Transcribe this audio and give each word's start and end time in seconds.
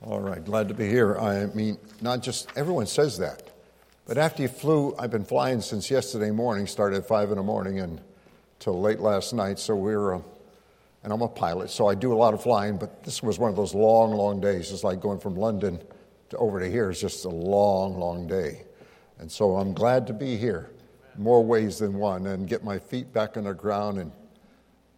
All 0.00 0.20
right, 0.20 0.44
glad 0.44 0.68
to 0.68 0.74
be 0.74 0.88
here. 0.88 1.18
I 1.18 1.46
mean, 1.46 1.76
not 2.00 2.22
just 2.22 2.48
everyone 2.54 2.86
says 2.86 3.18
that, 3.18 3.50
but 4.06 4.16
after 4.16 4.42
you 4.42 4.48
flew, 4.48 4.94
I've 4.96 5.10
been 5.10 5.24
flying 5.24 5.60
since 5.60 5.90
yesterday 5.90 6.30
morning, 6.30 6.68
started 6.68 6.98
at 6.98 7.08
five 7.08 7.30
in 7.30 7.36
the 7.36 7.42
morning 7.42 7.80
and 7.80 8.00
till 8.60 8.80
late 8.80 9.00
last 9.00 9.32
night. 9.32 9.58
So 9.58 9.74
we're, 9.74 10.14
uh, 10.14 10.20
and 11.02 11.12
I'm 11.12 11.20
a 11.20 11.28
pilot, 11.28 11.70
so 11.70 11.88
I 11.88 11.96
do 11.96 12.12
a 12.12 12.14
lot 12.14 12.32
of 12.32 12.40
flying. 12.40 12.78
But 12.78 13.02
this 13.02 13.24
was 13.24 13.40
one 13.40 13.50
of 13.50 13.56
those 13.56 13.74
long, 13.74 14.12
long 14.12 14.40
days. 14.40 14.70
It's 14.70 14.84
like 14.84 15.00
going 15.00 15.18
from 15.18 15.34
London 15.34 15.80
to 16.30 16.36
over 16.36 16.60
to 16.60 16.70
here 16.70 16.90
is 16.90 17.00
just 17.00 17.24
a 17.24 17.28
long, 17.28 17.98
long 17.98 18.28
day. 18.28 18.66
And 19.18 19.30
so 19.30 19.56
I'm 19.56 19.74
glad 19.74 20.06
to 20.06 20.12
be 20.12 20.36
here, 20.36 20.70
more 21.16 21.44
ways 21.44 21.78
than 21.80 21.94
one, 21.94 22.28
and 22.28 22.46
get 22.46 22.62
my 22.62 22.78
feet 22.78 23.12
back 23.12 23.36
on 23.36 23.44
the 23.44 23.52
ground. 23.52 23.98
And 23.98 24.12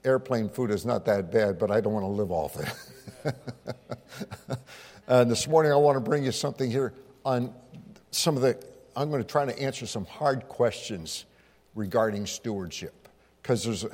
airplane 0.05 0.51
food 0.51 0.71
is 0.71 0.85
not 0.85 1.07
that 1.07 1.33
bad, 1.33 1.59
but 1.59 1.71
I 1.71 1.81
don't 1.81 1.95
want 1.95 2.05
to 2.05 2.11
live 2.11 2.31
off 2.31 2.61
it. 2.61 3.35
And 5.11 5.29
this 5.29 5.49
morning, 5.49 5.73
I 5.73 5.75
want 5.75 5.97
to 5.97 6.01
bring 6.01 6.23
you 6.23 6.31
something 6.31 6.71
here 6.71 6.95
on 7.25 7.53
some 8.13 8.37
of 8.37 8.43
the, 8.43 8.57
I'm 8.95 9.11
going 9.11 9.21
to 9.21 9.29
try 9.29 9.45
to 9.45 9.59
answer 9.61 9.85
some 9.85 10.05
hard 10.05 10.47
questions 10.47 11.25
regarding 11.75 12.27
stewardship. 12.27 13.09
Because 13.43 13.65
there's, 13.65 13.83
you 13.83 13.91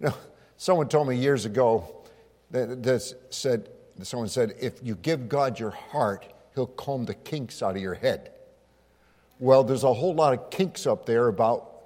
know, 0.00 0.14
someone 0.58 0.86
told 0.90 1.08
me 1.08 1.16
years 1.16 1.46
ago 1.46 2.04
that, 2.50 2.82
that 2.82 3.14
said, 3.30 3.70
someone 4.02 4.28
said, 4.28 4.56
if 4.60 4.74
you 4.82 4.96
give 4.96 5.26
God 5.26 5.58
your 5.58 5.70
heart, 5.70 6.26
he'll 6.54 6.66
comb 6.66 7.06
the 7.06 7.14
kinks 7.14 7.62
out 7.62 7.74
of 7.74 7.80
your 7.80 7.94
head. 7.94 8.32
Well, 9.38 9.64
there's 9.64 9.84
a 9.84 9.94
whole 9.94 10.14
lot 10.14 10.34
of 10.34 10.50
kinks 10.50 10.86
up 10.86 11.06
there 11.06 11.28
about 11.28 11.76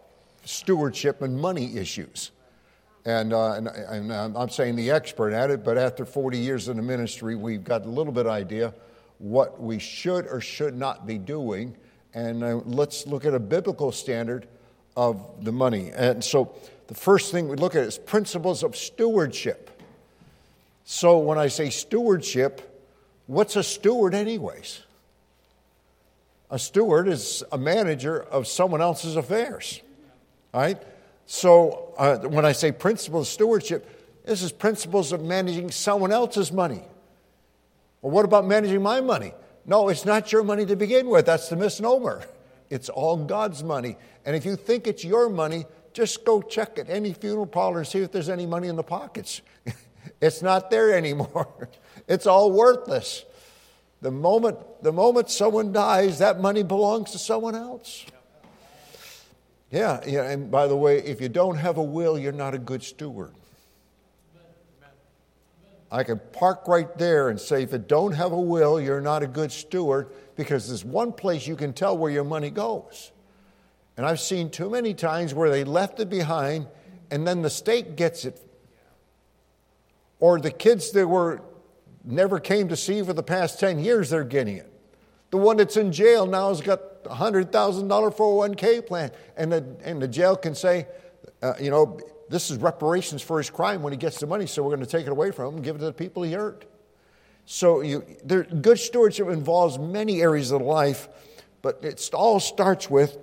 stewardship 0.45 1.23
and 1.23 1.41
money 1.41 1.77
issues. 1.77 2.33
And, 3.05 3.33
uh, 3.33 3.55
and, 3.55 3.69
and, 3.69 4.13
I'm 4.13 4.49
saying 4.49 4.77
the 4.77 4.93
expert 4.93 5.33
at 5.33 5.51
it, 5.51 5.65
but 5.65 5.77
after 5.77 6.05
40 6.05 6.39
years 6.39 6.69
in 6.69 6.77
the 6.77 6.83
ministry, 6.83 7.35
we've 7.35 7.65
got 7.65 7.85
a 7.85 7.89
little 7.89 8.13
bit 8.13 8.27
of 8.27 8.33
idea 8.33 8.73
what 9.19 9.61
we 9.61 9.79
should 9.79 10.27
or 10.27 10.41
should 10.41 10.77
not 10.77 11.07
be 11.07 11.19
doing. 11.19 11.75
And 12.15 12.45
uh, 12.45 12.57
let's 12.65 13.07
look 13.07 13.25
at 13.25 13.35
a 13.35 13.41
biblical 13.41 13.91
standard 13.91 14.47
of 14.97 15.45
the 15.45 15.53
money. 15.53 15.91
And 15.95 16.23
so 16.23 16.55
the 16.87 16.95
first 16.95 17.33
thing 17.33 17.49
we 17.49 17.57
look 17.57 17.75
at 17.75 17.85
is 17.85 17.99
principles 17.99 18.63
of 18.63 18.77
stewardship. 18.77 19.71
So 20.85 21.19
when 21.19 21.39
I 21.39 21.49
say 21.49 21.71
stewardship, 21.71 22.85
what's 23.27 23.57
a 23.57 23.63
steward, 23.63 24.15
anyways? 24.15 24.83
A 26.51 26.59
steward 26.59 27.09
is 27.09 27.43
a 27.51 27.59
manager 27.59 28.21
of 28.21 28.47
someone 28.47 28.83
else's 28.83 29.17
affairs, 29.17 29.81
right? 30.53 30.81
So 31.27 31.95
uh, 31.97 32.19
when 32.19 32.45
I 32.45 32.53
say 32.53 32.73
principles 32.73 33.29
of 33.29 33.33
stewardship, 33.33 34.25
this 34.25 34.43
is 34.43 34.53
principles 34.53 35.13
of 35.13 35.23
managing 35.23 35.71
someone 35.71 36.13
else's 36.13 36.53
money. 36.53 36.83
Well, 38.01 38.13
what 38.13 38.25
about 38.25 38.47
managing 38.47 38.83
my 38.83 39.01
money? 39.01 39.33
No, 39.65 39.89
it's 39.89 40.05
not 40.05 40.33
your 40.33 40.43
money 40.43 40.67
to 40.67 40.77
begin 40.77 41.09
with. 41.09 41.27
That's 41.27 41.49
the 41.49 41.57
misnomer. 41.57 42.25
It's 42.71 42.89
all 42.89 43.19
God's 43.19 43.63
money. 43.63 43.99
And 44.25 44.35
if 44.35 44.47
you 44.47 44.57
think 44.57 44.87
it's 44.87 45.05
your 45.05 45.29
money, 45.29 45.67
just 45.93 46.25
go 46.25 46.41
check 46.41 46.79
at 46.79 46.89
any 46.89 47.13
funeral 47.13 47.45
parlor 47.45 47.81
and 47.81 47.87
see 47.87 47.99
if 47.99 48.13
there's 48.13 48.31
any 48.31 48.47
money 48.47 48.69
in 48.69 48.77
the 48.77 48.83
pockets. 48.83 49.43
it's 50.23 50.41
not 50.41 50.71
there 50.71 50.95
anymore. 50.95 51.69
it's 52.09 52.27
all 52.27 52.51
worthless. 52.51 53.27
The 54.01 54.11
moment, 54.11 54.59
the 54.83 54.91
moment 54.91 55.29
someone 55.29 55.73
dies, 55.73 56.19
that 56.21 56.41
money 56.41 56.63
belongs 56.63 57.11
to 57.11 57.19
someone 57.19 57.55
else. 57.55 58.07
Yeah, 58.07 58.19
yeah, 59.73 60.01
yeah, 60.07 60.31
and 60.31 60.51
by 60.51 60.67
the 60.67 60.77
way, 60.77 60.99
if 60.99 61.21
you 61.21 61.31
don't 61.31 61.57
have 61.57 61.79
a 61.79 61.83
will, 61.83 62.19
you're 62.19 62.31
not 62.31 62.55
a 62.55 62.59
good 62.59 62.83
steward. 62.83 63.33
I 65.91 66.05
can 66.05 66.21
park 66.33 66.69
right 66.69 66.97
there 66.99 67.31
and 67.31 67.41
say, 67.41 67.63
if 67.63 67.73
you 67.73 67.79
don't 67.79 68.13
have 68.13 68.33
a 68.33 68.41
will, 68.41 68.81
you're 68.81 69.01
not 69.01 69.23
a 69.23 69.27
good 69.27 69.51
steward 69.51 70.11
because 70.37 70.69
there's 70.69 70.85
one 70.85 71.13
place 71.13 71.47
you 71.47 71.57
can 71.57 71.73
tell 71.73 71.97
where 71.97 72.11
your 72.11 72.25
money 72.25 72.51
goes. 72.51 73.13
And 73.97 74.07
I've 74.07 74.21
seen 74.21 74.51
too 74.51 74.71
many 74.71 74.95
times 74.95 75.35
where 75.35 75.51
they 75.51 75.65
left 75.65 76.01
it 76.01 76.09
behind 76.09 76.67
and 77.11 77.27
then 77.27 77.43
the 77.43 77.51
state 77.51 77.97
gets 77.97 78.25
it. 78.25 78.41
Or 80.19 80.39
the 80.41 80.51
kids 80.51 80.93
that 80.93 81.07
were 81.07 81.43
never 82.05 82.41
came 82.41 82.69
to 82.69 82.77
see 82.77 83.03
for 83.03 83.13
the 83.13 83.23
past 83.23 83.61
10 83.61 83.79
years, 83.79 84.11
they're 84.11 84.25
getting 84.25 84.57
it. 84.57 84.73
The 85.31 85.37
one 85.37 85.59
that's 85.59 85.77
in 85.77 85.93
jail 85.93 86.27
now 86.27 86.49
has 86.49 86.61
got 86.61 86.81
$100,000 87.05 87.51
401k 87.51 88.87
plan. 88.87 89.11
And 89.37 89.53
the, 89.53 89.77
and 89.85 90.01
the 90.01 90.09
jail 90.09 90.37
can 90.37 90.55
say, 90.55 90.87
uh, 91.43 91.55
you 91.61 91.71
know, 91.71 92.01
this 92.29 92.51
is 92.51 92.59
reparations 92.59 93.23
for 93.23 93.39
his 93.39 93.51
crime 93.51 93.83
when 93.83 93.93
he 93.93 93.97
gets 93.97 94.19
the 94.19 94.27
money, 94.27 94.47
so 94.47 94.63
we're 94.63 94.71
going 94.71 94.81
to 94.81 94.87
take 94.87 95.07
it 95.07 95.11
away 95.11 95.31
from 95.31 95.49
him 95.49 95.55
and 95.57 95.65
give 95.65 95.77
it 95.77 95.81
to 95.81 95.85
the 95.85 95.93
people 95.93 96.23
he 96.23 96.33
hurt. 96.33 96.65
So 97.45 97.81
you, 97.81 98.05
there, 98.25 98.45
good 98.45 98.79
stewardship 98.79 99.29
involves 99.29 99.79
many 99.79 100.23
areas 100.23 100.51
of 100.51 100.63
life, 100.63 101.09
but 101.61 101.81
it 101.83 102.11
all 102.15 102.41
starts 102.41 102.89
with 102.89 103.19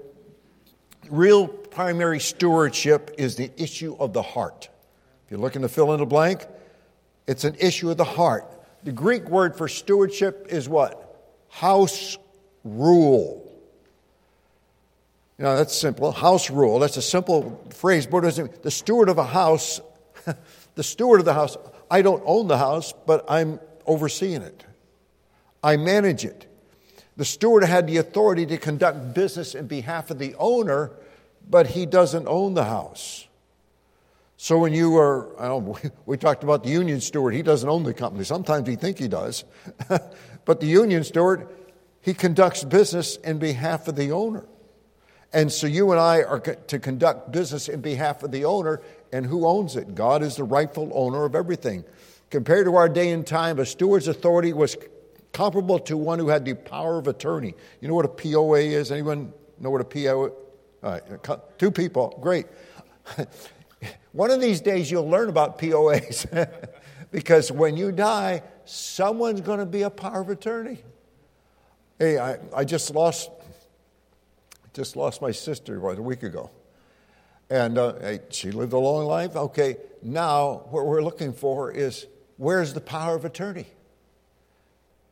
real 1.09 1.47
primary 1.47 2.19
stewardship 2.19 3.15
is 3.17 3.35
the 3.35 3.49
issue 3.57 3.95
of 3.99 4.13
the 4.13 4.21
heart. 4.21 4.69
If 5.25 5.31
you're 5.31 5.39
looking 5.39 5.61
to 5.61 5.69
fill 5.69 5.93
in 5.93 5.99
the 5.99 6.05
blank, 6.05 6.45
it's 7.27 7.43
an 7.45 7.55
issue 7.59 7.89
of 7.89 7.97
the 7.97 8.03
heart. 8.03 8.45
The 8.83 8.91
Greek 8.91 9.27
word 9.29 9.55
for 9.55 9.67
stewardship 9.67 10.47
is 10.49 10.69
what? 10.69 11.09
house 11.49 12.17
rule. 12.63 13.45
You 15.39 15.45
know, 15.45 15.55
that's 15.55 15.73
simple. 15.73 16.11
House 16.11 16.49
rule. 16.49 16.79
That's 16.79 16.97
a 16.97 17.01
simple 17.01 17.65
phrase, 17.69 18.05
it 18.05 18.61
the 18.61 18.69
steward 18.69 19.07
of 19.07 19.17
a 19.17 19.23
house, 19.23 19.79
the 20.75 20.83
steward 20.83 21.21
of 21.21 21.25
the 21.25 21.33
house, 21.33 21.55
I 21.89 22.01
don't 22.01 22.21
own 22.25 22.49
the 22.49 22.57
house, 22.57 22.93
but 23.07 23.23
I'm 23.29 23.61
overseeing 23.85 24.41
it. 24.41 24.65
I 25.63 25.77
manage 25.77 26.25
it. 26.25 26.45
The 27.15 27.23
steward 27.23 27.63
had 27.63 27.87
the 27.87 27.97
authority 27.97 28.45
to 28.47 28.57
conduct 28.57 29.13
business 29.13 29.55
in 29.55 29.67
behalf 29.67 30.11
of 30.11 30.19
the 30.19 30.35
owner, 30.37 30.91
but 31.49 31.67
he 31.67 31.85
doesn't 31.85 32.27
own 32.27 32.53
the 32.53 32.65
house. 32.65 33.25
So 34.35 34.57
when 34.57 34.73
you 34.73 34.97
are, 34.97 35.41
I 35.41 35.47
don't 35.47 35.79
we 36.05 36.17
talked 36.17 36.43
about 36.43 36.65
the 36.65 36.69
union 36.69 36.99
steward. 36.99 37.33
He 37.33 37.43
doesn't 37.43 37.67
own 37.67 37.83
the 37.83 37.93
company. 37.93 38.25
Sometimes 38.25 38.67
he 38.67 38.75
think 38.75 38.99
he 38.99 39.07
does. 39.07 39.45
But 40.45 40.61
the 40.61 40.67
union 40.67 41.03
steward, 41.03 41.47
he 42.01 42.15
conducts 42.15 42.63
business 42.63 43.17
in 43.17 43.37
behalf 43.37 43.87
of 43.87 43.95
the 43.95 44.11
owner. 44.11 44.47
And 45.31 45.51
so 45.51 45.67
you 45.67 45.91
and 45.91 45.99
I 45.99 46.23
are 46.23 46.39
to 46.39 46.79
conduct 46.79 47.31
business 47.31 47.69
in 47.69 47.81
behalf 47.81 48.23
of 48.23 48.31
the 48.31 48.45
owner, 48.45 48.81
and 49.11 49.25
who 49.25 49.45
owns 49.45 49.75
it? 49.75 49.93
God 49.93 50.23
is 50.23 50.35
the 50.35 50.43
rightful 50.43 50.91
owner 50.93 51.25
of 51.25 51.35
everything. 51.35 51.83
Compared 52.29 52.65
to 52.65 52.75
our 52.75 52.89
day 52.89 53.11
and 53.11 53.25
time, 53.25 53.59
a 53.59 53.65
steward's 53.65 54.07
authority 54.07 54.53
was 54.53 54.75
comparable 55.31 55.79
to 55.79 55.97
one 55.97 56.19
who 56.19 56.29
had 56.29 56.45
the 56.45 56.53
power 56.53 56.97
of 56.97 57.07
attorney. 57.07 57.53
You 57.81 57.87
know 57.87 57.93
what 57.93 58.05
a 58.05 58.09
POA 58.09 58.59
is? 58.59 58.91
Anyone 58.91 59.33
know 59.59 59.69
what 59.69 59.81
a 59.81 59.85
POA? 59.85 60.31
Two 61.57 61.71
people, 61.71 62.17
great. 62.21 62.47
one 64.11 64.31
of 64.31 64.41
these 64.41 64.61
days 64.61 64.89
you'll 64.89 65.09
learn 65.09 65.29
about 65.29 65.59
POAs 65.59 66.25
because 67.11 67.51
when 67.51 67.77
you 67.77 67.91
die, 67.91 68.43
someone's 68.65 69.41
going 69.41 69.59
to 69.59 69.65
be 69.65 69.83
a 69.83 69.89
power 69.89 70.21
of 70.21 70.29
attorney. 70.29 70.79
Hey, 71.99 72.17
I, 72.17 72.37
I 72.55 72.63
just 72.63 72.91
lost 72.95 73.29
just 74.79 74.95
lost 74.95 75.21
my 75.21 75.31
sister 75.31 75.77
what, 75.81 75.97
a 75.97 76.01
week 76.01 76.23
ago. 76.23 76.49
And 77.49 77.77
uh, 77.77 77.99
hey, 77.99 78.19
she 78.29 78.49
lived 78.51 78.71
a 78.71 78.77
long 78.77 79.03
life. 79.03 79.35
Okay, 79.35 79.75
now 80.01 80.67
what 80.69 80.85
we're 80.85 81.03
looking 81.03 81.33
for 81.33 81.69
is 81.69 82.07
where's 82.37 82.73
the 82.73 82.79
power 82.79 83.13
of 83.13 83.25
attorney? 83.25 83.65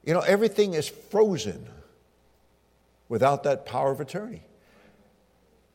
You 0.05 0.13
know, 0.13 0.21
everything 0.21 0.73
is 0.73 0.87
frozen 0.87 1.67
without 3.09 3.43
that 3.43 3.65
power 3.65 3.91
of 3.91 3.99
attorney. 3.99 4.41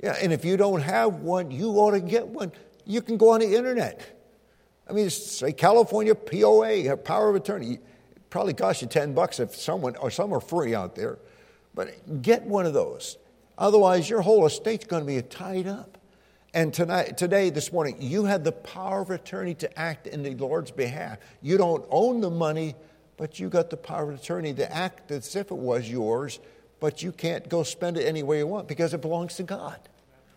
Yeah, 0.02 0.16
and 0.22 0.32
if 0.32 0.42
you 0.42 0.56
don't 0.56 0.80
have 0.80 1.16
one, 1.16 1.50
you 1.50 1.72
ought 1.72 1.90
to 1.90 2.00
get 2.00 2.26
one. 2.26 2.50
You 2.86 3.02
can 3.02 3.18
go 3.18 3.32
on 3.32 3.40
the 3.40 3.54
internet. 3.54 4.00
I 4.88 4.94
mean, 4.94 5.10
say 5.10 5.52
California 5.52 6.14
POA, 6.14 6.96
power 6.96 7.28
of 7.28 7.36
attorney. 7.36 7.72
It 7.72 8.30
probably 8.30 8.54
costs 8.54 8.80
you 8.80 8.88
10 8.88 9.12
bucks 9.12 9.38
if 9.38 9.54
someone, 9.54 9.96
or 9.96 10.10
some 10.10 10.32
are 10.32 10.40
free 10.40 10.74
out 10.74 10.94
there. 10.94 11.18
But 11.74 12.22
get 12.22 12.42
one 12.44 12.64
of 12.64 12.72
those. 12.72 13.18
Otherwise, 13.62 14.10
your 14.10 14.22
whole 14.22 14.44
estate's 14.44 14.86
going 14.86 15.04
to 15.04 15.06
be 15.06 15.22
tied 15.22 15.68
up. 15.68 15.96
And 16.52 16.74
tonight, 16.74 17.16
today, 17.16 17.48
this 17.48 17.72
morning, 17.72 17.96
you 18.00 18.24
had 18.24 18.42
the 18.42 18.50
power 18.50 19.02
of 19.02 19.10
attorney 19.10 19.54
to 19.54 19.78
act 19.78 20.08
in 20.08 20.24
the 20.24 20.34
Lord's 20.34 20.72
behalf. 20.72 21.18
You 21.42 21.58
don't 21.58 21.84
own 21.88 22.20
the 22.20 22.28
money, 22.28 22.74
but 23.16 23.38
you 23.38 23.48
got 23.48 23.70
the 23.70 23.76
power 23.76 24.10
of 24.10 24.18
attorney 24.18 24.52
to 24.54 24.74
act 24.74 25.12
as 25.12 25.36
if 25.36 25.52
it 25.52 25.56
was 25.56 25.88
yours, 25.88 26.40
but 26.80 27.04
you 27.04 27.12
can't 27.12 27.48
go 27.48 27.62
spend 27.62 27.98
it 27.98 28.02
any 28.02 28.24
way 28.24 28.38
you 28.38 28.48
want 28.48 28.66
because 28.66 28.94
it 28.94 29.00
belongs 29.00 29.36
to 29.36 29.44
God. 29.44 29.78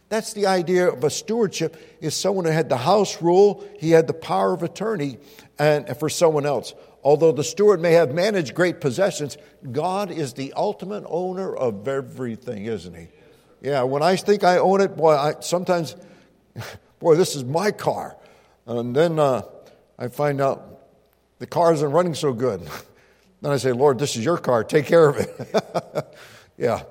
That's 0.10 0.34
the 0.34 0.46
idea 0.46 0.88
of 0.90 1.04
a 1.04 1.10
stewardship 1.10 1.98
is 2.00 2.16
someone 2.16 2.46
who 2.46 2.52
had 2.52 2.70
the 2.70 2.78
house 2.78 3.24
rule, 3.24 3.68
he 3.80 3.90
had 3.90 4.06
the 4.06 4.14
power 4.14 4.54
of 4.54 4.62
attorney 4.62 5.18
and 5.58 5.98
for 5.98 6.10
someone 6.10 6.46
else. 6.46 6.76
Although 7.04 7.32
the 7.32 7.44
steward 7.44 7.82
may 7.82 7.94
have 7.94 8.14
managed 8.14 8.56
great 8.56 8.82
possessions, 8.82 9.38
God 9.72 10.12
is 10.12 10.34
the 10.34 10.54
ultimate 10.54 11.04
owner 11.08 11.56
of 11.56 11.88
everything, 11.88 12.66
isn't 12.66 12.96
he? 12.96 13.08
Yeah, 13.66 13.82
when 13.82 14.04
I 14.04 14.16
think 14.16 14.44
I 14.44 14.60
own 14.60 14.80
it, 14.80 14.96
boy, 14.96 15.16
I 15.16 15.34
sometimes, 15.40 15.96
boy, 17.00 17.16
this 17.16 17.36
is 17.36 17.44
my 17.44 17.72
car. 17.72 18.16
And 18.68 18.96
then 18.96 19.18
uh, 19.18 19.42
I 19.98 20.08
find 20.10 20.40
out 20.40 20.82
the 21.40 21.48
car 21.48 21.74
isn't 21.74 21.92
running 21.92 22.14
so 22.14 22.32
good. 22.32 22.62
Then 23.42 23.52
I 23.52 23.58
say, 23.58 23.74
Lord, 23.74 24.00
this 24.00 24.16
is 24.16 24.26
your 24.26 24.40
car. 24.40 24.64
Take 24.64 24.88
care 24.88 25.08
of 25.08 25.18
it. 25.18 26.18
yeah. 26.58 26.82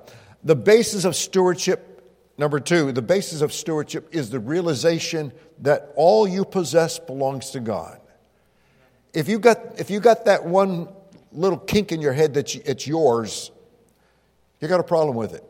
The 0.43 0.55
basis 0.55 1.03
of 1.03 1.13
stewardship, 1.13 2.01
number 2.37 2.61
two, 2.61 2.93
the 2.93 3.01
basis 3.01 3.41
of 3.41 3.51
stewardship 3.51 4.07
is 4.15 4.29
the 4.29 4.39
realization 4.39 5.33
that 5.59 5.91
all 5.95 6.25
you 6.25 6.45
possess 6.45 6.97
belongs 6.97 7.49
to 7.49 7.59
God. 7.59 7.99
If 9.13 9.27
you 9.27 9.37
got, 9.37 9.79
if 9.79 9.89
you 9.89 9.99
got 9.99 10.25
that 10.25 10.45
one 10.45 10.87
little 11.33 11.57
kink 11.57 11.91
in 11.91 11.99
your 11.99 12.13
head 12.13 12.35
that 12.35 12.55
it's 12.55 12.87
yours, 12.87 13.51
you 14.61 14.69
got 14.69 14.79
a 14.79 14.83
problem 14.83 15.17
with 15.17 15.33
it. 15.33 15.43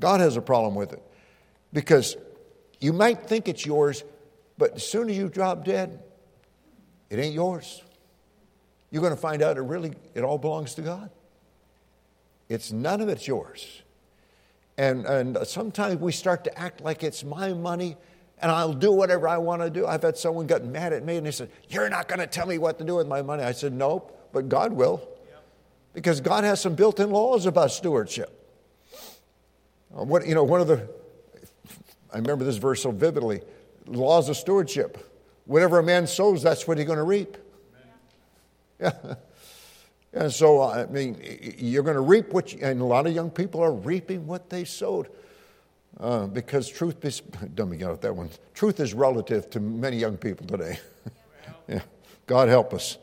God 0.00 0.20
has 0.20 0.36
a 0.36 0.40
problem 0.40 0.74
with 0.74 0.92
it 0.92 1.02
because 1.72 2.16
you 2.80 2.92
might 2.92 3.26
think 3.26 3.48
it's 3.48 3.66
yours, 3.66 4.04
but 4.56 4.74
as 4.74 4.88
soon 4.88 5.10
as 5.10 5.16
you 5.16 5.28
drop 5.28 5.64
dead, 5.64 6.02
it 7.10 7.18
ain't 7.18 7.34
yours. 7.34 7.82
You're 8.90 9.02
going 9.02 9.14
to 9.14 9.20
find 9.20 9.42
out 9.42 9.56
it 9.56 9.62
really 9.62 9.92
it 10.14 10.22
all 10.22 10.38
belongs 10.38 10.74
to 10.74 10.82
God. 10.82 11.10
It's 12.48 12.72
none 12.72 13.00
of 13.00 13.08
it's 13.08 13.26
yours. 13.26 13.82
And, 14.78 15.04
and 15.06 15.38
sometimes 15.46 16.00
we 16.00 16.12
start 16.12 16.44
to 16.44 16.58
act 16.58 16.80
like 16.80 17.02
it's 17.02 17.24
my 17.24 17.52
money 17.52 17.96
and 18.40 18.52
I'll 18.52 18.72
do 18.72 18.92
whatever 18.92 19.26
I 19.26 19.38
want 19.38 19.62
to 19.62 19.70
do. 19.70 19.86
I've 19.86 20.02
had 20.02 20.16
someone 20.16 20.46
get 20.46 20.64
mad 20.64 20.92
at 20.92 21.04
me 21.04 21.16
and 21.16 21.26
they 21.26 21.32
said, 21.32 21.50
You're 21.68 21.88
not 21.88 22.06
going 22.06 22.20
to 22.20 22.26
tell 22.26 22.46
me 22.46 22.58
what 22.58 22.78
to 22.78 22.84
do 22.84 22.94
with 22.94 23.08
my 23.08 23.20
money. 23.20 23.42
I 23.42 23.52
said, 23.52 23.72
Nope, 23.72 24.30
but 24.32 24.48
God 24.48 24.72
will. 24.72 25.06
Because 25.92 26.20
God 26.20 26.44
has 26.44 26.60
some 26.60 26.76
built 26.76 27.00
in 27.00 27.10
laws 27.10 27.46
about 27.46 27.72
stewardship. 27.72 28.37
Uh, 29.96 30.04
what, 30.04 30.26
you 30.26 30.34
know, 30.34 30.44
one 30.44 30.60
of 30.60 30.66
the, 30.66 30.88
I 32.12 32.18
remember 32.18 32.44
this 32.44 32.56
verse 32.56 32.82
so 32.82 32.90
vividly 32.90 33.42
laws 33.86 34.28
of 34.28 34.36
stewardship. 34.36 34.98
Whatever 35.46 35.78
a 35.78 35.82
man 35.82 36.06
sows, 36.06 36.42
that's 36.42 36.68
what 36.68 36.78
he's 36.78 36.86
going 36.86 36.98
to 36.98 37.04
reap. 37.04 37.36
Yeah. 38.80 38.92
And 40.12 40.32
so, 40.32 40.62
I 40.62 40.86
mean, 40.86 41.20
you're 41.58 41.82
going 41.82 41.94
to 41.94 42.00
reap 42.00 42.32
what, 42.32 42.52
you, 42.52 42.60
and 42.62 42.80
a 42.80 42.84
lot 42.84 43.06
of 43.06 43.14
young 43.14 43.30
people 43.30 43.62
are 43.62 43.72
reaping 43.72 44.26
what 44.26 44.48
they 44.48 44.64
sowed. 44.64 45.08
Uh, 46.00 46.26
because 46.26 46.68
truth 46.68 47.04
is, 47.04 47.20
don't 47.54 47.70
me 47.70 47.82
out 47.84 48.00
that 48.00 48.16
one. 48.16 48.30
Truth 48.54 48.80
is 48.80 48.94
relative 48.94 49.50
to 49.50 49.60
many 49.60 49.98
young 49.98 50.16
people 50.16 50.46
today. 50.46 50.78
yeah. 51.68 51.82
God 52.26 52.48
help 52.48 52.72
us. 52.72 52.96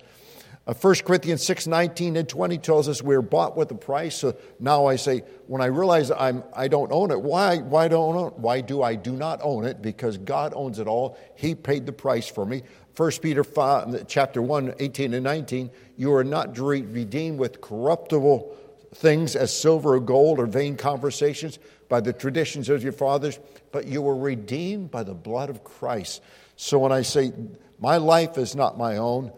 Uh, 0.67 0.73
1 0.73 0.95
Corinthians 1.05 1.45
6 1.45 1.67
19 1.67 2.17
and 2.17 2.27
20 2.27 2.57
tells 2.57 2.89
us 2.89 3.01
we're 3.01 3.21
bought 3.21 3.55
with 3.55 3.69
a 3.71 3.75
price. 3.75 4.15
So 4.15 4.35
now 4.59 4.87
I 4.87 4.95
say, 4.95 5.23
when 5.45 5.61
I 5.61 5.67
realize 5.67 6.09
I'm, 6.09 6.43
I 6.55 6.67
don't 6.67 6.91
own 6.91 7.11
it, 7.11 7.21
why, 7.21 7.57
why, 7.57 7.87
don't 7.87 8.37
why 8.39 8.61
do 8.61 8.81
I 8.81 8.95
do 8.95 9.11
not 9.11 9.39
own 9.43 9.65
it? 9.65 9.81
Because 9.81 10.17
God 10.17 10.53
owns 10.55 10.79
it 10.79 10.87
all. 10.87 11.17
He 11.35 11.53
paid 11.53 11.85
the 11.85 11.93
price 11.93 12.27
for 12.27 12.45
me. 12.45 12.63
1 12.97 13.11
Peter 13.21 13.43
5, 13.43 14.07
chapter 14.07 14.41
1, 14.41 14.75
18 14.79 15.13
and 15.13 15.23
19, 15.23 15.69
you 15.97 16.13
are 16.13 16.23
not 16.23 16.57
redeemed 16.57 17.37
with 17.37 17.61
corruptible 17.61 18.55
things 18.93 19.35
as 19.35 19.55
silver 19.55 19.95
or 19.95 19.99
gold 19.99 20.39
or 20.39 20.45
vain 20.45 20.77
conversations 20.77 21.59
by 21.89 21.99
the 21.99 22.13
traditions 22.13 22.69
of 22.69 22.81
your 22.81 22.93
fathers, 22.93 23.37
but 23.71 23.85
you 23.85 24.01
were 24.01 24.15
redeemed 24.15 24.89
by 24.89 25.03
the 25.03 25.13
blood 25.13 25.49
of 25.49 25.63
Christ. 25.63 26.23
So 26.55 26.79
when 26.79 26.93
I 26.93 27.01
say, 27.01 27.33
my 27.79 27.97
life 27.97 28.37
is 28.37 28.55
not 28.55 28.77
my 28.77 28.97
own, 28.97 29.31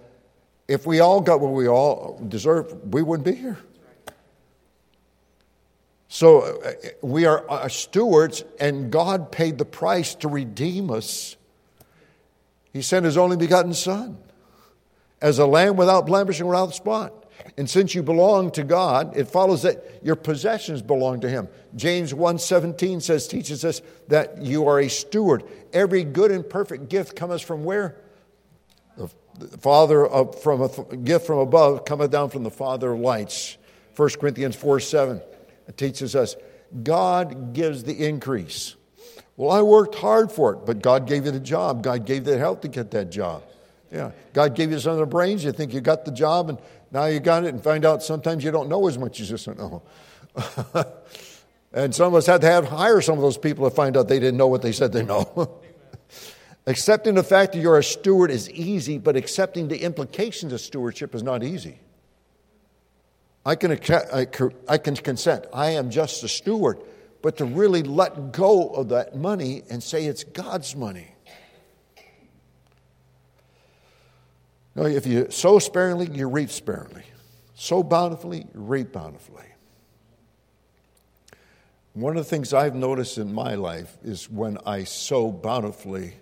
if 0.68 0.86
we 0.86 1.00
all 1.00 1.22
got 1.22 1.40
what 1.40 1.54
we 1.54 1.68
all 1.68 2.22
deserve, 2.28 2.94
we 2.94 3.02
wouldn't 3.02 3.26
be 3.26 3.36
here. 3.36 3.58
So 6.10 6.42
uh, 6.42 6.74
we 7.02 7.26
are 7.26 7.50
uh, 7.50 7.68
stewards, 7.68 8.44
and 8.60 8.92
God 8.92 9.32
paid 9.32 9.58
the 9.58 9.66
price 9.66 10.16
to 10.16 10.28
redeem 10.28 10.90
us. 10.90 11.36
He 12.74 12.82
sent 12.82 13.06
His 13.06 13.18
only 13.18 13.38
begotten 13.38 13.74
Son 13.74 14.18
as 15.22 15.40
a 15.40 15.46
lamb 15.46 15.76
without 15.76 16.06
blemish 16.06 16.40
and 16.40 16.48
without 16.48 16.74
spot. 16.74 17.26
And 17.58 17.70
since 17.70 17.96
you 17.96 18.04
belong 18.04 18.52
to 18.52 18.64
God, 18.64 19.16
it 19.16 19.28
follows 19.28 19.64
that 19.64 19.84
your 20.04 20.16
possessions 20.16 20.82
belong 20.82 21.22
to 21.22 21.30
Him. 21.30 21.48
James 21.76 22.14
1:17 22.14 23.02
says, 23.02 23.28
teaches 23.28 23.64
us 23.66 23.82
that 24.08 24.42
you 24.42 24.68
are 24.68 24.80
a 24.80 24.90
steward. 24.90 25.44
Every 25.74 26.04
good 26.04 26.32
and 26.32 26.48
perfect 26.48 26.90
gift 26.90 27.16
cometh 27.16 27.44
from 27.44 27.64
where? 27.64 27.98
The 28.98 29.10
Father 29.60 30.06
of, 30.06 30.42
from 30.42 30.62
a 30.62 30.96
gift 30.98 31.28
from 31.28 31.40
above 31.40 31.86
cometh 31.86 32.12
down 32.12 32.30
from 32.30 32.44
the 32.44 32.52
Father 32.52 32.94
of 32.94 33.00
lights. 33.00 33.58
1 33.96 34.10
Corinthians 34.20 34.56
4 34.56 34.80
7 34.80 35.22
it 35.68 35.78
teaches 35.78 36.16
us 36.16 36.36
God 36.84 37.54
gives 37.54 37.84
the 37.84 38.06
increase. 38.06 38.76
Well, 39.36 39.52
I 39.52 39.62
worked 39.62 39.96
hard 39.96 40.32
for 40.32 40.54
it, 40.54 40.66
but 40.66 40.82
God 40.82 41.08
gave 41.08 41.26
you 41.26 41.32
the 41.32 41.40
job. 41.40 41.84
God 41.84 42.06
gave 42.06 42.24
the 42.26 42.38
help 42.38 42.62
to 42.64 42.68
get 42.68 42.92
that 42.92 43.12
job. 43.12 43.44
Yeah. 43.92 44.12
God 44.34 44.56
gave 44.56 44.72
you 44.72 44.80
some 44.80 44.94
of 44.94 45.00
the 45.00 45.06
brains. 45.06 45.44
You 45.44 45.52
think 45.52 45.74
you 45.74 45.80
got 45.80 46.06
the 46.06 46.12
job, 46.12 46.50
and 46.50 46.58
now 46.92 47.06
you 47.06 47.20
got 47.20 47.46
it, 47.46 47.50
and 47.50 47.64
find 47.64 47.86
out 47.86 48.04
sometimes 48.04 48.44
you 48.44 48.52
don't 48.52 48.68
know 48.68 48.88
as 48.88 48.98
much 48.98 49.20
as 49.20 49.30
you 49.30 49.38
just 49.38 49.48
know. 49.48 49.84
and 51.74 51.94
some 51.94 52.08
of 52.08 52.16
us 52.16 52.26
had 52.26 52.42
to 52.42 52.48
have 52.48 52.68
hire 52.68 53.00
some 53.00 53.16
of 53.16 53.22
those 53.22 53.38
people 53.38 53.70
to 53.70 53.76
find 53.76 53.96
out 53.96 54.08
they 54.08 54.20
didn't 54.20 54.38
know 54.38 54.48
what 54.48 54.62
they 54.62 54.72
said 54.72 54.92
they 54.92 55.04
know. 55.04 55.62
Accepting 56.68 57.16
the 57.16 57.24
fact 57.24 57.54
that 57.54 57.60
you're 57.60 57.78
a 57.78 57.84
steward 57.84 58.30
is 58.30 58.50
easy, 58.52 58.98
but 58.98 59.16
accepting 59.16 59.70
the 59.70 59.82
implications 59.82 60.52
of 60.52 60.60
stewardship 60.60 61.16
is 61.16 61.24
not 61.24 61.42
easy. 61.42 61.80
I 63.46 63.56
can, 63.56 63.72
I 64.68 64.78
can 64.78 64.96
consent, 64.98 65.46
I 65.54 65.72
am 65.72 65.90
just 65.90 66.22
a 66.26 66.28
steward, 66.28 66.80
but 67.22 67.38
to 67.38 67.46
really 67.46 67.82
let 67.84 68.34
go 68.34 68.68
of 68.68 68.90
that 68.90 69.16
money 69.16 69.64
and 69.70 69.82
say 69.82 70.06
it's 70.06 70.26
God's 70.26 70.76
money. 70.76 71.16
No, 74.76 74.84
if 74.84 75.08
you 75.08 75.28
sow 75.32 75.60
sparingly, 75.60 76.10
you 76.12 76.28
reap 76.28 76.50
sparingly. 76.50 77.04
Sow 77.56 77.82
bountifully, 77.82 78.40
you 78.40 78.50
reap 78.54 78.92
bountifully. 78.92 79.46
One 81.94 82.18
of 82.18 82.26
the 82.26 82.30
things 82.30 82.54
I've 82.54 82.76
noticed 82.76 83.18
in 83.18 83.34
my 83.34 83.56
life 83.56 83.98
is 84.04 84.30
when 84.30 84.58
I 84.66 84.84
sow 84.84 85.32
bountifully, 85.32 86.14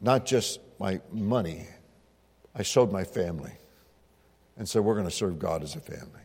not 0.00 0.26
just 0.26 0.60
my 0.78 1.00
money, 1.12 1.66
I 2.54 2.62
showed 2.62 2.90
my 2.90 3.04
family 3.04 3.52
and 4.56 4.68
said, 4.68 4.82
We're 4.82 4.94
going 4.94 5.06
to 5.06 5.12
serve 5.12 5.38
God 5.38 5.62
as 5.62 5.76
a 5.76 5.80
family. 5.80 6.20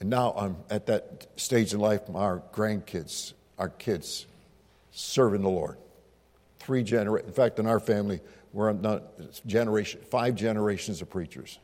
And 0.00 0.10
now 0.10 0.34
I'm 0.36 0.56
at 0.68 0.86
that 0.86 1.28
stage 1.36 1.72
in 1.72 1.80
life, 1.80 2.02
our 2.12 2.42
grandkids, 2.52 3.34
our 3.58 3.68
kids, 3.68 4.26
serving 4.90 5.42
the 5.42 5.48
Lord. 5.48 5.76
Three 6.58 6.82
generations, 6.82 7.28
in 7.28 7.34
fact, 7.34 7.58
in 7.58 7.66
our 7.66 7.80
family, 7.80 8.20
we're 8.52 8.72
not 8.72 9.02
generation, 9.46 10.00
five 10.10 10.34
generations 10.34 11.02
of 11.02 11.10
preachers. 11.10 11.58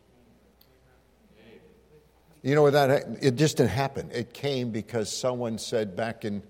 You 2.43 2.55
know 2.55 2.62
what 2.62 2.75
that 2.75 3.18
it 3.21 3.35
just 3.35 3.57
didn't 3.57 3.71
happen. 3.71 4.11
It 4.12 4.33
came 4.33 4.71
because 4.71 5.14
someone 5.14 5.59
said 5.59 5.97
back 5.97 6.25
in 6.25 6.42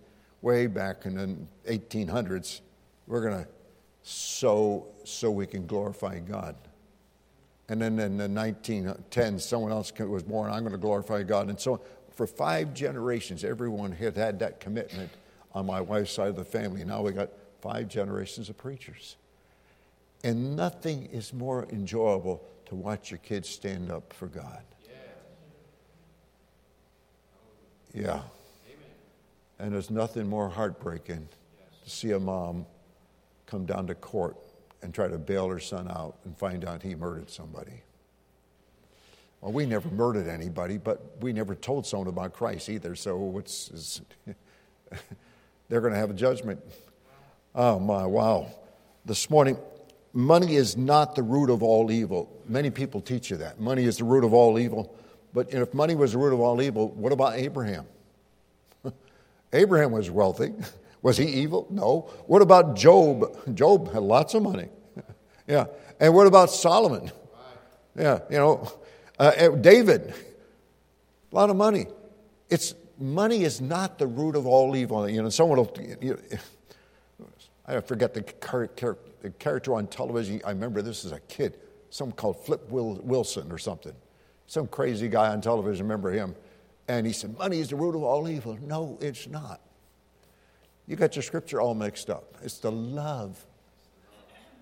way 0.42 0.66
back 0.66 1.07
in 1.07 1.49
the 1.64 1.78
1800s, 1.78 2.61
we're 3.07 3.23
going 3.23 3.45
to 3.45 3.50
so 4.02 4.87
so 5.05 5.31
we 5.31 5.47
can 5.47 5.67
glorify 5.67 6.19
God. 6.19 6.55
And 7.69 7.83
then 7.83 7.99
in 7.99 8.17
the 8.17 8.28
1910s, 8.28 9.43
someone 9.43 9.73
else 9.73 9.93
was 9.99 10.23
born, 10.23 10.50
I'm 10.50 10.61
going 10.61 10.73
to 10.73 10.78
glorify 10.78 11.23
God. 11.23 11.50
And 11.50 11.61
so 11.61 11.81
for 12.11 12.26
five 12.26 12.73
generations, 12.73 13.45
everyone 13.45 13.93
had 13.93 14.17
had 14.17 14.38
that 14.38 14.61
commitment 14.61 15.11
on 15.52 15.67
my 15.67 15.81
wife's 15.81 16.12
side 16.12 16.28
of 16.28 16.37
the 16.37 16.45
family. 16.45 16.85
Now 16.85 17.02
we 17.02 17.12
got 17.12 17.28
five 17.61 17.88
generations 17.88 18.49
of 18.49 18.57
preachers. 18.57 19.17
And 20.25 20.57
nothing 20.57 21.07
is 21.12 21.33
more 21.33 21.67
enjoyable 21.71 22.43
to 22.67 22.75
watch 22.75 23.11
your 23.11 23.19
kids 23.19 23.49
stand 23.49 23.90
up 23.90 24.12
for 24.12 24.26
God. 24.26 24.62
Yeah. 27.95 28.11
Amen. 28.11 28.23
And 29.59 29.73
there's 29.73 29.90
nothing 29.90 30.28
more 30.28 30.49
heartbreaking 30.49 31.28
to 31.85 31.90
see 31.90 32.12
a 32.12 32.21
mom 32.21 32.67
come 33.49 33.64
down 33.64 33.87
to 33.87 33.95
court 33.95 34.37
and 34.83 34.95
try 34.95 35.09
to 35.09 35.19
bail 35.19 35.49
her 35.49 35.59
son 35.59 35.88
out 35.88 36.17
and 36.25 36.37
find 36.37 36.64
out 36.64 36.83
he 36.83 36.95
murdered 36.95 37.31
somebody. 37.31 37.83
Well, 39.40 39.52
we 39.52 39.67
never 39.67 39.88
murdered 39.90 40.28
anybody, 40.28 40.78
but 40.78 41.00
we 41.21 41.33
never 41.33 41.55
told 41.55 41.87
someone 41.87 42.09
about 42.09 42.33
Christ 42.33 42.69
either, 42.69 42.95
so 42.95 43.17
what's, 43.17 44.00
they're 45.69 45.81
going 45.81 45.93
to 45.93 45.99
have 45.99 46.11
a 46.11 46.14
judgment. 46.14 46.61
Oh, 47.55 47.78
my, 47.78 48.05
wow. 48.05 48.49
This 49.05 49.31
morning, 49.31 49.57
money 50.12 50.57
is 50.57 50.76
not 50.76 51.14
the 51.14 51.23
root 51.23 51.50
of 51.50 51.62
all 51.62 51.90
evil. 51.90 52.31
Many 52.47 52.71
people 52.71 53.00
teach 53.00 53.31
you 53.31 53.37
that. 53.38 53.61
Money 53.61 53.85
is 53.85 53.99
the 53.99 54.05
root 54.05 54.25
of 54.25 54.35
all 54.35 54.59
evil. 54.59 54.95
But 55.33 55.52
if 55.55 55.73
money 55.73 55.95
was 55.95 56.12
the 56.12 56.19
root 56.19 56.33
of 56.33 56.40
all 56.40 56.61
evil, 56.61 56.88
what 56.88 57.12
about 57.12 57.35
Abraham? 57.37 57.87
Abraham 59.52 59.93
was 59.93 60.11
wealthy. 60.11 60.52
Was 61.02 61.17
he 61.17 61.26
evil? 61.26 61.67
No. 61.71 62.11
What 62.26 62.43
about 62.43 62.76
Job? 62.76 63.55
Job 63.55 63.93
had 63.93 64.02
lots 64.02 64.35
of 64.35 64.43
money. 64.43 64.69
yeah. 65.47 65.67
And 66.00 66.14
what 66.14 66.26
about 66.26 66.50
Solomon? 66.50 67.11
Yeah, 67.97 68.21
you 68.31 68.37
know, 68.37 68.71
uh, 69.19 69.33
uh, 69.37 69.49
David, 69.50 70.14
a 71.33 71.35
lot 71.35 71.50
of 71.50 71.57
money. 71.57 71.87
It's 72.49 72.75
money 72.99 73.43
is 73.43 73.61
not 73.61 73.99
the 73.99 74.07
root 74.07 74.37
of 74.37 74.47
all 74.47 74.76
evil. 74.76 75.09
You 75.09 75.23
know, 75.23 75.28
someone 75.28 75.59
will. 75.59 75.73
You 76.00 76.19
know, 77.19 77.26
I 77.67 77.81
forget 77.81 78.14
the, 78.14 78.23
the 79.21 79.31
character 79.31 79.75
on 79.75 79.88
television. 79.88 80.40
I 80.45 80.50
remember 80.50 80.81
this 80.81 81.05
as 81.05 81.12
a 81.12 81.21
kid. 81.21 81.59
some 81.90 82.12
called 82.12 82.45
Flip 82.45 82.71
Wilson 82.71 83.52
or 83.52 83.59
something. 83.59 83.95
Some 84.47 84.67
crazy 84.69 85.09
guy 85.09 85.28
on 85.28 85.43
television, 85.43 85.85
remember 85.85 86.11
him? 86.11 86.35
And 86.87 87.07
he 87.07 87.12
said, 87.12 87.37
Money 87.37 87.59
is 87.59 87.69
the 87.69 87.76
root 87.76 87.95
of 87.95 88.02
all 88.02 88.28
evil. 88.28 88.57
No, 88.62 88.97
it's 89.02 89.26
not. 89.26 89.61
You 90.88 90.97
got 90.97 91.14
your 91.14 91.23
scripture 91.23 91.61
all 91.61 91.75
mixed 91.75 92.09
up. 92.09 92.35
It's 92.42 92.59
the 92.59 92.73
love. 92.73 93.45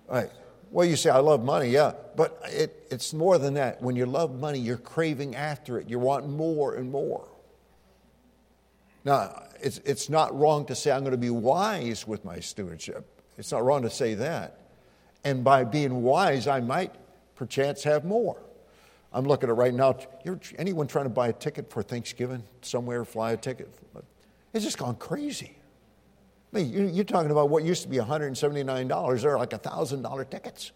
Right. 0.07 0.29
Well, 0.69 0.85
you 0.85 0.97
say, 0.97 1.09
I 1.09 1.19
love 1.19 1.43
money, 1.43 1.69
yeah, 1.69 1.93
but 2.17 2.41
it, 2.47 2.87
it's 2.91 3.13
more 3.13 3.37
than 3.37 3.53
that. 3.53 3.81
When 3.81 3.95
you 3.95 4.05
love 4.05 4.37
money, 4.37 4.59
you're 4.59 4.77
craving 4.77 5.35
after 5.35 5.79
it. 5.79 5.89
You 5.89 5.97
want 5.97 6.27
more 6.27 6.75
and 6.75 6.91
more. 6.91 7.29
Now, 9.05 9.43
it's, 9.61 9.77
it's 9.85 10.09
not 10.09 10.37
wrong 10.37 10.65
to 10.65 10.75
say, 10.75 10.91
I'm 10.91 11.01
going 11.01 11.11
to 11.11 11.17
be 11.17 11.29
wise 11.29 12.05
with 12.05 12.25
my 12.25 12.41
stewardship. 12.41 13.05
It's 13.37 13.53
not 13.53 13.63
wrong 13.63 13.83
to 13.83 13.89
say 13.89 14.15
that. 14.15 14.59
And 15.23 15.45
by 15.45 15.63
being 15.63 16.03
wise, 16.03 16.47
I 16.47 16.59
might 16.59 16.93
perchance 17.35 17.83
have 17.83 18.03
more. 18.03 18.41
I'm 19.13 19.25
looking 19.25 19.49
at 19.49 19.55
right 19.55 19.73
now. 19.73 19.97
You're, 20.25 20.39
anyone 20.57 20.87
trying 20.87 21.05
to 21.05 21.09
buy 21.09 21.29
a 21.29 21.33
ticket 21.33 21.71
for 21.71 21.81
Thanksgiving 21.81 22.43
somewhere, 22.61 23.05
fly 23.05 23.31
a 23.31 23.37
ticket? 23.37 23.73
It's 24.53 24.65
just 24.65 24.77
gone 24.77 24.95
crazy. 24.95 25.56
I 26.53 26.57
mean, 26.57 26.93
you're 26.93 27.03
talking 27.03 27.31
about 27.31 27.49
what 27.49 27.63
used 27.63 27.83
to 27.83 27.89
be 27.89 27.97
$179. 27.97 29.21
They're 29.21 29.37
like 29.37 29.49
$1,000 29.49 30.29
tickets. 30.29 30.71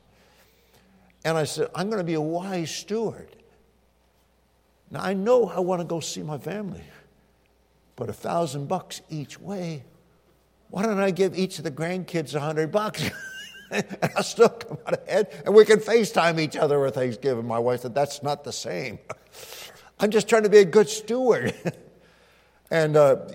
And 1.23 1.37
I 1.37 1.45
said, 1.45 1.69
I'm 1.73 1.89
going 1.89 1.99
to 1.99 2.05
be 2.05 2.15
a 2.15 2.21
wise 2.21 2.71
steward. 2.71 3.35
Now, 4.89 5.01
I 5.01 5.13
know 5.13 5.47
I 5.47 5.59
want 5.61 5.81
to 5.81 5.85
go 5.85 6.01
see 6.01 6.21
my 6.21 6.37
family, 6.37 6.83
but 7.95 8.09
a 8.09 8.13
thousand 8.13 8.67
bucks 8.67 9.01
each 9.09 9.39
way, 9.39 9.83
why 10.69 10.83
don't 10.83 10.99
I 10.99 11.11
give 11.11 11.37
each 11.37 11.57
of 11.57 11.63
the 11.63 11.71
grandkids 11.71 12.35
a 12.35 12.39
hundred 12.41 12.71
bucks? 12.71 13.09
and 13.71 13.85
I'll 14.15 14.23
still 14.23 14.49
come 14.49 14.77
out 14.85 15.07
ahead, 15.07 15.41
and 15.45 15.55
we 15.55 15.63
can 15.63 15.79
FaceTime 15.79 16.39
each 16.39 16.57
other 16.57 16.79
with 16.79 16.95
Thanksgiving. 16.95 17.47
My 17.47 17.59
wife 17.59 17.81
said, 17.81 17.95
That's 17.95 18.21
not 18.21 18.43
the 18.43 18.51
same. 18.51 18.99
I'm 19.99 20.11
just 20.11 20.27
trying 20.27 20.43
to 20.43 20.49
be 20.49 20.57
a 20.57 20.65
good 20.65 20.89
steward. 20.89 21.53
and 22.71 22.97
uh, 22.97 23.27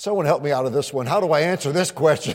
someone 0.00 0.24
help 0.24 0.42
me 0.42 0.50
out 0.50 0.64
of 0.64 0.72
this 0.72 0.94
one. 0.94 1.04
How 1.04 1.20
do 1.20 1.30
I 1.32 1.40
answer 1.40 1.72
this 1.72 1.90
question? 1.90 2.34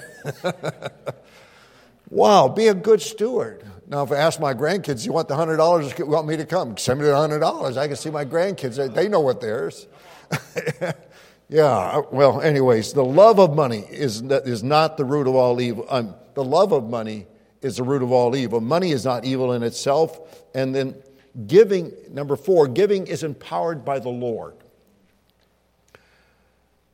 wow, 2.12 2.48
be 2.48 2.68
a 2.68 2.76
good 2.76 3.02
steward. 3.02 3.66
Now, 3.88 4.04
if 4.04 4.12
I 4.12 4.18
ask 4.18 4.40
my 4.40 4.54
grandkids, 4.54 5.04
you 5.04 5.12
want 5.12 5.30
the 5.30 5.34
$100, 5.34 5.98
you 5.98 6.06
want 6.06 6.28
me 6.28 6.38
to 6.38 6.46
come? 6.46 6.78
Send 6.78 7.00
me 7.00 7.08
the 7.08 7.12
$100. 7.12 7.76
I 7.76 7.88
can 7.88 7.96
see 7.96 8.12
my 8.12 8.24
grandkids, 8.24 8.94
they 8.94 9.08
know 9.08 9.20
what 9.20 9.42
theirs. 9.42 9.88
yeah, 11.50 12.02
well, 12.12 12.40
anyways, 12.40 12.94
the 12.94 13.04
love 13.04 13.40
of 13.40 13.56
money 13.56 13.80
is, 13.90 14.22
is 14.22 14.62
not 14.62 14.98
the 14.98 15.06
root 15.06 15.26
of 15.26 15.34
all 15.34 15.60
evil. 15.60 15.88
Um, 15.90 16.14
the 16.36 16.44
love 16.44 16.72
of 16.72 16.88
money 16.88 17.26
is 17.64 17.78
the 17.78 17.84
root 17.84 18.04
of 18.04 18.12
all 18.12 18.36
evil. 18.36 18.62
Money 18.62 18.92
is 18.92 19.06
not 19.06 19.26
evil 19.26 19.54
in 19.54 19.64
itself. 19.64 20.46
And 20.54 20.76
then 20.76 21.02
giving, 21.48 21.94
number 22.12 22.36
four, 22.36 22.68
giving 22.68 23.08
is 23.08 23.24
empowered 23.24 23.84
by 23.84 23.98
the 23.98 24.10
Lord. 24.10 24.54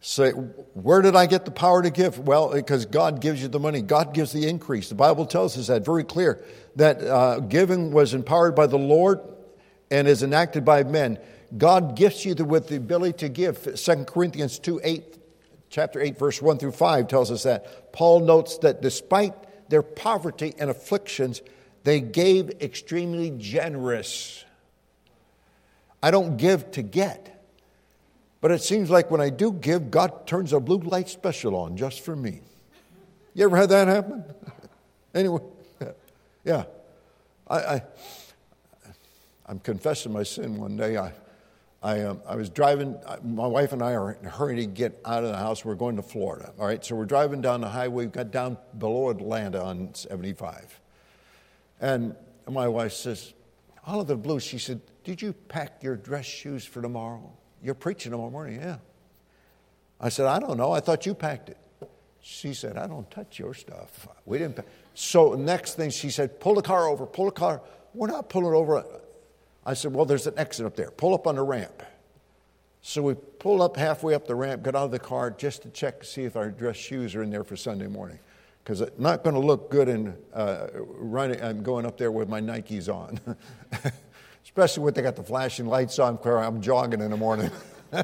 Say, 0.03 0.31
where 0.31 1.03
did 1.03 1.15
I 1.15 1.27
get 1.27 1.45
the 1.45 1.51
power 1.51 1.83
to 1.83 1.91
give? 1.91 2.17
Well, 2.17 2.51
because 2.53 2.87
God 2.87 3.21
gives 3.21 3.39
you 3.39 3.47
the 3.47 3.59
money. 3.59 3.83
God 3.83 4.15
gives 4.15 4.31
the 4.31 4.49
increase. 4.49 4.89
The 4.89 4.95
Bible 4.95 5.27
tells 5.27 5.55
us 5.59 5.67
that 5.67 5.85
very 5.85 6.03
clear 6.03 6.43
that 6.75 7.03
uh, 7.03 7.39
giving 7.41 7.91
was 7.91 8.15
empowered 8.15 8.55
by 8.55 8.65
the 8.65 8.79
Lord 8.79 9.19
and 9.91 10.07
is 10.07 10.23
enacted 10.23 10.65
by 10.65 10.83
men. 10.83 11.19
God 11.55 11.95
gifts 11.95 12.25
you 12.25 12.33
with 12.33 12.67
the 12.67 12.77
ability 12.77 13.13
to 13.19 13.29
give. 13.29 13.75
2 13.75 14.05
Corinthians 14.05 14.57
2 14.57 14.81
8, 14.83 15.19
chapter 15.69 16.01
8, 16.01 16.17
verse 16.17 16.41
1 16.41 16.57
through 16.57 16.71
5 16.71 17.07
tells 17.07 17.29
us 17.29 17.43
that. 17.43 17.93
Paul 17.93 18.21
notes 18.21 18.57
that 18.59 18.81
despite 18.81 19.35
their 19.69 19.83
poverty 19.83 20.55
and 20.57 20.71
afflictions, 20.71 21.43
they 21.83 21.99
gave 21.99 22.49
extremely 22.61 23.31
generous. 23.37 24.45
I 26.01 26.09
don't 26.09 26.37
give 26.37 26.71
to 26.71 26.81
get. 26.81 27.30
But 28.41 28.49
it 28.49 28.63
seems 28.63 28.89
like 28.89 29.11
when 29.11 29.21
I 29.21 29.29
do 29.29 29.53
give, 29.53 29.91
God 29.91 30.25
turns 30.25 30.51
a 30.51 30.59
blue 30.59 30.79
light 30.79 31.07
special 31.07 31.55
on 31.55 31.77
just 31.77 32.01
for 32.01 32.15
me. 32.15 32.41
You 33.35 33.45
ever 33.45 33.55
had 33.55 33.69
that 33.69 33.87
happen? 33.87 34.25
anyway, 35.15 35.41
yeah. 36.43 36.63
I, 37.47 37.55
I, 37.57 37.83
I'm 39.45 39.59
confessing 39.59 40.11
my 40.11 40.23
sin 40.23 40.57
one 40.57 40.75
day. 40.75 40.97
I, 40.97 41.13
I, 41.83 42.01
um, 42.01 42.21
I 42.27 42.35
was 42.35 42.49
driving, 42.49 42.95
my 43.23 43.47
wife 43.47 43.73
and 43.73 43.81
I 43.81 43.93
are 43.93 44.13
in 44.13 44.25
a 44.25 44.29
hurry 44.29 44.55
to 44.57 44.65
get 44.65 44.99
out 45.05 45.23
of 45.23 45.29
the 45.29 45.37
house. 45.37 45.63
We're 45.63 45.75
going 45.75 45.95
to 45.95 46.01
Florida. 46.01 46.53
All 46.59 46.65
right, 46.65 46.83
so 46.83 46.95
we're 46.95 47.05
driving 47.05 47.41
down 47.41 47.61
the 47.61 47.69
highway. 47.69 48.05
We 48.05 48.11
got 48.11 48.31
down 48.31 48.57
below 48.77 49.09
Atlanta 49.09 49.63
on 49.63 49.93
75. 49.93 50.79
And 51.79 52.15
my 52.49 52.67
wife 52.67 52.93
says, 52.93 53.33
Oliver 53.85 54.15
Blue, 54.15 54.39
she 54.39 54.57
said, 54.57 54.81
Did 55.03 55.21
you 55.21 55.33
pack 55.33 55.81
your 55.81 55.95
dress 55.95 56.25
shoes 56.25 56.65
for 56.65 56.81
tomorrow? 56.81 57.33
You're 57.63 57.75
preaching 57.75 58.11
tomorrow 58.11 58.31
morning, 58.31 58.59
yeah. 58.59 58.77
I 59.99 60.09
said, 60.09 60.25
I 60.25 60.39
don't 60.39 60.57
know. 60.57 60.71
I 60.71 60.79
thought 60.79 61.05
you 61.05 61.13
packed 61.13 61.49
it. 61.49 61.57
She 62.21 62.53
said, 62.53 62.77
I 62.77 62.87
don't 62.87 63.09
touch 63.09 63.39
your 63.39 63.53
stuff. 63.53 64.07
We 64.25 64.37
didn't. 64.37 64.57
Pack. 64.57 64.65
So 64.93 65.33
next 65.33 65.75
thing 65.75 65.89
she 65.89 66.09
said, 66.09 66.39
pull 66.39 66.55
the 66.55 66.61
car 66.61 66.87
over, 66.87 67.05
pull 67.05 67.25
the 67.25 67.31
car. 67.31 67.61
We're 67.93 68.07
not 68.07 68.29
pulling 68.29 68.53
over. 68.53 68.83
I 69.65 69.73
said, 69.73 69.93
well, 69.93 70.05
there's 70.05 70.27
an 70.27 70.35
exit 70.37 70.65
up 70.65 70.75
there. 70.75 70.91
Pull 70.91 71.13
up 71.13 71.27
on 71.27 71.35
the 71.35 71.43
ramp. 71.43 71.83
So 72.81 73.03
we 73.03 73.13
pull 73.13 73.61
up 73.61 73.77
halfway 73.77 74.15
up 74.15 74.27
the 74.27 74.35
ramp, 74.35 74.63
get 74.63 74.75
out 74.75 74.85
of 74.85 74.91
the 74.91 74.99
car 74.99 75.29
just 75.29 75.61
to 75.63 75.69
check 75.69 75.99
to 75.99 76.05
see 76.05 76.23
if 76.23 76.35
our 76.35 76.49
dress 76.49 76.77
shoes 76.77 77.13
are 77.15 77.21
in 77.21 77.29
there 77.29 77.43
for 77.43 77.55
Sunday 77.55 77.87
morning. 77.87 78.19
Because 78.63 78.81
it's 78.81 78.99
not 78.99 79.23
going 79.23 79.35
to 79.35 79.41
look 79.41 79.71
good 79.71 79.87
in 79.87 80.15
uh, 80.33 80.67
running. 80.73 81.41
I'm 81.41 81.63
going 81.63 81.85
up 81.85 81.97
there 81.97 82.11
with 82.11 82.29
my 82.29 82.41
Nikes 82.41 82.93
on. 82.93 83.19
especially 84.43 84.83
when 84.83 84.93
they 84.93 85.01
got 85.01 85.15
the 85.15 85.23
flashing 85.23 85.67
lights 85.67 85.99
on 85.99 86.19
I'm 86.23 86.61
jogging 86.61 87.01
in 87.01 87.11
the 87.11 87.17
morning. 87.17 87.51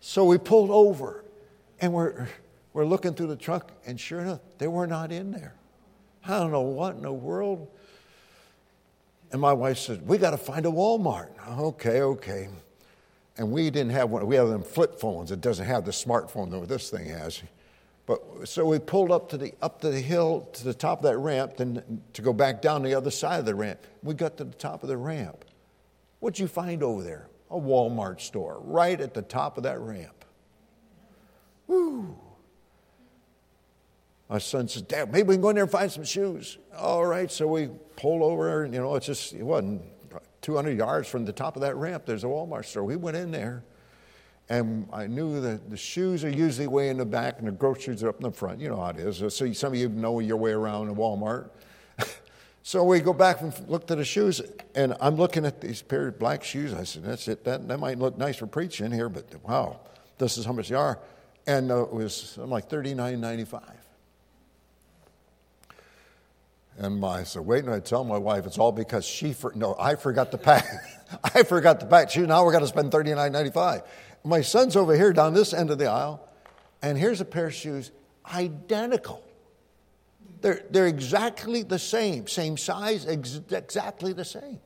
so 0.00 0.24
we 0.24 0.38
pulled 0.38 0.70
over 0.70 1.24
and 1.80 1.92
we're, 1.92 2.28
we're 2.72 2.86
looking 2.86 3.14
through 3.14 3.26
the 3.26 3.36
truck, 3.36 3.72
and 3.86 3.98
sure 3.98 4.20
enough, 4.20 4.40
they 4.58 4.68
were 4.68 4.86
not 4.86 5.12
in 5.12 5.32
there. 5.32 5.54
I 6.24 6.38
don't 6.38 6.52
know 6.52 6.60
what 6.60 6.94
in 6.94 7.02
the 7.02 7.12
world. 7.12 7.68
And 9.32 9.40
my 9.40 9.52
wife 9.52 9.78
said, 9.78 10.06
We 10.06 10.18
got 10.18 10.30
to 10.30 10.36
find 10.36 10.64
a 10.66 10.70
Walmart. 10.70 11.30
Okay, 11.58 12.02
okay. 12.02 12.48
And 13.36 13.50
we 13.50 13.70
didn't 13.70 13.92
have 13.92 14.10
one, 14.10 14.26
we 14.26 14.36
have 14.36 14.48
them 14.48 14.62
flip 14.62 15.00
phones. 15.00 15.32
It 15.32 15.40
doesn't 15.40 15.66
have 15.66 15.84
the 15.84 15.90
smartphone 15.90 16.50
that 16.50 16.68
this 16.68 16.90
thing 16.90 17.08
has. 17.08 17.42
But 18.06 18.48
so 18.48 18.66
we 18.66 18.78
pulled 18.78 19.12
up 19.12 19.28
to 19.30 19.38
the 19.38 19.54
up 19.62 19.80
to 19.82 19.90
the 19.90 20.00
hill 20.00 20.48
to 20.54 20.64
the 20.64 20.74
top 20.74 20.98
of 20.98 21.04
that 21.04 21.18
ramp, 21.18 21.56
then 21.56 22.02
to 22.14 22.22
go 22.22 22.32
back 22.32 22.60
down 22.60 22.82
the 22.82 22.94
other 22.94 23.10
side 23.10 23.38
of 23.38 23.46
the 23.46 23.54
ramp. 23.54 23.80
We 24.02 24.14
got 24.14 24.36
to 24.38 24.44
the 24.44 24.54
top 24.54 24.82
of 24.82 24.88
the 24.88 24.96
ramp. 24.96 25.44
What'd 26.20 26.38
you 26.38 26.48
find 26.48 26.82
over 26.82 27.02
there? 27.02 27.28
A 27.50 27.56
Walmart 27.56 28.20
store, 28.20 28.60
right 28.64 29.00
at 29.00 29.14
the 29.14 29.22
top 29.22 29.56
of 29.56 29.64
that 29.64 29.78
ramp. 29.80 30.24
Woo! 31.66 32.16
My 34.28 34.38
son 34.38 34.66
says, 34.66 34.82
Dad, 34.82 35.12
maybe 35.12 35.28
we 35.28 35.34
can 35.34 35.42
go 35.42 35.50
in 35.50 35.56
there 35.56 35.64
and 35.64 35.70
find 35.70 35.92
some 35.92 36.04
shoes. 36.04 36.56
All 36.76 37.04
right, 37.04 37.30
so 37.30 37.46
we 37.46 37.68
pull 37.96 38.24
over, 38.24 38.64
and 38.64 38.72
you 38.72 38.80
know, 38.80 38.94
it's 38.94 39.04
just, 39.04 39.34
it 39.34 39.42
wasn't 39.42 39.82
200 40.40 40.76
yards 40.76 41.08
from 41.08 41.24
the 41.24 41.32
top 41.32 41.56
of 41.56 41.62
that 41.62 41.76
ramp, 41.76 42.04
there's 42.06 42.24
a 42.24 42.28
Walmart 42.28 42.64
store. 42.64 42.84
We 42.84 42.96
went 42.96 43.16
in 43.16 43.30
there. 43.30 43.62
And 44.48 44.88
I 44.92 45.06
knew 45.06 45.40
that 45.40 45.70
the 45.70 45.76
shoes 45.76 46.24
are 46.24 46.30
usually 46.30 46.66
way 46.66 46.88
in 46.88 46.98
the 46.98 47.06
back 47.06 47.38
and 47.38 47.48
the 47.48 47.52
groceries 47.52 48.02
are 48.02 48.08
up 48.08 48.16
in 48.16 48.24
the 48.24 48.32
front. 48.32 48.60
You 48.60 48.68
know 48.68 48.76
how 48.76 48.88
it 48.88 48.98
is. 48.98 49.18
So 49.34 49.52
some 49.52 49.72
of 49.72 49.78
you 49.78 49.88
know 49.88 50.20
your 50.20 50.36
way 50.36 50.52
around 50.52 50.88
a 50.88 50.94
Walmart. 50.94 51.50
so 52.62 52.84
we 52.84 53.00
go 53.00 53.12
back 53.12 53.40
and 53.40 53.54
look 53.68 53.90
at 53.90 53.96
the 53.96 54.04
shoes, 54.04 54.42
and 54.74 54.94
I'm 55.00 55.16
looking 55.16 55.46
at 55.46 55.60
these 55.60 55.80
pair 55.80 56.08
of 56.08 56.18
black 56.18 56.44
shoes. 56.44 56.74
I 56.74 56.84
said, 56.84 57.04
that's 57.04 57.28
it. 57.28 57.44
That, 57.44 57.66
that 57.68 57.78
might 57.78 57.98
look 57.98 58.18
nice 58.18 58.36
for 58.36 58.46
preaching 58.46 58.92
here, 58.92 59.08
but 59.08 59.24
wow, 59.44 59.80
this 60.18 60.36
is 60.36 60.44
how 60.44 60.52
much 60.52 60.68
they 60.68 60.74
are. 60.74 60.98
And 61.46 61.70
uh, 61.70 61.82
it 61.82 61.92
was 61.92 62.38
I'm 62.40 62.50
like 62.50 62.68
$39.95. 62.68 63.62
And 66.78 67.00
my, 67.00 67.20
I 67.20 67.22
said, 67.24 67.42
wait, 67.42 67.64
and 67.64 67.72
I 67.72 67.80
tell 67.80 68.02
my 68.02 68.16
wife 68.16 68.46
it's 68.46 68.58
all 68.58 68.72
because 68.72 69.04
she, 69.04 69.32
for, 69.32 69.52
no, 69.54 69.76
I 69.78 69.94
forgot 69.94 70.30
to 70.30 70.38
pack. 70.38 70.66
I 71.24 71.42
forgot 71.42 71.80
to 71.80 71.86
pack 71.86 72.10
shoes. 72.10 72.26
Now 72.26 72.44
we're 72.44 72.52
going 72.52 72.64
to 72.64 72.68
spend 72.68 72.90
$39.95. 72.90 73.82
My 74.24 74.40
son's 74.40 74.76
over 74.76 74.94
here 74.94 75.12
down 75.12 75.34
this 75.34 75.52
end 75.52 75.70
of 75.70 75.78
the 75.78 75.86
aisle, 75.86 76.26
and 76.80 76.96
here's 76.96 77.20
a 77.20 77.24
pair 77.24 77.46
of 77.46 77.54
shoes 77.54 77.90
identical. 78.32 79.22
They're, 80.40 80.62
they're 80.70 80.86
exactly 80.86 81.62
the 81.62 81.78
same, 81.78 82.26
same 82.26 82.56
size, 82.56 83.06
ex- 83.06 83.40
exactly 83.50 84.12
the 84.12 84.24
same. 84.24 84.60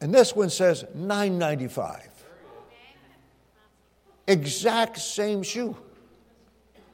And 0.00 0.14
this 0.14 0.34
one 0.34 0.50
says 0.50 0.84
995. 0.94 2.08
Exact 4.26 4.98
same 4.98 5.42
shoe. 5.42 5.76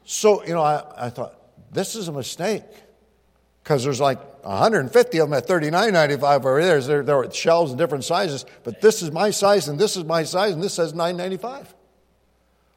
So, 0.05 0.45
you 0.45 0.55
know, 0.55 0.63
I, 0.63 1.07
I 1.07 1.11
thought, 1.11 1.37
this 1.73 1.95
is 1.95 2.09
a 2.09 2.13
mistake 2.13 2.65
because 3.63 3.85
there's 3.85 4.01
like 4.01 4.19
150 4.45 5.19
of 5.19 5.29
them 5.29 5.37
at 5.37 5.47
39.95 5.47 6.37
over 6.37 6.63
there. 6.63 6.81
There, 6.81 7.03
there 7.03 7.17
are 7.17 7.31
shelves 7.31 7.73
in 7.73 7.79
different 7.79 8.05
sizes, 8.05 8.45
but 8.65 8.81
this 8.81 9.03
is 9.03 9.11
my 9.11 9.31
size 9.31 9.69
and 9.69 9.79
this 9.79 9.97
is 9.97 10.05
my 10.05 10.25
size 10.25 10.53
and 10.53 10.63
this 10.63 10.75
says 10.75 10.93
9.95. 10.93 11.67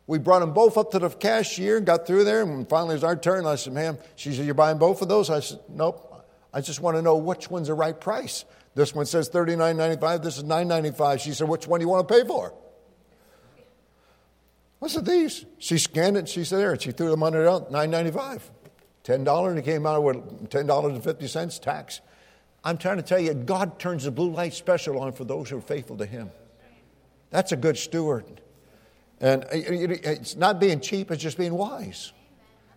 We 0.05 0.19
brought 0.19 0.39
them 0.39 0.53
both 0.53 0.77
up 0.77 0.91
to 0.91 0.99
the 0.99 1.09
cashier 1.09 1.77
and 1.77 1.85
got 1.85 2.05
through 2.05 2.25
there, 2.25 2.41
and 2.41 2.67
finally 2.67 2.91
it 2.91 2.97
was 2.97 3.03
our 3.05 3.15
turn. 3.15 3.45
I 3.45 3.55
said, 3.55 3.71
"Ma'am," 3.71 3.97
she 4.17 4.33
said, 4.33 4.43
"You're 4.45 4.53
buying 4.53 4.77
both 4.77 5.01
of 5.01 5.07
those?" 5.07 5.29
I 5.29 5.39
said, 5.39 5.61
"Nope, 5.69 6.13
I 6.53 6.61
just 6.61 6.81
want 6.81 6.97
to 6.97 7.01
know 7.01 7.17
which 7.17 7.49
one's 7.49 7.67
the 7.67 7.73
right 7.73 7.99
price. 7.99 8.45
This 8.75 8.93
one 8.93 9.05
says 9.05 9.29
$39.95, 9.29 10.23
this 10.23 10.37
is 10.37 10.43
$9.95. 10.43 11.19
She 11.19 11.31
said, 11.33 11.47
Which 11.49 11.67
one 11.67 11.79
do 11.79 11.85
you 11.85 11.89
want 11.89 12.07
to 12.07 12.13
pay 12.13 12.25
for? 12.25 12.53
I 14.81 14.87
said, 14.87 15.05
These. 15.05 15.45
She 15.57 15.77
scanned 15.77 16.17
it, 16.17 16.29
she 16.29 16.43
said, 16.43 16.59
There, 16.59 16.71
and 16.71 16.81
she 16.81 16.91
threw 16.91 17.09
the 17.09 17.17
money 17.17 17.37
out, 17.37 17.71
$9.95. 17.71 18.41
$10, 19.03 19.49
and 19.49 19.59
it 19.59 19.65
came 19.65 19.85
out 19.85 20.03
with 20.03 20.49
$10.50 20.49 21.61
tax. 21.61 22.01
I'm 22.63 22.77
trying 22.77 22.97
to 22.97 23.03
tell 23.03 23.19
you, 23.19 23.33
God 23.33 23.77
turns 23.79 24.05
the 24.05 24.11
blue 24.11 24.31
light 24.31 24.53
special 24.53 24.99
on 24.99 25.11
for 25.11 25.25
those 25.25 25.49
who 25.49 25.57
are 25.57 25.61
faithful 25.61 25.97
to 25.97 26.05
Him. 26.05 26.31
That's 27.29 27.51
a 27.51 27.57
good 27.57 27.77
steward. 27.77 28.41
And 29.19 29.43
uh, 29.43 29.47
it's 29.51 30.35
not 30.35 30.59
being 30.59 30.79
cheap, 30.79 31.11
it's 31.11 31.21
just 31.21 31.37
being 31.37 31.55
wise. 31.55 32.13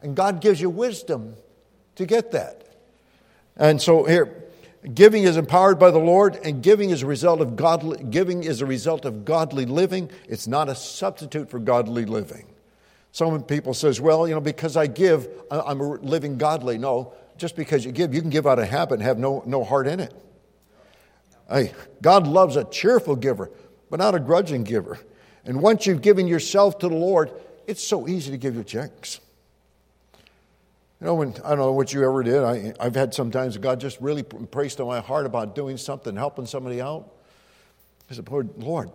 And 0.03 0.17
God 0.17 0.41
gives 0.41 0.61
you 0.61 0.71
wisdom 0.71 1.37
to 1.97 2.07
get 2.07 2.33
that. 2.33 2.77
And 3.57 3.81
so 3.81 4.05
here, 4.05 4.45
giving 4.95 5.23
is 5.23 5.37
empowered 5.37 5.79
by 5.79 5.91
the 5.91 5.99
Lord, 5.99 6.39
and 6.43 6.63
giving 6.63 6.91
is 6.91 7.03
a 7.03 7.07
result 7.07 7.41
of 7.41 7.57
godly 7.57 8.03
giving 8.05 8.45
is 8.45 8.61
a 8.61 8.67
result 8.67 9.05
of 9.05 9.25
godly 9.25 9.67
living. 9.67 10.11
It's 10.29 10.47
not 10.47 10.69
a 10.69 10.75
substitute 10.75 11.49
for 11.51 11.59
godly 11.59 12.05
living. 12.05 12.47
Some 13.17 13.43
people 13.45 13.73
says, 13.73 13.99
"Well, 13.99 14.29
you 14.29 14.35
know, 14.35 14.43
because 14.43 14.77
I 14.77 14.89
give, 14.89 15.27
I'm 15.51 15.79
living 16.03 16.37
godly." 16.37 16.77
No, 16.77 17.15
just 17.39 17.57
because 17.57 17.83
you 17.83 17.91
give, 17.91 18.13
you 18.13 18.21
can 18.21 18.29
give 18.29 18.47
out 18.47 18.59
of 18.59 18.69
habit 18.69 18.97
and 18.97 19.03
have 19.05 19.17
no 19.19 19.43
no 19.47 19.65
heart 19.65 19.87
in 19.87 20.01
it. 20.01 20.13
Hey, 21.49 21.73
God 22.03 22.27
loves 22.27 22.57
a 22.57 22.65
cheerful 22.65 23.17
giver, 23.17 23.51
but 23.89 24.01
not 24.01 24.15
a 24.15 24.21
grudging 24.21 24.65
giver. 24.65 24.99
And 25.47 25.63
once 25.63 25.87
you've 25.87 26.03
given 26.03 26.29
yourself 26.29 26.79
to 26.81 26.91
the 26.91 26.95
Lord, 26.95 27.31
it's 27.67 27.83
so 27.83 28.07
easy 28.07 28.33
to 28.33 28.37
give 28.37 28.55
your 28.55 28.65
checks. 28.65 29.19
You 31.01 31.07
know, 31.07 31.15
when 31.15 31.31
I 31.43 31.49
don't 31.49 31.61
know 31.61 31.73
what 31.73 31.95
you 31.95 32.05
ever 32.05 32.23
did. 32.23 32.45
I, 32.45 32.75
I've 32.79 32.95
had 32.95 33.15
sometimes 33.15 33.57
God 33.57 33.81
just 33.81 33.99
really 33.99 34.27
impressed 34.33 34.79
on 34.79 34.89
my 34.89 35.01
heart 35.01 35.25
about 35.25 35.55
doing 35.55 35.79
something, 35.79 36.15
helping 36.17 36.45
somebody 36.45 36.83
out. 36.83 37.09
I 38.11 38.15
said, 38.15 38.29
Lord, 38.59 38.91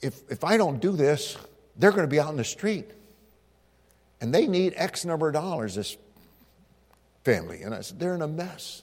if, 0.00 0.22
if 0.30 0.44
I 0.44 0.56
don't 0.56 0.80
do 0.80 0.92
this, 0.92 1.36
they're 1.76 1.90
going 1.90 2.02
to 2.02 2.08
be 2.08 2.20
out 2.20 2.30
in 2.30 2.36
the 2.36 2.44
street. 2.44 2.90
And 4.20 4.34
they 4.34 4.46
need 4.46 4.74
X 4.76 5.04
number 5.04 5.28
of 5.28 5.34
dollars, 5.34 5.74
this 5.74 5.96
family. 7.24 7.62
And 7.62 7.74
I 7.74 7.80
said, 7.80 7.98
they're 7.98 8.14
in 8.14 8.22
a 8.22 8.28
mess. 8.28 8.82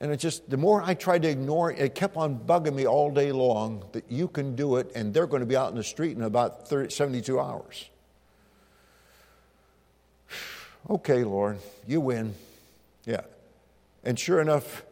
And 0.00 0.12
it 0.12 0.18
just, 0.18 0.48
the 0.48 0.56
more 0.56 0.82
I 0.82 0.94
tried 0.94 1.22
to 1.22 1.28
ignore 1.28 1.72
it, 1.72 1.78
it 1.78 1.94
kept 1.94 2.16
on 2.16 2.38
bugging 2.38 2.74
me 2.74 2.86
all 2.86 3.10
day 3.10 3.32
long 3.32 3.84
that 3.92 4.04
you 4.08 4.28
can 4.28 4.54
do 4.54 4.76
it 4.76 4.92
and 4.94 5.12
they're 5.12 5.26
going 5.26 5.40
to 5.40 5.46
be 5.46 5.56
out 5.56 5.70
in 5.70 5.76
the 5.76 5.84
street 5.84 6.16
in 6.16 6.22
about 6.22 6.68
30, 6.68 6.90
72 6.90 7.38
hours. 7.38 7.88
okay, 10.90 11.24
Lord, 11.24 11.58
you 11.86 12.00
win. 12.00 12.34
Yeah. 13.04 13.22
And 14.04 14.18
sure 14.18 14.40
enough, 14.40 14.84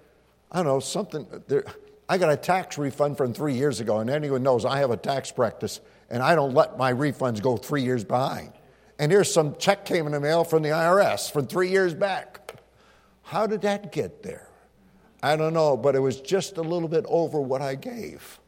I 0.51 0.57
don't 0.57 0.67
know, 0.67 0.81
something, 0.81 1.27
there, 1.47 1.65
I 2.09 2.19
got 2.19 2.31
a 2.31 2.37
tax 2.37 2.79
refund 2.79 3.17
from 3.17 3.33
three 3.33 3.55
years 3.55 3.81
ago, 3.81 3.99
and 3.99 4.09
anyone 4.09 4.43
knows 4.43 4.65
I 4.65 4.79
have 4.79 4.91
a 4.91 4.97
tax 4.97 5.33
practice, 5.33 5.81
and 6.09 6.23
I 6.23 6.35
don't 6.35 6.55
let 6.55 6.79
my 6.79 6.93
refunds 6.93 7.43
go 7.43 7.57
three 7.57 7.83
years 7.83 8.05
behind. 8.05 8.53
And 8.99 9.11
here's 9.11 9.33
some 9.33 9.57
check 9.57 9.85
came 9.85 10.07
in 10.07 10.13
the 10.13 10.21
mail 10.21 10.45
from 10.45 10.63
the 10.63 10.71
IRS 10.71 11.31
from 11.31 11.47
three 11.47 11.69
years 11.69 11.95
back. 11.95 12.55
How 13.23 13.47
did 13.47 13.63
that 13.63 13.93
get 13.93 14.23
there? 14.23 14.49
I 15.23 15.37
don't 15.37 15.53
know, 15.53 15.77
but 15.77 15.97
it 15.97 15.99
was 15.99 16.21
just 16.21 16.59
a 16.59 16.63
little 16.63 16.89
bit 16.89 17.05
over 17.09 17.41
what 17.41 17.61
I 17.61 17.75
gave. 17.75 18.39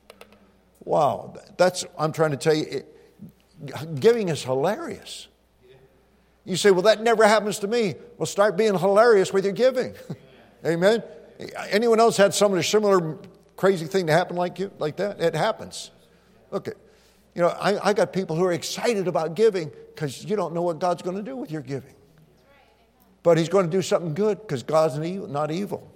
Wow, 0.85 1.35
that's, 1.57 1.85
I'm 1.99 2.13
trying 2.13 2.31
to 2.31 2.37
tell 2.37 2.55
you, 2.55 2.65
it, 2.65 4.01
giving 4.01 4.29
is 4.29 4.45
hilarious. 4.45 5.27
You 6.45 6.57
say, 6.57 6.71
well, 6.71 6.83
that 6.83 7.03
never 7.03 7.27
happens 7.27 7.59
to 7.59 7.69
me. 7.69 7.97
Well, 8.17 8.27
start 8.27 8.57
being 8.57 8.79
hilarious 8.79 9.33
with 9.33 9.45
your 9.45 9.53
giving. 9.53 9.95
Amen. 10.65 11.03
Anyone 11.69 12.01
else 12.01 12.17
had 12.17 12.33
some 12.33 12.61
similar 12.63 13.19
crazy 13.59 13.87
thing 13.87 14.07
to 14.07 14.13
happen 14.13 14.37
like 14.37 14.59
you, 14.59 14.71
like 14.79 14.97
that? 14.97 15.21
It 15.21 15.35
happens. 15.35 15.91
Okay. 16.53 16.73
You 17.35 17.43
know, 17.43 17.49
I, 17.49 17.89
I 17.89 17.93
got 17.93 18.13
people 18.13 18.37
who 18.37 18.45
are 18.45 18.53
excited 18.53 19.07
about 19.07 19.35
giving 19.35 19.71
because 19.95 20.25
you 20.25 20.37
don't 20.37 20.55
know 20.55 20.63
what 20.63 20.79
God's 20.79 21.03
going 21.03 21.17
to 21.17 21.23
do 21.23 21.37
with 21.37 21.51
your 21.51 21.61
giving. 21.61 21.95
But 23.23 23.37
He's 23.37 23.49
going 23.49 23.67
to 23.67 23.71
do 23.71 23.83
something 23.83 24.15
good 24.15 24.41
because 24.41 24.63
God's 24.63 24.97
not 24.99 25.51
evil. 25.51 25.93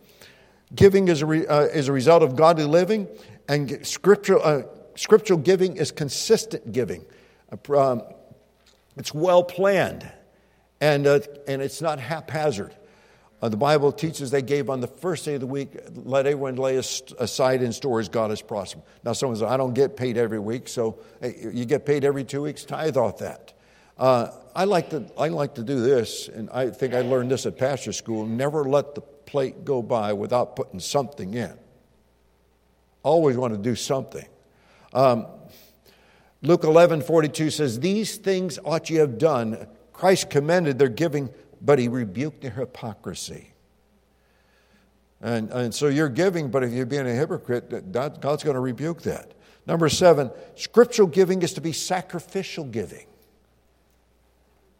Giving 0.74 1.08
is 1.08 1.22
a, 1.22 1.26
re, 1.26 1.46
uh, 1.46 1.62
is 1.62 1.88
a 1.88 1.92
result 1.92 2.22
of 2.22 2.36
godly 2.36 2.64
living, 2.64 3.06
and 3.48 3.86
scriptural, 3.86 4.42
uh, 4.42 4.62
scriptural 4.96 5.38
giving 5.38 5.76
is 5.76 5.92
consistent 5.92 6.72
giving. 6.72 7.04
Um, 7.74 8.02
it's 8.96 9.14
well 9.14 9.44
planned 9.44 10.10
and, 10.80 11.06
uh, 11.06 11.20
and 11.46 11.62
it's 11.62 11.80
not 11.80 12.00
haphazard. 12.00 12.74
Uh, 13.42 13.48
the 13.48 13.56
Bible 13.56 13.90
teaches 13.90 14.30
they 14.30 14.40
gave 14.40 14.70
on 14.70 14.80
the 14.80 14.86
first 14.86 15.24
day 15.24 15.34
of 15.34 15.40
the 15.40 15.48
week, 15.48 15.76
let 16.04 16.26
everyone 16.26 16.54
lay 16.54 16.76
aside 16.76 17.60
in 17.60 17.72
store 17.72 17.98
as 17.98 18.08
God 18.08 18.30
has 18.30 18.40
prospered. 18.40 18.84
Now, 19.02 19.14
someone 19.14 19.36
says, 19.36 19.42
I 19.42 19.56
don't 19.56 19.74
get 19.74 19.96
paid 19.96 20.16
every 20.16 20.38
week, 20.38 20.68
so 20.68 21.00
you 21.20 21.64
get 21.64 21.84
paid 21.84 22.04
every 22.04 22.22
two 22.22 22.42
weeks, 22.42 22.64
tithe 22.64 22.96
off 22.96 23.18
that. 23.18 23.52
Uh, 23.98 24.30
I, 24.54 24.62
like 24.64 24.90
to, 24.90 25.10
I 25.18 25.28
like 25.28 25.56
to 25.56 25.64
do 25.64 25.80
this, 25.80 26.28
and 26.28 26.50
I 26.50 26.70
think 26.70 26.94
I 26.94 27.00
learned 27.00 27.32
this 27.32 27.44
at 27.44 27.58
pastor 27.58 27.92
school 27.92 28.26
never 28.26 28.62
let 28.62 28.94
the 28.94 29.00
plate 29.00 29.64
go 29.64 29.82
by 29.82 30.12
without 30.12 30.54
putting 30.54 30.78
something 30.78 31.34
in. 31.34 31.52
Always 33.02 33.36
want 33.36 33.54
to 33.54 33.58
do 33.58 33.74
something. 33.74 34.26
Um, 34.92 35.26
Luke 36.42 36.62
11 36.62 37.02
42 37.02 37.50
says, 37.50 37.80
These 37.80 38.18
things 38.18 38.60
ought 38.64 38.88
you 38.88 39.00
have 39.00 39.18
done 39.18 39.66
Christ 40.02 40.30
commended 40.30 40.80
their 40.80 40.88
giving, 40.88 41.30
but 41.64 41.78
he 41.78 41.88
rebuked 41.88 42.42
their 42.42 42.50
hypocrisy. 42.50 43.52
And, 45.20 45.50
and 45.50 45.74
so 45.74 45.86
you're 45.86 46.08
giving, 46.08 46.50
but 46.50 46.64
if 46.64 46.72
you're 46.72 46.84
being 46.84 47.06
a 47.06 47.14
hypocrite, 47.14 47.92
God's 47.92 48.42
going 48.42 48.54
to 48.54 48.60
rebuke 48.60 49.02
that. 49.02 49.32
Number 49.66 49.88
seven, 49.88 50.32
scriptural 50.56 51.06
giving 51.06 51.42
is 51.42 51.54
to 51.54 51.60
be 51.60 51.72
sacrificial 51.72 52.64
giving. 52.64 53.06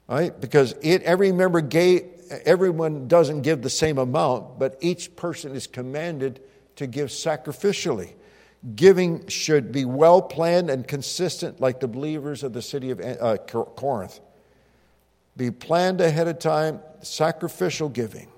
Right? 0.08 0.38
Because 0.38 0.74
it, 0.82 1.02
every 1.02 1.30
member 1.30 1.60
gave, 1.60 2.08
everyone 2.44 3.06
doesn't 3.06 3.42
give 3.42 3.62
the 3.62 3.70
same 3.70 3.98
amount, 3.98 4.58
but 4.58 4.76
each 4.80 5.14
person 5.14 5.54
is 5.54 5.68
commanded 5.68 6.40
to 6.76 6.88
give 6.88 7.10
sacrificially. 7.10 8.14
Giving 8.74 9.28
should 9.28 9.70
be 9.70 9.84
well 9.84 10.20
planned 10.20 10.70
and 10.70 10.86
consistent, 10.86 11.60
like 11.60 11.78
the 11.78 11.88
believers 11.88 12.42
of 12.42 12.52
the 12.52 12.62
city 12.62 12.90
of 12.90 13.00
uh, 13.00 13.36
Corinth 13.36 14.18
be 15.36 15.50
planned 15.50 16.00
ahead 16.00 16.28
of 16.28 16.38
time, 16.38 16.80
sacrificial 17.00 17.88
giving. 17.88 18.28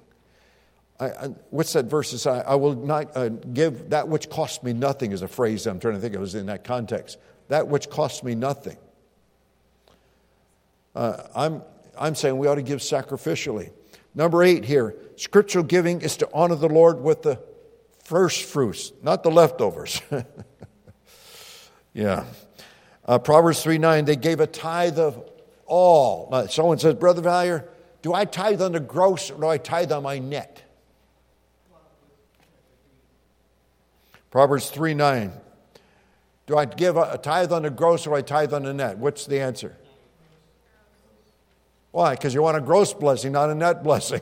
I, 1.00 1.07
I, 1.07 1.26
what's 1.50 1.72
that 1.72 1.87
verse? 1.87 2.26
I, 2.26 2.40
I 2.40 2.54
will 2.54 2.74
not 2.74 3.16
uh, 3.16 3.28
give 3.28 3.90
that 3.90 4.09
which 4.09 4.30
costs 4.30 4.62
me 4.62 4.72
nothing, 4.72 5.12
is 5.12 5.22
a 5.22 5.28
phrase 5.28 5.66
I'm 5.66 5.80
trying 5.80 5.94
to 5.94 6.00
think 6.00 6.14
of 6.14 6.20
was 6.20 6.35
in 6.35 6.46
that 6.46 6.64
context. 6.64 7.18
That 7.48 7.68
which 7.68 7.90
costs 7.90 8.22
me 8.22 8.35
nothing. 8.35 8.76
Uh, 10.94 11.22
I'm, 11.35 11.62
I'm 11.98 12.14
saying 12.14 12.38
we 12.38 12.46
ought 12.46 12.54
to 12.54 12.62
give 12.62 12.78
sacrificially. 12.78 13.72
Number 14.14 14.42
eight 14.44 14.64
here 14.64 14.94
scriptural 15.16 15.64
giving 15.64 16.00
is 16.00 16.16
to 16.18 16.28
honor 16.33 16.54
the 16.54 16.68
Lord 16.68 17.00
with 17.00 17.22
the 17.22 17.40
first 18.04 18.44
fruits, 18.44 18.92
not 19.02 19.22
the 19.22 19.30
leftovers. 19.30 20.00
yeah. 21.92 22.24
Uh, 23.04 23.18
Proverbs 23.18 23.62
3 23.62 23.78
9, 23.78 24.04
they 24.04 24.16
gave 24.16 24.40
a 24.40 24.46
tithe 24.46 24.98
of 24.98 25.28
all. 25.66 26.29
Now, 26.31 26.46
someone 26.46 26.79
says, 26.79 26.94
Brother 26.94 27.22
Valier, 27.22 27.66
do 28.03 28.12
I 28.12 28.24
tithe 28.24 28.61
on 28.61 28.72
the 28.72 28.81
gross 28.81 29.31
or 29.31 29.40
do 29.40 29.46
I 29.46 29.59
tithe 29.59 29.92
on 29.92 30.03
my 30.03 30.18
net? 30.18 30.62
Proverbs 34.31 34.68
3 34.70 34.94
9. 34.94 35.33
Do 36.46 36.59
I 36.59 36.66
give 36.66 36.96
a, 36.96 37.16
tithe 37.16 37.53
on 37.53 37.62
the 37.62 37.70
gross 37.70 38.07
or 38.07 38.14
I 38.14 38.20
tithe 38.20 38.53
on 38.53 38.64
the 38.64 38.74
net? 38.74 38.98
What's 38.98 39.27
the 39.27 39.40
answer? 39.40 39.77
Why? 41.92 42.14
Because 42.14 42.35
you 42.35 42.42
want 42.42 42.57
a 42.57 42.61
gross 42.61 42.92
blessing, 42.92 43.33
not 43.33 43.50
a 43.50 43.55
net 43.55 43.83
blessing. 43.83 44.20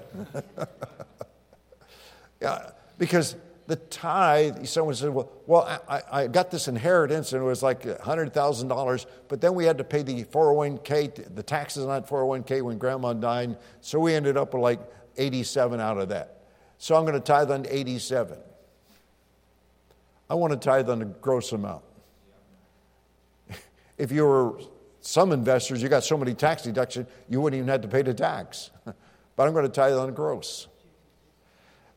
yeah, 2.41 2.71
because 2.99 3.35
the 3.67 3.77
tithe, 3.77 4.67
someone 4.67 4.95
said, 4.95 5.11
well, 5.11 5.31
well 5.47 5.83
I, 5.89 6.03
I 6.11 6.27
got 6.27 6.51
this 6.51 6.69
inheritance 6.69 7.33
and 7.33 7.43
it 7.43 7.47
was 7.47 7.63
like 7.63 7.83
$100,000, 7.83 9.07
but 9.29 9.41
then 9.41 9.55
we 9.55 9.65
had 9.65 9.79
to 9.79 9.85
pay 9.85 10.03
the 10.03 10.25
401k, 10.25 11.35
the 11.35 11.43
taxes 11.43 11.85
on 11.85 11.89
that 11.89 12.09
401k 12.09 12.63
when 12.63 12.79
grandma 12.79 13.13
died. 13.13 13.57
So 13.81 14.01
we 14.01 14.15
ended 14.15 14.37
up 14.37 14.53
with 14.55 14.63
like 14.63 14.81
87 15.17 15.81
out 15.81 15.99
of 15.99 16.09
that. 16.09 16.43
So 16.79 16.97
I'm 16.97 17.05
going 17.05 17.15
to 17.15 17.21
tithe 17.21 17.51
on 17.51 17.67
87. 17.69 18.37
I 20.29 20.35
want 20.35 20.53
to 20.53 20.59
tithe 20.59 20.91
on 20.91 20.99
the 20.99 21.05
gross 21.05 21.53
amount. 21.53 21.85
If 23.99 24.11
you 24.11 24.25
were 24.25 24.59
some 25.01 25.31
investors, 25.31 25.83
you 25.83 25.89
got 25.89 26.03
so 26.03 26.17
many 26.17 26.35
tax 26.35 26.63
deductions, 26.63 27.07
you 27.29 27.41
wouldn't 27.41 27.59
even 27.59 27.69
have 27.69 27.83
to 27.83 27.89
pay 27.89 28.03
the 28.03 28.15
tax. 28.15 28.71
but 28.85 29.47
I'm 29.47 29.53
going 29.53 29.67
to 29.67 29.71
tithe 29.71 29.95
on 29.95 30.13
gross. 30.15 30.67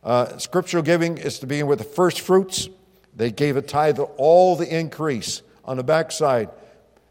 Uh, 0.05 0.37
scriptural 0.37 0.83
giving 0.83 1.17
is 1.17 1.39
to 1.39 1.47
be 1.47 1.61
with 1.63 1.79
the 1.79 1.85
first 1.85 2.21
fruits. 2.21 2.69
They 3.13 3.31
gave 3.31 3.57
a 3.57 3.61
tithe 3.61 3.99
of 3.99 4.09
all 4.15 4.55
the 4.55 4.73
increase. 4.73 5.41
On 5.65 5.77
the 5.77 5.83
backside, 5.83 6.49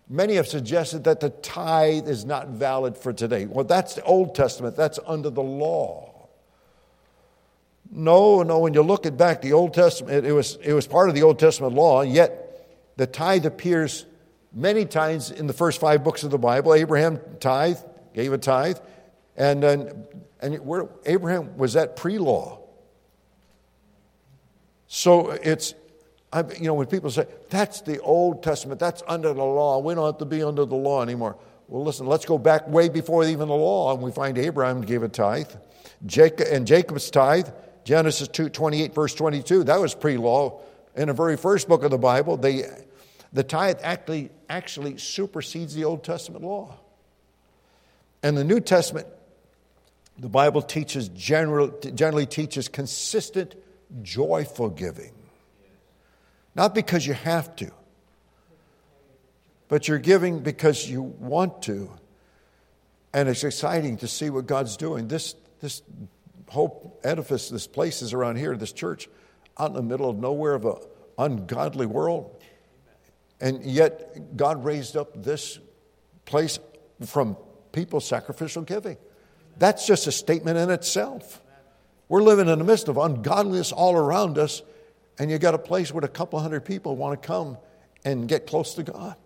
Many 0.08 0.34
have 0.34 0.46
suggested 0.46 1.04
that 1.04 1.20
the 1.20 1.30
tithe 1.30 2.08
is 2.08 2.24
not 2.24 2.48
valid 2.48 2.96
for 2.96 3.12
today. 3.12 3.46
Well, 3.46 3.64
that's 3.64 3.94
the 3.94 4.02
Old 4.02 4.34
Testament, 4.34 4.76
that's 4.76 4.98
under 5.06 5.30
the 5.30 5.42
law. 5.42 6.28
No, 7.90 8.42
no, 8.42 8.58
when 8.58 8.74
you 8.74 8.82
look 8.82 9.06
at 9.06 9.16
back, 9.16 9.40
the 9.40 9.54
Old 9.54 9.72
Testament, 9.72 10.26
it 10.26 10.32
was, 10.32 10.58
it 10.62 10.72
was 10.72 10.86
part 10.86 11.08
of 11.08 11.14
the 11.14 11.22
Old 11.22 11.38
Testament 11.38 11.74
law, 11.74 12.02
yet 12.02 12.66
the 12.96 13.06
tithe 13.06 13.46
appears 13.46 14.04
many 14.52 14.84
times 14.84 15.30
in 15.30 15.46
the 15.46 15.52
first 15.52 15.80
five 15.80 16.04
books 16.04 16.22
of 16.22 16.30
the 16.30 16.38
Bible. 16.38 16.74
Abraham 16.74 17.20
tithe, 17.40 17.78
gave 18.12 18.32
a 18.32 18.38
tithe, 18.38 18.78
and, 19.36 19.64
and 19.64 20.66
where, 20.66 20.88
Abraham 21.06 21.56
was 21.56 21.72
that 21.72 21.96
pre 21.96 22.18
law. 22.18 22.60
So 24.94 25.30
it's, 25.30 25.74
I, 26.32 26.44
you 26.52 26.68
know, 26.68 26.74
when 26.74 26.86
people 26.86 27.10
say, 27.10 27.26
that's 27.50 27.80
the 27.80 27.98
Old 27.98 28.44
Testament, 28.44 28.78
that's 28.78 29.02
under 29.08 29.32
the 29.32 29.42
law, 29.42 29.80
we 29.80 29.92
don't 29.92 30.06
have 30.06 30.18
to 30.18 30.24
be 30.24 30.40
under 30.44 30.64
the 30.64 30.76
law 30.76 31.02
anymore. 31.02 31.36
Well, 31.66 31.82
listen, 31.82 32.06
let's 32.06 32.24
go 32.24 32.38
back 32.38 32.68
way 32.68 32.88
before 32.88 33.24
even 33.24 33.48
the 33.48 33.56
law, 33.56 33.92
and 33.92 34.00
we 34.00 34.12
find 34.12 34.38
Abraham 34.38 34.82
gave 34.82 35.02
a 35.02 35.08
tithe. 35.08 35.50
Jacob, 36.06 36.46
and 36.48 36.64
Jacob's 36.64 37.10
tithe, 37.10 37.48
Genesis 37.82 38.28
2, 38.28 38.50
28, 38.50 38.94
verse 38.94 39.16
22, 39.16 39.64
that 39.64 39.80
was 39.80 39.96
pre 39.96 40.16
law. 40.16 40.60
In 40.94 41.08
the 41.08 41.12
very 41.12 41.36
first 41.36 41.66
book 41.66 41.82
of 41.82 41.90
the 41.90 41.98
Bible, 41.98 42.36
they, 42.36 42.62
the 43.32 43.42
tithe 43.42 43.80
actually, 43.82 44.30
actually 44.48 44.98
supersedes 44.98 45.74
the 45.74 45.82
Old 45.86 46.04
Testament 46.04 46.44
law. 46.44 46.72
And 48.22 48.38
the 48.38 48.44
New 48.44 48.60
Testament, 48.60 49.08
the 50.20 50.28
Bible 50.28 50.62
teaches 50.62 51.08
general, 51.08 51.76
generally 51.80 52.26
teaches 52.26 52.68
consistent, 52.68 53.56
joyful 54.02 54.70
giving. 54.70 55.12
Not 56.54 56.74
because 56.74 57.06
you 57.06 57.14
have 57.14 57.54
to, 57.56 57.70
but 59.68 59.88
you're 59.88 59.98
giving 59.98 60.40
because 60.40 60.88
you 60.88 61.02
want 61.02 61.62
to. 61.62 61.90
And 63.12 63.28
it's 63.28 63.44
exciting 63.44 63.96
to 63.98 64.08
see 64.08 64.30
what 64.30 64.46
God's 64.46 64.76
doing. 64.76 65.08
This, 65.08 65.34
this 65.60 65.82
whole 66.48 66.98
edifice, 67.02 67.48
this 67.48 67.66
place 67.66 68.02
is 68.02 68.12
around 68.12 68.36
here, 68.36 68.56
this 68.56 68.72
church, 68.72 69.08
out 69.58 69.70
in 69.70 69.76
the 69.76 69.82
middle 69.82 70.08
of 70.08 70.16
nowhere 70.16 70.54
of 70.54 70.64
an 70.64 70.76
ungodly 71.18 71.86
world. 71.86 72.40
And 73.40 73.64
yet, 73.64 74.36
God 74.36 74.64
raised 74.64 74.96
up 74.96 75.22
this 75.22 75.58
place 76.24 76.58
from 77.04 77.36
people's 77.72 78.06
sacrificial 78.06 78.62
giving. 78.62 78.96
That's 79.58 79.86
just 79.86 80.06
a 80.06 80.12
statement 80.12 80.58
in 80.58 80.70
itself. 80.70 81.40
We're 82.08 82.22
living 82.22 82.48
in 82.48 82.58
the 82.58 82.64
midst 82.64 82.88
of 82.88 82.96
ungodliness 82.96 83.72
all 83.72 83.96
around 83.96 84.38
us, 84.38 84.62
and 85.18 85.30
you 85.30 85.38
got 85.38 85.54
a 85.54 85.58
place 85.58 85.92
where 85.92 86.04
a 86.04 86.08
couple 86.08 86.38
hundred 86.38 86.64
people 86.64 86.96
want 86.96 87.20
to 87.20 87.26
come 87.26 87.56
and 88.04 88.28
get 88.28 88.46
close 88.46 88.74
to 88.74 88.82
God. 88.82 89.16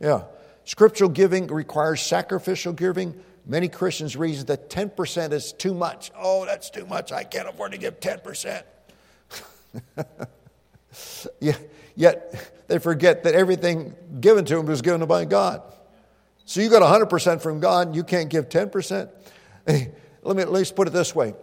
Yeah. 0.00 0.24
Scriptural 0.64 1.08
giving 1.08 1.46
requires 1.46 2.02
sacrificial 2.02 2.72
giving. 2.72 3.14
Many 3.46 3.68
Christians 3.68 4.16
reason 4.16 4.46
that 4.46 4.68
10% 4.68 5.32
is 5.32 5.52
too 5.52 5.72
much. 5.72 6.10
Oh, 6.16 6.44
that's 6.44 6.68
too 6.68 6.84
much. 6.84 7.12
I 7.12 7.24
can't 7.24 7.48
afford 7.48 7.72
to 7.72 7.78
give 7.78 8.00
10%. 8.00 8.62
yeah, 11.40 11.56
yet 11.94 12.52
they 12.66 12.78
forget 12.78 13.22
that 13.22 13.34
everything 13.34 13.94
given 14.20 14.44
to 14.46 14.56
them 14.56 14.66
was 14.66 14.82
given 14.82 15.06
by 15.06 15.24
God. 15.24 15.62
So 16.44 16.60
you 16.60 16.68
got 16.68 16.82
100% 16.82 17.40
from 17.40 17.60
God, 17.60 17.94
you 17.94 18.04
can't 18.04 18.28
give 18.28 18.48
10%. 18.48 19.08
Hey, 19.66 19.92
let 20.22 20.36
me 20.36 20.42
at 20.42 20.52
least 20.52 20.76
put 20.76 20.88
it 20.88 20.92
this 20.92 21.14
way 21.14 21.34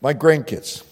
my 0.00 0.14
grandkids. 0.14 0.84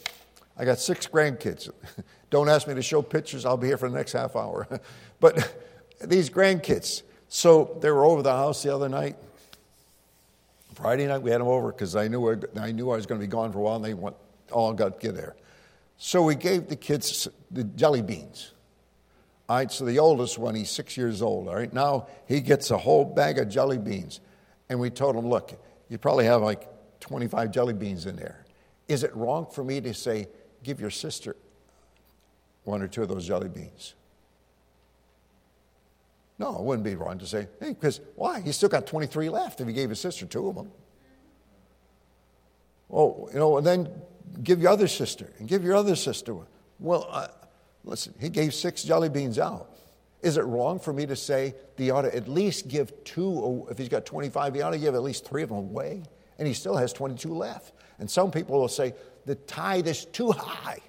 I 0.56 0.64
got 0.64 0.78
six 0.78 1.06
grandkids. 1.06 1.70
Don't 2.30 2.48
ask 2.48 2.66
me 2.66 2.74
to 2.74 2.82
show 2.82 3.02
pictures, 3.02 3.44
I'll 3.44 3.56
be 3.56 3.68
here 3.68 3.76
for 3.76 3.88
the 3.88 3.96
next 3.96 4.12
half 4.12 4.36
hour. 4.36 4.66
but 5.20 5.54
these 6.04 6.30
grandkids, 6.30 7.02
so 7.28 7.76
they 7.80 7.90
were 7.90 8.04
over 8.04 8.22
the 8.22 8.32
house 8.32 8.62
the 8.62 8.74
other 8.74 8.88
night. 8.88 9.16
Friday 10.74 11.06
night 11.06 11.22
we 11.22 11.30
had 11.30 11.40
them 11.40 11.48
over 11.48 11.72
because 11.72 11.96
I 11.96 12.08
knew 12.08 12.30
I 12.60 12.70
knew 12.70 12.90
I 12.90 12.96
was 12.96 13.06
going 13.06 13.18
to 13.20 13.26
be 13.26 13.30
gone 13.30 13.50
for 13.50 13.60
a 13.60 13.62
while, 13.62 13.76
and 13.76 13.84
they 13.84 13.94
went, 13.94 14.14
all 14.52 14.74
got 14.74 15.00
get 15.00 15.14
there. 15.14 15.34
So 15.96 16.22
we 16.22 16.34
gave 16.34 16.68
the 16.68 16.76
kids 16.76 17.26
the 17.50 17.64
jelly 17.64 18.02
beans. 18.02 18.52
All 19.48 19.56
right, 19.56 19.70
so 19.70 19.84
the 19.84 20.00
oldest 20.00 20.38
one, 20.38 20.54
he's 20.54 20.70
six 20.70 20.96
years 20.96 21.22
old. 21.22 21.48
All 21.48 21.54
right, 21.54 21.72
now 21.72 22.08
he 22.26 22.40
gets 22.40 22.70
a 22.70 22.76
whole 22.76 23.04
bag 23.04 23.38
of 23.38 23.48
jelly 23.48 23.78
beans, 23.78 24.20
and 24.68 24.78
we 24.78 24.90
told 24.90 25.16
him, 25.16 25.28
look, 25.28 25.58
you 25.88 25.98
probably 25.98 26.24
have 26.24 26.42
like 26.42 26.68
25 27.00 27.52
jelly 27.52 27.72
beans 27.72 28.06
in 28.06 28.16
there. 28.16 28.45
Is 28.88 29.02
it 29.02 29.14
wrong 29.14 29.46
for 29.50 29.64
me 29.64 29.80
to 29.80 29.92
say, 29.94 30.28
give 30.62 30.80
your 30.80 30.90
sister 30.90 31.36
one 32.64 32.82
or 32.82 32.88
two 32.88 33.02
of 33.02 33.08
those 33.08 33.26
jelly 33.26 33.48
beans? 33.48 33.94
No, 36.38 36.54
it 36.54 36.62
wouldn't 36.62 36.84
be 36.84 36.94
wrong 36.94 37.18
to 37.18 37.26
say, 37.26 37.48
hey, 37.60 37.70
because 37.70 38.00
why? 38.14 38.40
He's 38.40 38.56
still 38.56 38.68
got 38.68 38.86
23 38.86 39.28
left 39.30 39.60
if 39.60 39.66
he 39.66 39.72
gave 39.72 39.88
his 39.88 40.00
sister 40.00 40.26
two 40.26 40.48
of 40.48 40.54
them. 40.54 40.70
Well, 42.88 43.28
you 43.32 43.38
know, 43.38 43.56
and 43.56 43.66
then 43.66 43.88
give 44.42 44.60
your 44.60 44.70
other 44.70 44.88
sister 44.88 45.32
and 45.38 45.48
give 45.48 45.64
your 45.64 45.74
other 45.74 45.96
sister 45.96 46.34
one. 46.34 46.46
Well, 46.78 47.08
uh, 47.10 47.28
listen, 47.84 48.14
he 48.20 48.28
gave 48.28 48.54
six 48.54 48.82
jelly 48.82 49.08
beans 49.08 49.38
out. 49.38 49.70
Is 50.22 50.36
it 50.36 50.42
wrong 50.42 50.78
for 50.78 50.92
me 50.92 51.06
to 51.06 51.16
say 51.16 51.54
he 51.76 51.90
ought 51.90 52.02
to 52.02 52.14
at 52.14 52.28
least 52.28 52.68
give 52.68 52.92
two? 53.04 53.66
If 53.70 53.78
he's 53.78 53.88
got 53.88 54.06
25, 54.06 54.54
he 54.54 54.62
ought 54.62 54.70
to 54.70 54.78
give 54.78 54.94
at 54.94 55.02
least 55.02 55.24
three 55.26 55.42
of 55.42 55.48
them 55.48 55.58
away, 55.58 56.02
and 56.38 56.46
he 56.46 56.54
still 56.54 56.76
has 56.76 56.92
22 56.92 57.34
left. 57.34 57.72
And 57.98 58.10
some 58.10 58.30
people 58.30 58.60
will 58.60 58.68
say, 58.68 58.94
the 59.24 59.34
tithe 59.34 59.88
is 59.88 60.04
too 60.04 60.32
high. 60.32 60.80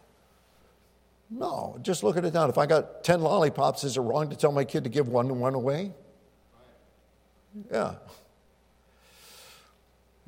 No, 1.29 1.77
just 1.81 2.03
look 2.03 2.15
at 2.15 2.23
it 2.23 2.33
now. 2.33 2.47
If 2.47 2.57
I 2.57 2.65
got 2.65 3.03
10 3.03 3.21
lollipops, 3.21 3.83
is 3.83 3.97
it 3.97 4.01
wrong 4.01 4.29
to 4.29 4.35
tell 4.35 4.51
my 4.51 4.63
kid 4.63 4.85
to 4.85 4.89
give 4.89 5.07
one 5.09 5.27
and 5.27 5.39
one 5.39 5.55
away? 5.55 5.91
Yeah. 7.71 7.95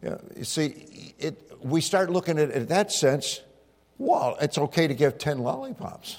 Yeah. 0.03 0.17
You 0.35 0.43
see, 0.43 1.13
it, 1.19 1.51
we 1.61 1.81
start 1.81 2.09
looking 2.09 2.37
at 2.37 2.49
it 2.49 2.55
in 2.55 2.65
that 2.67 2.91
sense. 2.91 3.41
Well, 3.97 4.37
it's 4.41 4.57
okay 4.57 4.87
to 4.87 4.93
give 4.93 5.17
10 5.17 5.39
lollipops. 5.39 6.17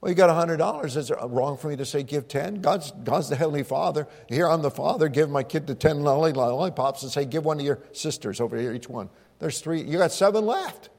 Well, 0.00 0.10
you 0.10 0.16
got 0.16 0.30
$100. 0.48 0.96
Is 0.96 1.10
it 1.10 1.16
wrong 1.22 1.56
for 1.58 1.68
me 1.68 1.76
to 1.76 1.84
say 1.84 2.02
give 2.02 2.26
10? 2.26 2.62
God's, 2.62 2.90
God's 2.90 3.28
the 3.28 3.36
Heavenly 3.36 3.62
Father. 3.62 4.08
Here 4.28 4.48
I'm 4.48 4.62
the 4.62 4.70
Father. 4.70 5.08
Give 5.08 5.28
my 5.28 5.42
kid 5.42 5.66
the 5.66 5.74
10 5.74 6.02
lollipops 6.02 7.02
and 7.02 7.12
say, 7.12 7.24
give 7.24 7.44
one 7.44 7.58
to 7.58 7.64
your 7.64 7.80
sisters 7.92 8.40
over 8.40 8.56
here, 8.56 8.72
each 8.72 8.88
one. 8.88 9.10
There's 9.40 9.60
three. 9.60 9.82
You 9.82 9.98
got 9.98 10.12
seven 10.12 10.46
left. 10.46 10.90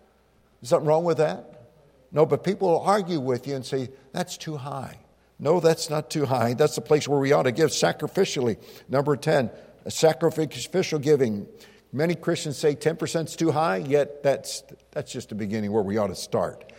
Is 0.62 0.70
something 0.70 0.88
wrong 0.88 1.04
with 1.04 1.18
that? 1.18 1.70
No, 2.12 2.26
but 2.26 2.44
people 2.44 2.70
will 2.70 2.82
argue 2.82 3.20
with 3.20 3.48
you 3.48 3.56
and 3.56 3.66
say, 3.66 3.90
that's 4.12 4.38
too 4.38 4.58
high. 4.58 4.98
No, 5.40 5.60
that's 5.60 5.90
not 5.90 6.10
too 6.10 6.26
high. 6.26 6.54
That's 6.54 6.76
the 6.76 6.82
place 6.82 7.08
where 7.08 7.20
we 7.20 7.32
ought 7.32 7.44
to 7.44 7.52
give 7.52 7.70
sacrificially. 7.70 8.58
Number 8.90 9.16
10, 9.16 9.50
sacrificial 9.88 11.00
giving. 11.00 11.48
Many 11.94 12.16
Christians 12.16 12.58
say 12.58 12.76
10% 12.76 13.26
is 13.26 13.36
too 13.36 13.52
high, 13.52 13.78
yet 13.78 14.24
that's, 14.24 14.64
that's 14.92 15.12
just 15.12 15.30
the 15.30 15.36
beginning 15.36 15.72
where 15.72 15.84
we 15.84 15.98
ought 15.98 16.08
to 16.08 16.16
start. 16.16 16.72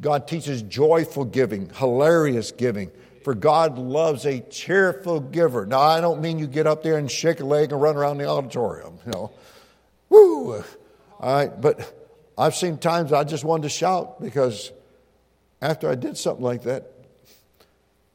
God 0.00 0.26
teaches 0.26 0.62
joyful 0.62 1.24
giving, 1.24 1.70
hilarious 1.74 2.52
giving. 2.52 2.90
For 3.24 3.34
God 3.34 3.78
loves 3.78 4.26
a 4.26 4.40
cheerful 4.40 5.20
giver. 5.20 5.64
Now, 5.66 5.80
I 5.80 6.00
don't 6.00 6.20
mean 6.20 6.38
you 6.38 6.46
get 6.46 6.66
up 6.66 6.82
there 6.82 6.98
and 6.98 7.10
shake 7.10 7.40
a 7.40 7.44
leg 7.44 7.72
and 7.72 7.80
run 7.80 7.96
around 7.96 8.18
the 8.18 8.26
auditorium, 8.26 8.98
you 9.04 9.12
know. 9.12 9.30
Woo! 10.08 10.64
All 11.22 11.32
right, 11.32 11.60
but 11.60 12.12
I've 12.36 12.56
seen 12.56 12.78
times 12.78 13.12
I 13.12 13.22
just 13.22 13.44
wanted 13.44 13.62
to 13.62 13.68
shout 13.68 14.20
because 14.20 14.72
after 15.60 15.88
I 15.88 15.94
did 15.94 16.18
something 16.18 16.44
like 16.44 16.64
that, 16.64 16.90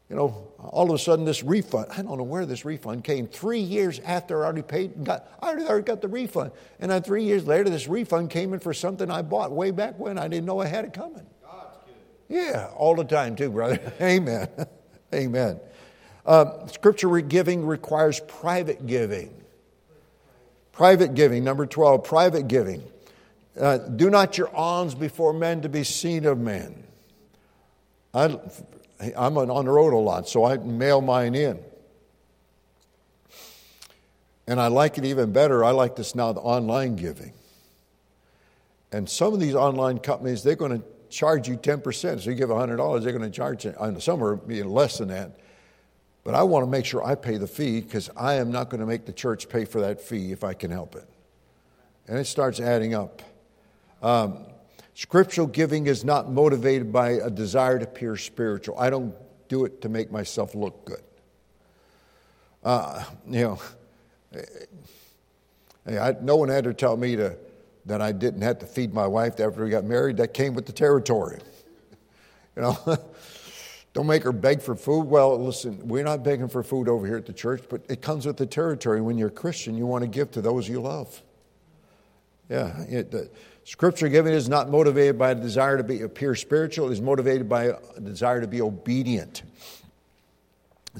you 0.10 0.16
know, 0.16 0.52
all 0.60 0.90
of 0.90 0.96
a 0.96 1.00
sudden 1.00 1.24
this 1.24 1.42
refund, 1.42 1.88
I 1.92 2.02
don't 2.02 2.18
know 2.18 2.24
where 2.24 2.46
this 2.46 2.66
refund 2.66 3.06
came. 3.06 3.28
Three 3.28 3.60
years 3.60 4.00
after 4.00 4.44
I 4.44 4.46
already 4.46 4.62
paid 4.62 4.96
and 4.98 5.06
got, 5.06 5.30
I 5.42 5.54
already 5.54 5.84
got 5.84 6.02
the 6.02 6.10
refund. 6.10 6.52
And 6.80 6.92
then 6.92 7.02
three 7.02 7.24
years 7.24 7.48
later, 7.48 7.70
this 7.70 7.88
refund 7.88 8.30
came 8.30 8.54
in 8.54 8.60
for 8.60 8.74
something 8.74 9.10
I 9.10 9.22
bought 9.22 9.52
way 9.54 9.72
back 9.72 9.98
when. 9.98 10.18
I 10.18 10.28
didn't 10.28 10.46
know 10.46 10.60
I 10.60 10.68
had 10.68 10.84
it 10.84 10.94
coming. 10.94 11.26
Yeah, 12.30 12.70
all 12.76 12.94
the 12.96 13.06
time 13.06 13.38
too, 13.38 13.52
brother. 13.52 13.80
Amen. 14.02 14.50
Amen. 15.14 15.62
Uh, 16.26 16.68
scripture 16.68 17.22
giving 17.22 17.66
requires 17.66 18.20
private 18.20 18.86
giving. 18.86 19.34
Private 20.74 21.16
giving, 21.16 21.46
number 21.46 21.66
12, 21.66 22.04
private 22.04 22.48
giving. 22.50 22.84
Uh, 23.60 23.78
do 23.78 24.10
not 24.10 24.38
your 24.38 24.54
alms 24.56 24.94
before 24.94 25.34
men 25.34 25.62
to 25.62 25.70
be 25.70 25.84
seen 25.84 26.26
of 26.26 26.38
men. 26.38 26.84
I, 28.14 28.40
I'm 29.16 29.38
on 29.38 29.66
the 29.66 29.72
road 29.72 29.94
a 29.94 29.98
lot, 29.98 30.28
so 30.28 30.46
I 30.46 30.58
mail 30.58 31.02
mine 31.02 31.36
in. 31.36 31.60
And 34.48 34.62
I 34.62 34.68
like 34.68 34.98
it 34.98 35.06
even 35.06 35.34
better. 35.34 35.64
I 35.64 35.72
like 35.72 35.96
this 35.96 36.16
now, 36.16 36.32
the 36.32 36.40
online 36.40 36.96
giving. 36.96 37.34
And 38.92 39.10
some 39.10 39.34
of 39.34 39.40
these 39.40 39.56
online 39.56 40.00
companies, 40.00 40.42
they're 40.44 40.56
going 40.56 40.80
to 40.80 40.88
charge 41.10 41.48
you 41.50 41.58
10%. 41.58 42.22
So 42.22 42.30
you 42.30 42.36
give 42.36 42.50
$100, 42.50 43.04
they're 43.04 43.12
going 43.12 43.30
to 43.30 43.30
charge 43.30 43.66
you. 43.66 43.76
Some 44.00 44.24
are 44.24 44.38
less 44.38 45.00
than 45.00 45.10
that. 45.10 45.40
But 46.24 46.36
I 46.36 46.44
want 46.44 46.66
to 46.66 46.70
make 46.70 46.86
sure 46.86 47.04
I 47.04 47.16
pay 47.16 47.38
the 47.38 47.48
fee 47.48 47.82
because 47.82 48.10
I 48.16 48.36
am 48.36 48.52
not 48.52 48.70
going 48.70 48.82
to 48.82 48.86
make 48.86 49.06
the 49.06 49.14
church 49.14 49.48
pay 49.48 49.66
for 49.66 49.82
that 49.82 50.02
fee 50.02 50.32
if 50.32 50.44
I 50.44 50.54
can 50.54 50.72
help 50.72 50.96
it. 50.96 51.08
And 52.08 52.18
it 52.18 52.26
starts 52.26 52.60
adding 52.60 52.94
up. 52.94 53.22
Um, 54.02 54.46
scriptural 54.94 55.48
giving 55.48 55.88
is 55.88 56.04
not 56.04 56.32
motivated 56.32 56.92
by 56.92 57.12
a 57.12 57.30
desire 57.30 57.80
to 57.80 57.86
appear 57.86 58.18
spiritual. 58.18 58.78
I 58.80 58.90
don't 58.90 59.16
do 59.48 59.66
it 59.66 59.82
to 59.82 59.90
make 59.90 60.12
myself 60.12 60.56
look 60.56 60.86
good. 60.86 61.04
Uh, 62.64 63.04
you 63.28 63.42
know, 63.42 63.60
I, 65.88 66.16
no 66.22 66.36
one 66.36 66.50
had 66.50 66.66
to 66.66 66.74
tell 66.74 66.98
me 66.98 67.16
to, 67.16 67.38
that 67.86 68.02
I 68.02 68.12
didn't 68.12 68.42
have 68.42 68.60
to 68.60 68.66
feed 68.66 68.94
my 68.94 69.08
wife 69.08 69.40
after 69.40 69.64
we 69.64 69.70
got 69.70 69.86
married. 69.86 70.18
That 70.18 70.34
came 70.34 70.54
with 70.54 70.66
the 70.66 70.74
territory. 70.74 71.40
You 72.56 72.64
know, 72.64 72.98
don't 73.94 74.08
make 74.08 74.24
her 74.24 74.32
beg 74.32 74.64
for 74.64 74.76
food. 74.76 75.04
Well, 75.04 75.38
listen, 75.40 75.88
we're 75.88 76.04
not 76.04 76.24
begging 76.24 76.48
for 76.48 76.64
food 76.64 76.90
over 76.90 77.06
here 77.06 77.18
at 77.18 77.28
the 77.28 77.34
church, 77.34 77.62
but 77.70 77.82
it 77.88 78.02
comes 78.02 78.26
with 78.26 78.38
the 78.38 78.48
territory. 78.48 79.00
When 79.00 79.16
you're 79.20 79.28
a 79.28 79.32
Christian, 79.32 79.78
you 79.78 79.86
want 79.86 80.02
to 80.02 80.08
give 80.08 80.32
to 80.32 80.42
those 80.42 80.68
you 80.68 80.82
love. 80.82 81.22
Yeah, 82.50 82.82
it, 82.90 83.32
scripture 83.68 84.08
giving 84.08 84.34
is 84.34 84.48
not 84.48 84.70
motivated 84.70 85.20
by 85.20 85.32
a 85.32 85.36
desire 85.36 85.78
to 85.78 85.84
be 85.84 86.02
appear 86.02 86.36
spiritual; 86.36 86.90
it 86.90 86.94
is 86.94 87.02
motivated 87.02 87.50
by 87.50 87.66
a 87.96 88.00
desire 88.00 88.42
to 88.42 88.48
be 88.48 88.62
obedient. 88.62 89.44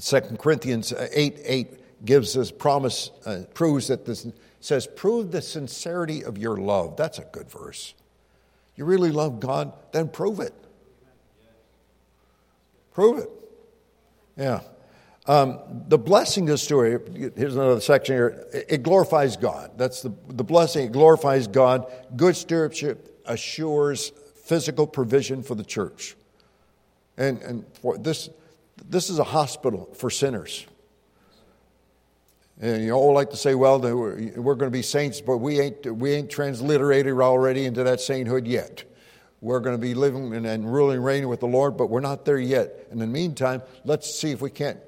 2 0.00 0.20
Corinthians 0.38 0.92
8 0.92 1.38
8 1.44 2.04
gives 2.04 2.36
us 2.36 2.50
promise, 2.50 3.10
uh, 3.26 3.42
proves 3.54 3.88
that 3.88 4.04
this 4.04 4.26
says, 4.60 4.86
prove 4.86 5.30
the 5.30 5.42
sincerity 5.42 6.24
of 6.24 6.38
your 6.38 6.56
love. 6.56 6.96
That's 6.96 7.18
a 7.18 7.24
good 7.24 7.50
verse. 7.50 7.94
You 8.76 8.84
really 8.84 9.10
love 9.10 9.40
God? 9.40 9.72
Then 9.92 10.08
prove 10.08 10.40
it. 10.40 10.54
Prove 12.92 13.18
it. 13.18 13.30
Yeah. 14.36 14.60
Um, 15.28 15.58
the 15.88 15.98
blessing 15.98 16.44
of 16.44 16.54
the 16.54 16.58
story, 16.58 16.98
here's 17.36 17.54
another 17.54 17.82
section 17.82 18.14
here, 18.16 18.46
it 18.50 18.82
glorifies 18.82 19.36
God. 19.36 19.72
That's 19.76 20.00
the, 20.00 20.10
the 20.28 20.42
blessing, 20.42 20.86
it 20.86 20.92
glorifies 20.92 21.46
God. 21.46 21.92
Good 22.16 22.34
stewardship 22.34 23.20
assures 23.26 24.10
physical 24.44 24.86
provision 24.86 25.42
for 25.42 25.54
the 25.54 25.64
church. 25.64 26.16
And, 27.18 27.42
and 27.42 27.66
for 27.82 27.98
this, 27.98 28.30
this 28.88 29.10
is 29.10 29.18
a 29.18 29.24
hospital 29.24 29.94
for 29.94 30.08
sinners. 30.08 30.66
And 32.58 32.82
you 32.82 32.92
all 32.92 33.12
like 33.12 33.28
to 33.30 33.36
say, 33.36 33.54
well, 33.54 33.78
we're, 33.80 34.32
we're 34.40 34.54
going 34.54 34.72
to 34.72 34.76
be 34.76 34.82
saints, 34.82 35.20
but 35.20 35.36
we 35.38 35.60
ain't, 35.60 35.84
we 35.94 36.12
ain't 36.12 36.30
transliterated 36.30 37.12
already 37.20 37.66
into 37.66 37.84
that 37.84 38.00
sainthood 38.00 38.46
yet. 38.46 38.82
We're 39.42 39.60
going 39.60 39.76
to 39.76 39.80
be 39.80 39.92
living 39.92 40.34
and, 40.34 40.46
and 40.46 40.72
ruling 40.72 40.96
and 40.96 41.04
reigning 41.04 41.28
with 41.28 41.40
the 41.40 41.46
Lord, 41.46 41.76
but 41.76 41.90
we're 41.90 42.00
not 42.00 42.24
there 42.24 42.38
yet. 42.38 42.88
In 42.90 42.98
the 42.98 43.06
meantime, 43.06 43.60
let's 43.84 44.18
see 44.18 44.30
if 44.30 44.40
we 44.40 44.50
can't 44.50 44.78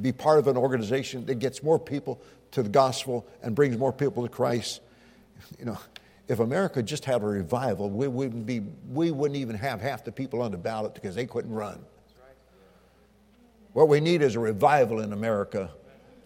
be 0.00 0.12
part 0.12 0.38
of 0.38 0.46
an 0.46 0.56
organization 0.56 1.26
that 1.26 1.36
gets 1.36 1.62
more 1.62 1.78
people 1.78 2.20
to 2.52 2.62
the 2.62 2.68
gospel 2.68 3.26
and 3.42 3.54
brings 3.54 3.76
more 3.76 3.92
people 3.92 4.22
to 4.22 4.28
Christ. 4.28 4.80
You 5.58 5.66
know, 5.66 5.78
if 6.28 6.40
America 6.40 6.82
just 6.82 7.04
had 7.04 7.22
a 7.22 7.26
revival, 7.26 7.90
we 7.90 8.06
wouldn't, 8.06 8.46
be, 8.46 8.60
we 8.90 9.10
wouldn't 9.10 9.38
even 9.38 9.56
have 9.56 9.80
half 9.80 10.04
the 10.04 10.12
people 10.12 10.42
on 10.42 10.50
the 10.50 10.58
ballot 10.58 10.94
because 10.94 11.14
they 11.14 11.26
couldn't 11.26 11.52
run. 11.52 11.84
What 13.72 13.88
we 13.88 14.00
need 14.00 14.22
is 14.22 14.34
a 14.34 14.40
revival 14.40 15.00
in 15.00 15.12
America, 15.12 15.70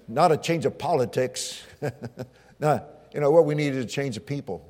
not 0.08 0.32
a 0.32 0.36
change 0.36 0.64
of 0.64 0.78
politics. 0.78 1.62
no, 2.60 2.84
you 3.12 3.20
know, 3.20 3.30
what 3.30 3.44
we 3.44 3.54
need 3.54 3.74
is 3.74 3.84
a 3.84 3.88
change 3.88 4.16
of 4.16 4.24
people. 4.24 4.66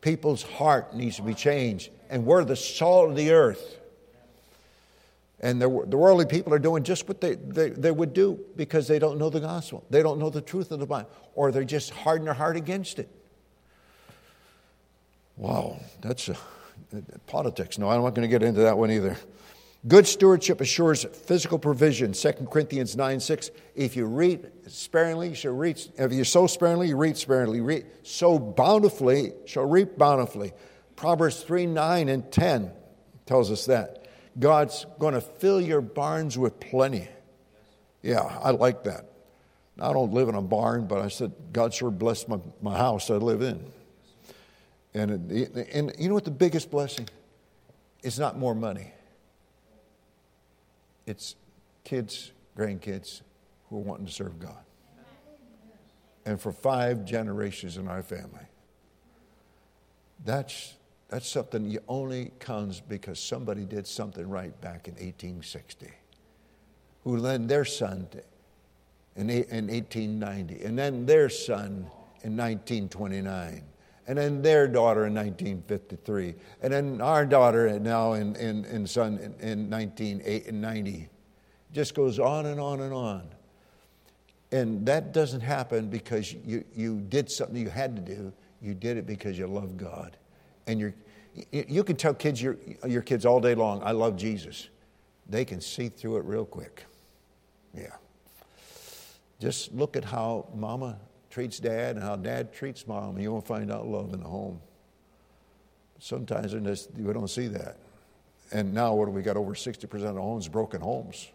People's 0.00 0.42
heart 0.42 0.94
needs 0.94 1.16
to 1.16 1.22
be 1.22 1.34
changed, 1.34 1.90
and 2.10 2.26
we're 2.26 2.44
the 2.44 2.56
salt 2.56 3.10
of 3.10 3.16
the 3.16 3.32
earth. 3.32 3.78
And 5.40 5.60
the, 5.60 5.68
worldly 5.68 6.24
people 6.24 6.54
are 6.54 6.58
doing 6.58 6.82
just 6.82 7.06
what 7.08 7.20
they, 7.20 7.34
they, 7.34 7.68
they 7.70 7.90
would 7.90 8.14
do 8.14 8.40
because 8.56 8.88
they 8.88 8.98
don't 8.98 9.18
know 9.18 9.28
the 9.28 9.40
gospel. 9.40 9.84
They 9.90 10.02
don't 10.02 10.18
know 10.18 10.30
the 10.30 10.40
truth 10.40 10.70
of 10.70 10.80
the 10.80 10.86
Bible, 10.86 11.10
or 11.34 11.52
they're 11.52 11.64
just 11.64 11.90
hardening 11.90 12.24
their 12.24 12.34
heart 12.34 12.56
against 12.56 12.98
it. 12.98 13.08
Wow, 15.36 15.78
that's 16.00 16.30
a, 16.30 16.36
politics. 17.26 17.76
No, 17.78 17.90
I'm 17.90 18.02
not 18.02 18.14
going 18.14 18.22
to 18.22 18.28
get 18.28 18.42
into 18.42 18.60
that 18.60 18.78
one 18.78 18.90
either. 18.90 19.18
Good 19.86 20.06
stewardship 20.06 20.60
assures 20.60 21.04
physical 21.04 21.58
provision. 21.58 22.12
2 22.12 22.32
Corinthians 22.50 22.96
9 22.96 23.20
6. 23.20 23.50
If 23.74 23.94
you 23.94 24.06
reap 24.06 24.46
sparingly, 24.66 25.28
you 25.28 25.34
shall 25.34 25.52
reap. 25.52 25.76
If 25.96 26.12
you 26.12 26.24
sow 26.24 26.46
sparingly, 26.46 26.88
you 26.88 26.96
reap 26.96 27.16
sparingly. 27.16 27.60
Reap, 27.60 27.84
sow 28.02 28.38
bountifully, 28.38 29.34
shall 29.44 29.66
reap 29.66 29.98
bountifully. 29.98 30.52
Proverbs 30.96 31.42
3 31.42 31.66
9 31.66 32.08
and 32.08 32.32
10 32.32 32.72
tells 33.26 33.50
us 33.52 33.66
that. 33.66 34.05
God's 34.38 34.86
going 34.98 35.14
to 35.14 35.20
fill 35.20 35.60
your 35.60 35.80
barns 35.80 36.36
with 36.36 36.60
plenty. 36.60 37.08
Yeah, 38.02 38.20
I 38.20 38.50
like 38.50 38.84
that. 38.84 39.10
I 39.80 39.92
don't 39.92 40.12
live 40.12 40.28
in 40.28 40.34
a 40.34 40.42
barn, 40.42 40.86
but 40.86 41.00
I 41.00 41.08
said, 41.08 41.32
God 41.52 41.74
sure 41.74 41.90
blessed 41.90 42.28
my, 42.28 42.38
my 42.62 42.76
house 42.76 43.10
I 43.10 43.14
live 43.14 43.42
in. 43.42 43.64
And, 44.94 45.30
it, 45.30 45.68
and 45.72 45.92
you 45.98 46.08
know 46.08 46.14
what 46.14 46.24
the 46.24 46.30
biggest 46.30 46.70
blessing? 46.70 47.08
It's 48.02 48.18
not 48.18 48.38
more 48.38 48.54
money 48.54 48.92
it's 51.06 51.36
kids, 51.84 52.32
grandkids 52.56 53.22
who 53.70 53.76
are 53.76 53.82
wanting 53.82 54.06
to 54.06 54.12
serve 54.12 54.38
God. 54.38 54.58
And 56.24 56.40
for 56.40 56.50
five 56.50 57.04
generations 57.04 57.76
in 57.76 57.86
our 57.86 58.02
family. 58.02 58.46
That's, 60.24 60.74
that's 61.08 61.28
something 61.28 61.72
that 61.72 61.82
only 61.88 62.32
comes 62.38 62.80
because 62.80 63.20
somebody 63.20 63.64
did 63.64 63.86
something 63.86 64.28
right 64.28 64.58
back 64.60 64.88
in 64.88 64.94
1860, 64.94 65.90
who 67.04 67.16
led 67.16 67.48
their 67.48 67.64
son 67.64 68.08
in, 69.14 69.30
in 69.30 69.68
1890, 69.68 70.64
and 70.64 70.78
then 70.78 71.06
their 71.06 71.28
son 71.28 71.88
in 72.22 72.36
1929 72.36 73.62
and 74.06 74.18
then 74.18 74.40
their 74.40 74.68
daughter 74.68 75.06
in 75.06 75.14
1953, 75.14 76.34
and 76.62 76.72
then 76.72 77.00
our 77.00 77.26
daughter 77.26 77.78
now 77.80 78.12
in, 78.12 78.36
in, 78.36 78.64
in 78.66 78.86
son 78.86 79.18
in, 79.18 79.34
in 79.40 79.70
1990. 79.70 81.08
Just 81.72 81.94
goes 81.94 82.18
on 82.18 82.46
and 82.46 82.60
on 82.60 82.80
and 82.80 82.94
on. 82.94 83.28
And 84.52 84.86
that 84.86 85.12
doesn't 85.12 85.40
happen 85.40 85.88
because 85.88 86.32
you, 86.32 86.64
you 86.74 87.00
did 87.00 87.30
something 87.30 87.56
you 87.56 87.68
had 87.68 87.96
to 87.96 88.02
do. 88.02 88.32
You 88.62 88.74
did 88.74 88.96
it 88.96 89.06
because 89.06 89.36
you 89.36 89.48
love 89.48 89.76
God. 89.76 90.16
And 90.66 90.80
you're, 90.80 90.94
you 91.52 91.84
can 91.84 91.96
tell 91.96 92.14
kids 92.14 92.42
your, 92.42 92.56
your 92.86 93.02
kids 93.02 93.24
all 93.26 93.40
day 93.40 93.54
long, 93.54 93.82
I 93.82 93.92
love 93.92 94.16
Jesus. 94.16 94.68
They 95.28 95.44
can 95.44 95.60
see 95.60 95.88
through 95.88 96.18
it 96.18 96.24
real 96.24 96.44
quick. 96.44 96.84
Yeah. 97.74 97.94
Just 99.40 99.72
look 99.72 99.96
at 99.96 100.04
how 100.04 100.48
mama 100.54 100.98
treats 101.30 101.58
dad 101.58 101.96
and 101.96 102.04
how 102.04 102.16
dad 102.16 102.52
treats 102.54 102.86
mom, 102.86 103.16
and 103.16 103.22
you 103.22 103.30
won't 103.30 103.46
find 103.46 103.70
out 103.70 103.86
love 103.86 104.14
in 104.14 104.20
the 104.20 104.28
home. 104.28 104.60
Sometimes 105.98 106.54
we 106.54 107.12
don't 107.12 107.28
see 107.28 107.48
that. 107.48 107.76
And 108.52 108.72
now, 108.72 108.94
what 108.94 109.06
do 109.06 109.10
we 109.10 109.22
got? 109.22 109.36
Over 109.36 109.54
60% 109.54 109.94
of 109.94 110.16
homes 110.16 110.48
broken 110.48 110.80
homes. 110.80 111.28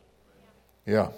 Yeah. 0.85 1.09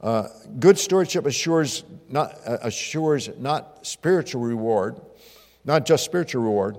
Uh, 0.00 0.28
good 0.58 0.78
stewardship 0.78 1.26
assures 1.26 1.84
not, 2.08 2.38
uh, 2.46 2.58
assures 2.62 3.28
not 3.38 3.86
spiritual 3.86 4.40
reward, 4.40 5.00
not 5.64 5.84
just 5.84 6.04
spiritual 6.04 6.42
reward. 6.42 6.78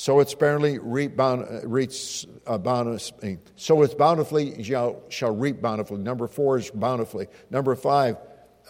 So 0.00 0.20
it's 0.20 0.34
reap 0.40 1.14
bound, 1.14 1.42
uh, 1.44 1.68
reaps 1.68 2.24
uh, 2.46 2.56
bountifully. 2.56 3.36
So 3.56 3.82
it's 3.82 3.92
bountifully 3.92 4.62
shall, 4.62 5.02
shall 5.10 5.36
reap 5.36 5.60
bountifully. 5.60 6.00
Number 6.00 6.26
four 6.26 6.56
is 6.56 6.70
bountifully. 6.70 7.26
Number 7.50 7.74
five 7.74 8.16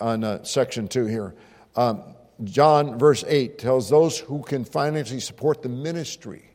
on 0.01 0.25
uh, 0.25 0.43
section 0.43 0.89
two 0.89 1.07
here. 1.07 1.37
Um, 1.77 2.03
John, 2.43 2.99
verse 2.99 3.23
8, 3.25 3.61
tells 3.61 3.89
those 3.89 4.19
who 4.19 4.43
can 4.43 4.65
financially 4.65 5.21
support 5.21 5.63
the 5.63 5.69
ministry. 5.69 6.51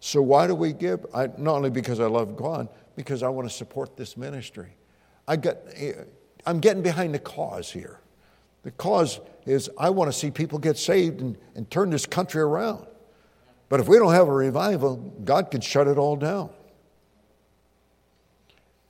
So, 0.00 0.22
why 0.22 0.46
do 0.46 0.54
we 0.54 0.72
give? 0.72 1.04
I, 1.12 1.26
not 1.36 1.56
only 1.56 1.68
because 1.68 2.00
I 2.00 2.06
love 2.06 2.36
God, 2.36 2.70
because 2.94 3.22
I 3.22 3.28
want 3.28 3.46
to 3.46 3.54
support 3.54 3.98
this 3.98 4.16
ministry. 4.16 4.78
I 5.28 5.36
got, 5.36 5.58
I'm 6.46 6.60
getting 6.60 6.82
behind 6.82 7.12
the 7.12 7.18
cause 7.18 7.70
here. 7.70 8.00
The 8.62 8.70
cause 8.70 9.20
is 9.44 9.68
I 9.76 9.90
want 9.90 10.10
to 10.10 10.18
see 10.18 10.30
people 10.30 10.58
get 10.58 10.78
saved 10.78 11.20
and, 11.20 11.36
and 11.54 11.70
turn 11.70 11.90
this 11.90 12.06
country 12.06 12.40
around. 12.40 12.86
But 13.68 13.80
if 13.80 13.88
we 13.88 13.98
don't 13.98 14.12
have 14.12 14.28
a 14.28 14.32
revival, 14.32 14.96
God 14.96 15.50
can 15.50 15.60
shut 15.60 15.88
it 15.88 15.98
all 15.98 16.16
down. 16.16 16.50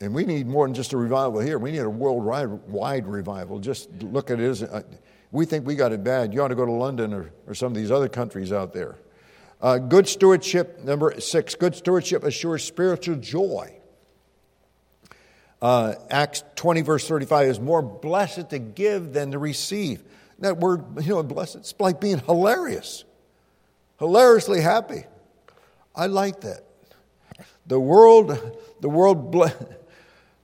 And 0.00 0.14
we 0.14 0.24
need 0.24 0.46
more 0.46 0.66
than 0.66 0.74
just 0.74 0.92
a 0.92 0.96
revival 0.96 1.40
here. 1.40 1.58
We 1.58 1.72
need 1.72 1.78
a 1.78 1.88
worldwide 1.88 3.06
revival. 3.06 3.58
Just 3.58 3.90
look 4.02 4.30
at 4.30 4.38
it 4.38 4.44
as 4.44 4.84
we 5.32 5.46
think 5.46 5.66
we 5.66 5.74
got 5.74 5.92
it 5.92 6.04
bad. 6.04 6.34
You 6.34 6.42
ought 6.42 6.48
to 6.48 6.54
go 6.54 6.66
to 6.66 6.72
London 6.72 7.14
or, 7.14 7.30
or 7.46 7.54
some 7.54 7.68
of 7.68 7.74
these 7.74 7.90
other 7.90 8.08
countries 8.08 8.52
out 8.52 8.74
there. 8.74 8.96
Uh, 9.60 9.78
good 9.78 10.06
stewardship, 10.06 10.84
number 10.84 11.18
six, 11.18 11.54
good 11.54 11.74
stewardship 11.74 12.24
assures 12.24 12.62
spiritual 12.62 13.16
joy. 13.16 13.72
Uh, 15.62 15.94
Acts 16.10 16.44
20, 16.56 16.82
verse 16.82 17.08
35 17.08 17.48
is 17.48 17.60
more 17.60 17.80
blessed 17.80 18.50
to 18.50 18.58
give 18.58 19.14
than 19.14 19.30
to 19.30 19.38
receive. 19.38 20.02
That 20.40 20.58
word, 20.58 20.84
you 21.00 21.14
know, 21.14 21.22
blessed, 21.22 21.56
it's 21.56 21.74
like 21.78 22.00
being 22.00 22.18
hilarious, 22.18 23.04
hilariously 23.98 24.60
happy. 24.60 25.04
I 25.94 26.06
like 26.06 26.40
that. 26.42 26.64
The 27.66 27.80
world, 27.80 28.38
the 28.80 28.88
world, 28.88 29.34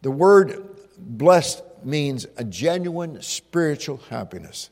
the 0.02 0.10
word 0.10 0.64
blessed 0.98 1.62
means 1.84 2.26
a 2.36 2.44
genuine 2.44 3.22
spiritual 3.22 3.98
happiness. 4.08 4.70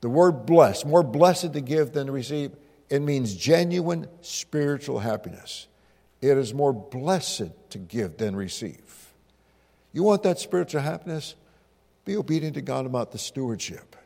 The 0.00 0.08
word 0.08 0.46
blessed, 0.46 0.86
more 0.86 1.02
blessed 1.02 1.52
to 1.54 1.60
give 1.60 1.92
than 1.92 2.06
to 2.06 2.12
receive, 2.12 2.52
it 2.90 3.00
means 3.00 3.34
genuine 3.34 4.06
spiritual 4.20 4.98
happiness. 4.98 5.66
It 6.20 6.36
is 6.36 6.54
more 6.54 6.72
blessed 6.72 7.50
to 7.70 7.78
give 7.78 8.18
than 8.18 8.36
receive. 8.36 9.08
You 9.92 10.02
want 10.02 10.22
that 10.24 10.38
spiritual 10.38 10.82
happiness? 10.82 11.34
Be 12.04 12.16
obedient 12.16 12.54
to 12.54 12.60
God 12.60 12.84
about 12.86 13.12
the 13.12 13.18
stewardship. 13.18 13.96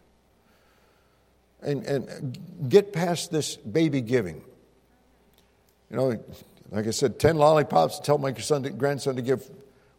And, 1.61 1.85
and 1.87 2.39
get 2.69 2.93
past 2.93 3.33
this 3.33 3.57
baby 3.57 4.01
giving. 4.01 4.43
You 5.91 5.97
know, 5.97 6.25
like 6.71 6.87
I 6.87 6.91
said, 6.91 7.19
10 7.19 7.37
lollipops, 7.37 8.01
tell 8.01 8.19
my 8.19 8.33
son, 8.35 8.63
grandson 8.77 9.17
to 9.17 9.23
give 9.23 9.49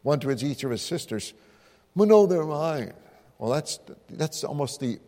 one 0.04 0.20
to 0.22 0.32
each 0.32 0.64
of 0.64 0.72
his 0.72 0.82
sisters. 0.82 1.34
Well, 1.96 2.08
no, 2.08 2.26
they're 2.26 2.46
mine. 2.46 2.94
Well, 3.40 3.52
that's, 3.52 3.80
that's 4.10 4.44
almost 4.44 4.80
the 4.80 5.00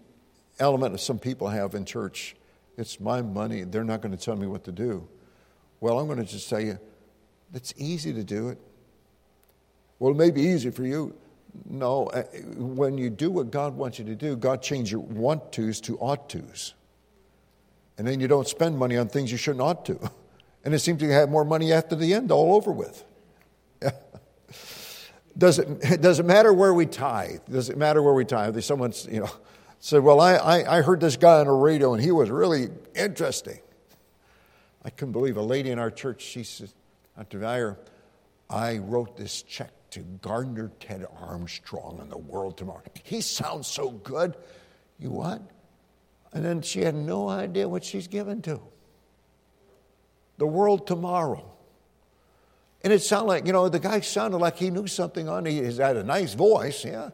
element 0.59 0.93
that 0.93 0.99
some 0.99 1.19
people 1.19 1.47
have 1.47 1.75
in 1.75 1.85
church. 1.85 2.35
It's 2.77 2.99
my 2.99 3.21
money. 3.21 3.63
They're 3.63 3.83
not 3.83 4.01
going 4.01 4.15
to 4.15 4.23
tell 4.23 4.35
me 4.35 4.47
what 4.47 4.63
to 4.65 4.71
do. 4.71 5.07
Well, 5.79 5.99
I'm 5.99 6.07
going 6.07 6.19
to 6.19 6.25
just 6.25 6.49
tell 6.49 6.61
you, 6.61 6.79
it's 7.53 7.73
easy 7.77 8.13
to 8.13 8.23
do 8.23 8.49
it. 8.49 8.57
Well, 9.99 10.11
it 10.11 10.17
may 10.17 10.31
be 10.31 10.41
easy 10.41 10.71
for 10.71 10.83
you. 10.83 11.15
No, 11.69 12.07
uh, 12.07 12.23
when 12.55 12.97
you 12.97 13.09
do 13.09 13.29
what 13.29 13.51
God 13.51 13.75
wants 13.75 13.99
you 13.99 14.05
to 14.05 14.15
do, 14.15 14.35
God 14.35 14.61
changes 14.61 14.91
your 14.91 15.01
want 15.01 15.51
tos 15.51 15.81
to 15.81 15.97
ought 15.99 16.29
tos. 16.29 16.73
And 17.97 18.07
then 18.07 18.19
you 18.19 18.27
don't 18.27 18.47
spend 18.47 18.77
money 18.77 18.97
on 18.97 19.07
things 19.09 19.31
you 19.31 19.37
shouldn't 19.37 19.61
ought 19.61 19.85
to. 19.85 19.99
And 20.63 20.75
it 20.75 20.79
seems 20.79 20.99
to 20.99 21.09
have 21.09 21.27
more 21.27 21.43
money 21.43 21.73
after 21.73 21.95
the 21.95 22.13
end, 22.13 22.31
all 22.31 22.53
over 22.53 22.71
with. 22.71 23.03
does, 25.35 25.57
it, 25.57 25.81
does 26.01 26.19
it 26.19 26.25
matter 26.27 26.53
where 26.53 26.71
we 26.71 26.85
tithe? 26.85 27.39
Does 27.49 27.71
it 27.71 27.77
matter 27.77 27.99
where 28.03 28.13
we 28.13 28.25
tithe? 28.25 28.61
Someone, 28.61 28.93
you 29.09 29.21
know, 29.21 29.29
said, 29.79 30.03
Well, 30.03 30.21
I, 30.21 30.35
I, 30.35 30.77
I 30.77 30.81
heard 30.83 30.99
this 30.99 31.17
guy 31.17 31.39
on 31.39 31.47
the 31.47 31.51
radio 31.51 31.95
and 31.95 32.03
he 32.03 32.11
was 32.11 32.29
really 32.29 32.67
interesting. 32.93 33.59
I 34.85 34.91
couldn't 34.91 35.13
believe 35.13 35.35
a 35.35 35.41
lady 35.41 35.71
in 35.71 35.79
our 35.79 35.89
church, 35.89 36.21
she 36.21 36.43
said, 36.43 36.69
Dr. 37.17 37.39
Vire, 37.39 37.79
I 38.47 38.77
wrote 38.77 39.17
this 39.17 39.41
check 39.41 39.71
to 39.91 39.99
Garner 40.21 40.71
Ted 40.80 41.06
Armstrong 41.21 41.99
in 42.01 42.10
the 42.10 42.17
world 42.17 42.58
tomorrow. 42.58 42.82
He 43.04 43.21
sounds 43.21 43.67
so 43.67 43.91
good. 43.91 44.36
You 44.99 45.12
what? 45.12 45.41
And 46.34 46.43
then 46.45 46.62
she 46.62 46.82
had 46.82 46.95
no 46.95 47.30
idea 47.30 47.67
what 47.67 47.84
she's 47.84 48.08
given 48.08 48.41
to. 48.43 48.62
The 50.38 50.47
world 50.47 50.88
tomorrow. 50.88 51.45
And 52.84 52.91
it 52.91 53.01
sounded 53.01 53.27
like, 53.27 53.45
you 53.45 53.54
know, 53.54 53.69
the 53.69 53.80
guy 53.80 53.99
sounded 53.99 54.38
like 54.38 54.58
he 54.58 54.69
knew 54.69 54.88
something 54.88 55.30
on 55.30 55.45
it. 55.45 55.51
He 55.51 55.77
had 55.77 55.97
a 55.97 56.04
nice 56.04 56.34
voice, 56.34 56.84
yeah. 56.84 57.10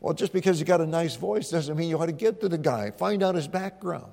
Well, 0.00 0.14
just 0.14 0.32
because 0.32 0.58
he 0.58 0.64
got 0.64 0.80
a 0.80 0.86
nice 0.86 1.16
voice 1.16 1.50
doesn't 1.50 1.76
mean 1.76 1.88
you 1.88 1.98
ought 1.98 2.06
to 2.06 2.12
get 2.12 2.40
to 2.42 2.48
the 2.48 2.58
guy. 2.58 2.92
Find 2.92 3.22
out 3.22 3.34
his 3.34 3.48
background. 3.48 4.12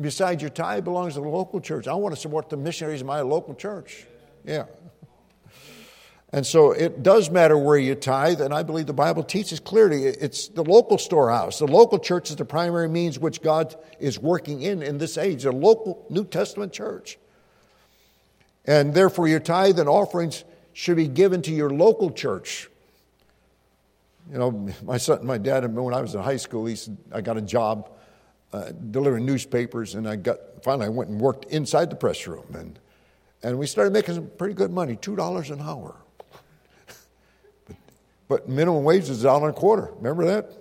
Besides, 0.00 0.42
your 0.42 0.50
tie 0.50 0.80
belongs 0.80 1.14
to 1.14 1.20
the 1.20 1.28
local 1.28 1.60
church. 1.60 1.86
I 1.86 1.94
want 1.94 2.14
to 2.14 2.20
support 2.20 2.48
the 2.48 2.56
missionaries 2.56 3.02
in 3.02 3.06
my 3.06 3.20
local 3.20 3.54
church. 3.54 4.06
Yeah. 4.44 4.64
And 6.34 6.44
so 6.44 6.72
it 6.72 7.04
does 7.04 7.30
matter 7.30 7.56
where 7.56 7.78
you 7.78 7.94
tithe, 7.94 8.40
and 8.40 8.52
I 8.52 8.64
believe 8.64 8.86
the 8.86 8.92
Bible 8.92 9.22
teaches 9.22 9.60
clearly 9.60 10.06
it's 10.06 10.48
the 10.48 10.64
local 10.64 10.98
storehouse. 10.98 11.60
The 11.60 11.68
local 11.68 11.96
church 11.96 12.28
is 12.28 12.34
the 12.34 12.44
primary 12.44 12.88
means 12.88 13.20
which 13.20 13.40
God 13.40 13.76
is 14.00 14.18
working 14.18 14.62
in 14.62 14.82
in 14.82 14.98
this 14.98 15.16
age, 15.16 15.44
a 15.44 15.52
local 15.52 16.04
New 16.10 16.24
Testament 16.24 16.72
church. 16.72 17.18
And 18.64 18.92
therefore, 18.92 19.28
your 19.28 19.38
tithe 19.38 19.78
and 19.78 19.88
offerings 19.88 20.42
should 20.72 20.96
be 20.96 21.06
given 21.06 21.40
to 21.42 21.52
your 21.52 21.70
local 21.70 22.10
church. 22.10 22.68
You 24.32 24.38
know, 24.38 24.50
my 24.82 24.96
son, 24.96 25.24
my 25.24 25.38
dad, 25.38 25.72
when 25.72 25.94
I 25.94 26.00
was 26.00 26.16
in 26.16 26.20
high 26.20 26.38
school, 26.38 26.66
he 26.66 26.74
said, 26.74 26.96
I 27.12 27.20
got 27.20 27.36
a 27.36 27.42
job 27.42 27.92
uh, 28.52 28.72
delivering 28.90 29.24
newspapers, 29.24 29.94
and 29.94 30.08
I 30.08 30.16
got 30.16 30.64
finally 30.64 30.86
I 30.86 30.88
went 30.88 31.10
and 31.10 31.20
worked 31.20 31.44
inside 31.44 31.90
the 31.90 31.96
press 31.96 32.26
room, 32.26 32.46
and 32.54 32.76
and 33.44 33.56
we 33.56 33.68
started 33.68 33.92
making 33.92 34.16
some 34.16 34.32
pretty 34.36 34.54
good 34.54 34.72
money, 34.72 34.96
two 34.96 35.14
dollars 35.14 35.50
an 35.50 35.60
hour. 35.60 35.94
But, 38.28 38.48
minimum 38.48 38.84
wage 38.84 39.08
is 39.08 39.20
a 39.20 39.24
dollar 39.24 39.48
and 39.48 39.56
a 39.56 39.60
quarter. 39.60 39.90
Remember 39.96 40.24
that? 40.26 40.52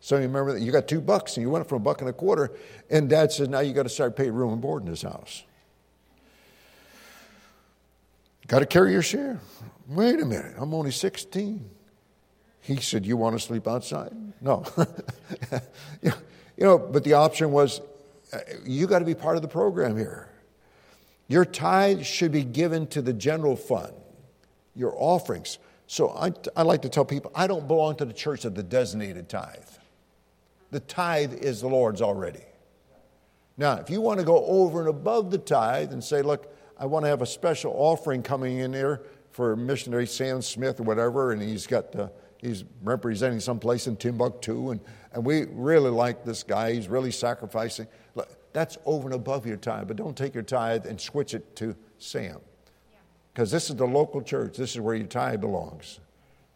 So 0.00 0.16
you 0.16 0.22
remember 0.22 0.52
that 0.54 0.60
you 0.60 0.72
got 0.72 0.88
two 0.88 1.00
bucks, 1.00 1.36
and 1.36 1.42
you 1.42 1.50
went 1.50 1.68
from 1.68 1.76
a 1.76 1.84
buck 1.84 2.00
and 2.00 2.10
a 2.10 2.12
quarter, 2.12 2.52
and 2.90 3.08
Dad 3.08 3.30
said, 3.30 3.50
now 3.50 3.60
you 3.60 3.72
got 3.72 3.84
to 3.84 3.88
start 3.88 4.16
paying 4.16 4.32
room 4.32 4.52
and 4.52 4.60
board 4.60 4.82
in 4.82 4.90
this 4.90 5.02
house. 5.02 5.44
Got 8.48 8.60
to 8.60 8.66
carry 8.66 8.92
your 8.92 9.02
share. 9.02 9.40
Wait 9.88 10.20
a 10.20 10.24
minute, 10.24 10.54
I'm 10.58 10.74
only 10.74 10.90
16. 10.90 11.70
He 12.60 12.76
said, 12.76 13.04
You 13.04 13.16
want 13.16 13.36
to 13.36 13.44
sleep 13.44 13.66
outside? 13.66 14.12
No. 14.40 14.64
You 16.56 16.64
know, 16.64 16.78
but 16.78 17.04
the 17.04 17.14
option 17.14 17.50
was 17.50 17.80
uh, 18.32 18.38
you 18.64 18.86
got 18.86 19.00
to 19.00 19.04
be 19.04 19.14
part 19.14 19.36
of 19.36 19.42
the 19.42 19.48
program 19.48 19.96
here. 19.96 20.28
Your 21.28 21.44
tithe 21.44 22.04
should 22.04 22.30
be 22.30 22.44
given 22.44 22.86
to 22.88 23.02
the 23.02 23.12
general 23.12 23.56
fund, 23.56 23.92
your 24.74 24.94
offerings. 24.96 25.58
So 25.92 26.08
I, 26.08 26.32
I 26.56 26.62
like 26.62 26.80
to 26.82 26.88
tell 26.88 27.04
people 27.04 27.30
I 27.34 27.46
don't 27.46 27.68
belong 27.68 27.96
to 27.96 28.06
the 28.06 28.14
church 28.14 28.46
of 28.46 28.54
the 28.54 28.62
designated 28.62 29.28
tithe. 29.28 29.68
The 30.70 30.80
tithe 30.80 31.34
is 31.34 31.60
the 31.60 31.68
Lord's 31.68 32.00
already. 32.00 32.40
Now, 33.58 33.74
if 33.74 33.90
you 33.90 34.00
want 34.00 34.18
to 34.18 34.24
go 34.24 34.42
over 34.46 34.80
and 34.80 34.88
above 34.88 35.30
the 35.30 35.36
tithe 35.36 35.92
and 35.92 36.02
say, 36.02 36.22
look, 36.22 36.50
I 36.78 36.86
want 36.86 37.04
to 37.04 37.10
have 37.10 37.20
a 37.20 37.26
special 37.26 37.74
offering 37.76 38.22
coming 38.22 38.60
in 38.60 38.72
here 38.72 39.02
for 39.32 39.54
missionary 39.54 40.06
Sam 40.06 40.40
Smith 40.40 40.80
or 40.80 40.84
whatever, 40.84 41.32
and 41.32 41.42
he's 41.42 41.66
got 41.66 41.92
the, 41.92 42.10
he's 42.38 42.64
representing 42.82 43.40
some 43.40 43.58
place 43.58 43.86
in 43.86 43.96
Timbuktu, 43.96 44.70
and 44.70 44.80
and 45.12 45.22
we 45.22 45.44
really 45.50 45.90
like 45.90 46.24
this 46.24 46.42
guy. 46.42 46.72
He's 46.72 46.88
really 46.88 47.10
sacrificing. 47.10 47.86
Look, 48.14 48.30
That's 48.54 48.78
over 48.86 49.08
and 49.08 49.14
above 49.14 49.44
your 49.44 49.58
tithe, 49.58 49.88
but 49.88 49.98
don't 49.98 50.16
take 50.16 50.32
your 50.32 50.42
tithe 50.42 50.86
and 50.86 50.98
switch 50.98 51.34
it 51.34 51.54
to 51.56 51.76
Sam. 51.98 52.40
Because 53.32 53.50
this 53.50 53.70
is 53.70 53.76
the 53.76 53.86
local 53.86 54.22
church. 54.22 54.56
This 54.56 54.72
is 54.74 54.80
where 54.80 54.94
your 54.94 55.06
tithe 55.06 55.40
belongs. 55.40 56.00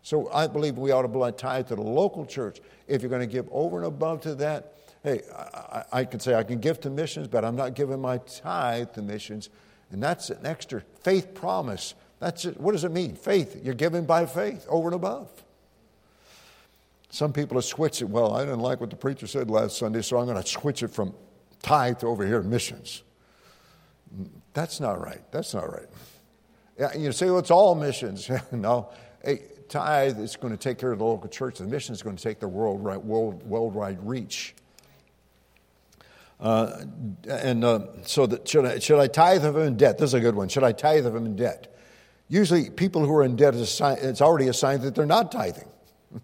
So 0.02 0.30
I 0.32 0.46
believe 0.46 0.78
we 0.78 0.92
ought 0.92 1.02
to 1.02 1.32
tithe 1.32 1.68
to 1.68 1.74
the 1.74 1.82
local 1.82 2.26
church. 2.26 2.60
If 2.86 3.02
you're 3.02 3.10
going 3.10 3.26
to 3.26 3.32
give 3.32 3.48
over 3.50 3.78
and 3.78 3.86
above 3.86 4.20
to 4.22 4.34
that, 4.36 4.74
hey, 5.02 5.22
I, 5.34 5.84
I 5.92 6.04
can 6.04 6.20
say 6.20 6.34
I 6.34 6.42
can 6.42 6.58
give 6.58 6.80
to 6.82 6.90
missions, 6.90 7.28
but 7.28 7.44
I'm 7.44 7.56
not 7.56 7.74
giving 7.74 8.00
my 8.00 8.18
tithe 8.18 8.92
to 8.92 9.02
missions. 9.02 9.48
And 9.90 10.02
that's 10.02 10.30
an 10.30 10.44
extra 10.44 10.82
faith 11.02 11.34
promise. 11.34 11.94
That's 12.20 12.44
it. 12.44 12.60
What 12.60 12.72
does 12.72 12.84
it 12.84 12.92
mean? 12.92 13.14
Faith. 13.14 13.60
You're 13.64 13.74
giving 13.74 14.04
by 14.04 14.26
faith 14.26 14.66
over 14.68 14.88
and 14.88 14.94
above. 14.94 15.28
Some 17.10 17.32
people 17.32 17.56
have 17.56 17.64
switched 17.64 18.02
it. 18.02 18.06
Well, 18.06 18.34
I 18.34 18.44
didn't 18.44 18.60
like 18.60 18.80
what 18.80 18.90
the 18.90 18.96
preacher 18.96 19.26
said 19.26 19.50
last 19.50 19.78
Sunday, 19.78 20.02
so 20.02 20.18
I'm 20.18 20.26
going 20.26 20.42
to 20.42 20.48
switch 20.48 20.82
it 20.82 20.88
from 20.88 21.14
tithe 21.62 22.00
to 22.00 22.06
over 22.06 22.26
here 22.26 22.42
missions. 22.42 23.02
That's 24.52 24.80
not 24.80 25.00
right. 25.00 25.20
That's 25.32 25.54
not 25.54 25.70
right. 25.70 25.86
Yeah, 26.78 26.94
you 26.94 27.12
say, 27.12 27.26
well, 27.26 27.38
it's 27.38 27.50
all 27.50 27.74
missions. 27.74 28.30
no. 28.52 28.90
A 29.24 29.40
tithe 29.68 30.20
is 30.20 30.36
going 30.36 30.52
to 30.52 30.58
take 30.58 30.78
care 30.78 30.92
of 30.92 30.98
the 30.98 31.04
local 31.04 31.28
church. 31.28 31.58
The 31.58 31.64
mission 31.64 31.94
is 31.94 32.02
going 32.02 32.16
to 32.16 32.22
take 32.22 32.38
the 32.38 32.48
worldwide, 32.48 32.98
world, 32.98 33.42
worldwide 33.44 34.06
reach. 34.06 34.54
Uh, 36.38 36.84
and 37.28 37.64
uh, 37.64 37.80
so, 38.02 38.26
that, 38.26 38.46
should, 38.46 38.66
I, 38.66 38.78
should 38.78 38.98
I 38.98 39.06
tithe 39.06 39.44
of 39.44 39.54
them 39.54 39.62
in 39.62 39.76
debt? 39.76 39.96
This 39.98 40.10
is 40.10 40.14
a 40.14 40.20
good 40.20 40.34
one. 40.34 40.48
Should 40.48 40.64
I 40.64 40.72
tithe 40.72 41.06
of 41.06 41.14
them 41.14 41.24
in 41.24 41.36
debt? 41.36 41.74
Usually, 42.28 42.68
people 42.68 43.06
who 43.06 43.14
are 43.16 43.24
in 43.24 43.36
debt, 43.36 43.54
it's 43.54 43.80
already 43.80 44.48
a 44.48 44.52
sign 44.52 44.80
that 44.80 44.94
they're 44.94 45.06
not 45.06 45.32
tithing. 45.32 45.68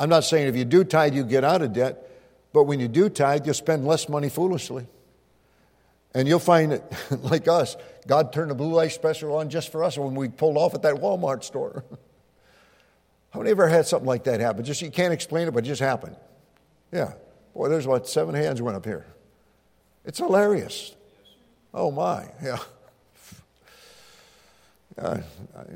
I'm 0.00 0.10
not 0.10 0.24
saying 0.24 0.48
if 0.48 0.56
you 0.56 0.64
do 0.64 0.84
tithe, 0.84 1.14
you 1.14 1.24
get 1.24 1.44
out 1.44 1.62
of 1.62 1.72
debt, 1.72 2.10
but 2.52 2.64
when 2.64 2.78
you 2.78 2.88
do 2.88 3.08
tithe, 3.08 3.46
you'll 3.46 3.54
spend 3.54 3.86
less 3.86 4.08
money 4.08 4.28
foolishly. 4.28 4.86
And 6.14 6.26
you'll 6.26 6.38
find 6.38 6.72
that, 6.72 6.92
like 7.22 7.48
us, 7.48 7.76
God 8.06 8.32
turned 8.32 8.50
the 8.50 8.54
blue 8.54 8.72
light 8.72 8.92
special 8.92 9.36
on 9.36 9.50
just 9.50 9.70
for 9.70 9.84
us 9.84 9.98
when 9.98 10.14
we 10.14 10.28
pulled 10.28 10.56
off 10.56 10.74
at 10.74 10.82
that 10.82 10.96
Walmart 10.96 11.44
store. 11.44 11.84
How 13.30 13.40
many 13.40 13.50
ever 13.50 13.68
had 13.68 13.86
something 13.86 14.06
like 14.06 14.24
that 14.24 14.40
happen? 14.40 14.64
Just 14.64 14.80
you 14.80 14.90
can't 14.90 15.12
explain 15.12 15.48
it, 15.48 15.50
but 15.52 15.64
it 15.64 15.68
just 15.68 15.82
happened. 15.82 16.16
Yeah. 16.90 17.12
Boy, 17.54 17.68
there's 17.68 17.86
what 17.86 18.08
seven 18.08 18.34
hands 18.34 18.62
went 18.62 18.76
up 18.76 18.84
here. 18.84 19.06
It's 20.04 20.18
hilarious. 20.18 20.96
Oh 21.74 21.90
my, 21.90 22.28
yeah. 22.42 22.58
Uh, 24.96 25.18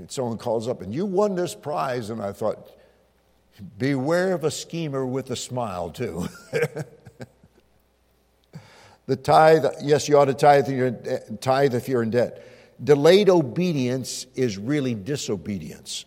someone 0.09 0.39
calls 0.39 0.67
up 0.67 0.81
and 0.81 0.93
you 0.93 1.07
won 1.07 1.35
this 1.35 1.55
prize, 1.55 2.11
and 2.11 2.21
I 2.21 2.33
thought, 2.33 2.69
Beware 3.79 4.33
of 4.33 4.45
a 4.45 4.51
schemer 4.51 5.05
with 5.07 5.31
a 5.31 5.37
smile, 5.37 5.91
too. 5.91 6.29
The 9.07 9.17
tithe, 9.17 9.65
yes, 9.83 10.09
you 10.09 10.19
ought 10.19 10.27
to 10.27 10.35
tithe, 10.35 10.69
tithe 11.41 11.75
if 11.75 11.89
you're 11.89 12.03
in 12.03 12.11
debt. 12.11 12.47
Delayed 12.83 13.29
obedience 13.29 14.27
is 14.35 14.59
really 14.59 14.95
disobedience. 14.95 16.05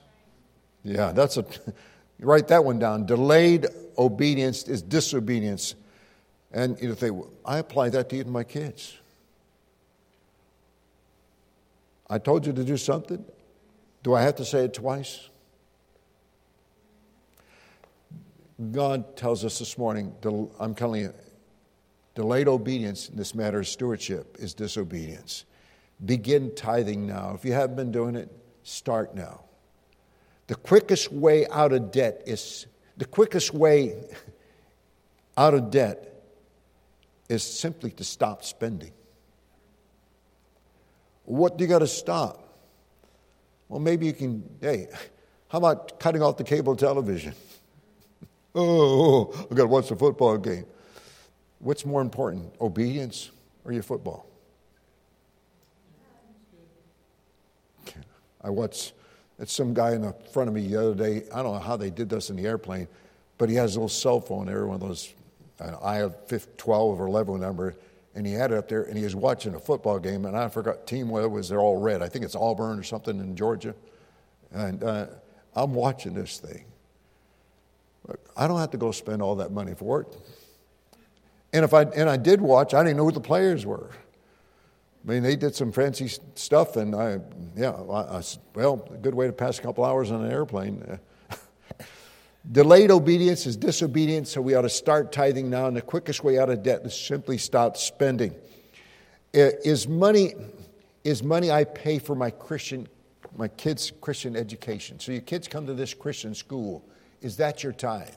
Yeah, 0.84 1.12
that's 1.12 1.38
a, 1.38 1.46
write 2.20 2.48
that 2.50 2.64
one 2.64 2.80
down. 2.80 3.06
Delayed 3.06 3.68
obedience 3.98 4.64
is 4.68 4.82
disobedience. 4.82 5.76
And 6.52 6.80
you 6.82 6.90
know, 6.90 6.96
think, 6.96 7.26
I 7.46 7.58
apply 7.58 7.90
that 7.90 8.10
to 8.10 8.16
even 8.18 8.32
my 8.32 8.44
kids. 8.44 8.98
I 12.10 12.18
told 12.18 12.46
you 12.46 12.54
to 12.54 12.64
do 12.64 12.78
something. 12.78 13.24
Do 14.04 14.14
I 14.14 14.22
have 14.22 14.36
to 14.36 14.46
say 14.46 14.66
it 14.66 14.74
twice? 14.74 15.30
God 18.72 19.18
tells 19.18 19.44
us 19.44 19.60
this 19.60 19.78
morning, 19.78 20.14
I'm 20.60 20.76
telling 20.76 21.02
you, 21.02 21.14
delayed 22.16 22.48
obedience 22.48 23.10
in 23.10 23.18
this 23.18 23.36
matter 23.36 23.60
of 23.60 23.68
stewardship 23.68 24.38
is 24.40 24.54
disobedience. 24.54 25.46
Begin 26.04 26.54
tithing 26.56 27.06
now. 27.06 27.34
If 27.36 27.46
you 27.46 27.54
haven't 27.54 27.76
been 27.76 27.92
doing 27.92 28.16
it, 28.16 28.32
start 28.64 29.14
now. 29.16 29.42
The 30.48 30.56
quickest 30.56 31.12
way 31.12 31.46
out 31.48 31.74
of 31.74 31.92
debt 31.92 32.24
is 32.26 32.66
The 32.98 33.06
quickest 33.06 33.54
way 33.54 33.96
out 35.38 35.54
of 35.54 35.70
debt 35.70 36.24
is 37.28 37.44
simply 37.44 37.92
to 37.92 38.04
stop 38.04 38.44
spending. 38.44 38.94
What 41.26 41.58
do 41.58 41.64
you 41.64 41.68
got 41.68 41.80
to 41.80 41.88
stop? 41.88 42.42
Well, 43.68 43.80
maybe 43.82 44.06
you 44.06 44.14
can, 44.14 44.48
hey, 44.62 44.88
how 45.50 45.58
about 45.58 46.00
cutting 46.00 46.22
off 46.22 46.38
the 46.38 46.44
cable 46.44 46.76
television? 46.76 47.34
oh, 48.56 49.34
I've 49.34 49.58
got 49.58 49.64
to 49.64 49.68
watch 49.68 49.90
the 49.90 49.96
football 49.96 50.38
game. 50.38 50.66
What's 51.66 51.84
more 51.84 52.04
important, 52.04 52.54
obedience 52.62 53.32
or 53.64 53.72
your 53.72 53.82
football? 53.82 54.28
I 58.40 58.52
watched 58.52 58.94
it's 59.40 59.52
some 59.52 59.74
guy 59.74 59.94
in 59.94 60.04
the 60.04 60.14
front 60.32 60.48
of 60.48 60.54
me 60.54 60.68
the 60.68 60.80
other 60.80 60.94
day. 60.94 61.24
I 61.34 61.42
don't 61.42 61.54
know 61.54 61.60
how 61.60 61.76
they 61.76 61.90
did 61.90 62.08
this 62.08 62.30
in 62.30 62.36
the 62.36 62.46
airplane, 62.46 62.88
but 63.40 63.50
he 63.50 63.56
has 63.56 63.76
a 63.76 63.80
little 63.80 63.90
cell 63.90 64.22
phone 64.22 64.46
there, 64.46 64.68
one 64.68 64.76
of 64.76 64.88
those 64.88 65.12
iPhone 65.60 66.46
12 66.56 67.02
or 67.02 67.08
11 67.08 67.40
number, 67.40 67.76
and 68.14 68.28
he 68.28 68.34
had 68.34 68.52
it 68.52 68.60
up 68.60 68.70
there, 68.70 68.84
and 68.84 68.96
he 68.96 69.04
was 69.04 69.16
watching 69.16 69.56
a 69.56 69.60
football 69.60 69.98
game, 69.98 70.26
and 70.26 70.38
I 70.38 70.50
forgot 70.50 70.86
team 70.86 71.10
whether 71.10 71.28
was 71.28 71.50
they're 71.50 71.60
all 71.60 71.78
red. 71.78 72.04
I 72.04 72.10
think 72.10 72.26
it's 72.26 72.36
Auburn 72.36 72.78
or 72.78 72.84
something 72.84 73.20
in 73.20 73.36
Georgia, 73.36 73.74
and 74.52 74.84
uh, 74.84 75.08
I'm 75.56 75.74
watching 75.74 76.14
this 76.14 76.38
thing. 76.38 76.66
I 78.38 78.48
don't 78.48 78.60
have 78.60 78.70
to 78.70 78.78
go 78.78 78.92
spend 78.92 79.24
all 79.24 79.38
that 79.38 79.52
money 79.52 79.74
for 79.74 80.02
it. 80.02 80.16
And 81.56 81.64
if 81.64 81.74
I 81.74 81.84
and 81.84 82.10
I 82.10 82.18
did 82.18 82.42
watch, 82.42 82.74
I 82.74 82.84
didn't 82.84 82.98
know 82.98 83.06
who 83.06 83.14
the 83.14 83.22
players 83.22 83.66
were. 83.66 83.90
I 85.06 85.10
mean, 85.10 85.24
they 85.24 85.38
did 85.38 85.56
some 85.56 85.72
fancy 85.72 86.10
stuff, 86.34 86.76
and 86.76 86.94
I, 86.94 87.20
yeah, 87.56 87.70
I, 87.70 88.18
I, 88.18 88.24
well, 88.54 88.86
a 88.94 88.98
good 88.98 89.16
way 89.16 89.28
to 89.28 89.32
pass 89.32 89.58
a 89.58 89.62
couple 89.62 89.86
hours 89.86 90.12
on 90.12 90.26
an 90.26 90.32
airplane. 90.32 91.00
Delayed 92.52 92.92
obedience 92.92 93.46
is 93.46 93.56
disobedience, 93.56 94.32
so 94.32 94.42
we 94.42 94.54
ought 94.54 94.64
to 94.64 94.70
start 94.70 95.14
tithing 95.14 95.50
now. 95.50 95.68
And 95.68 95.78
the 95.78 95.82
quickest 95.82 96.26
way 96.26 96.38
out 96.38 96.50
of 96.50 96.62
debt 96.62 96.82
is 96.84 96.94
simply 96.94 97.38
stop 97.38 97.78
spending. 97.78 98.36
Is 99.32 99.88
money, 99.88 100.34
is 101.06 101.24
money 101.24 101.52
I 101.52 101.64
pay 101.64 102.00
for 102.00 102.16
my 102.16 102.32
Christian, 102.32 102.90
my 103.38 103.48
kids' 103.48 103.94
Christian 104.02 104.36
education? 104.36 105.00
So 105.00 105.14
your 105.14 105.22
kids 105.22 105.48
come 105.48 105.68
to 105.68 105.74
this 105.74 105.94
Christian 105.94 106.36
school. 106.36 106.84
Is 107.22 107.38
that 107.38 107.64
your 107.64 107.72
tithe? 107.72 108.10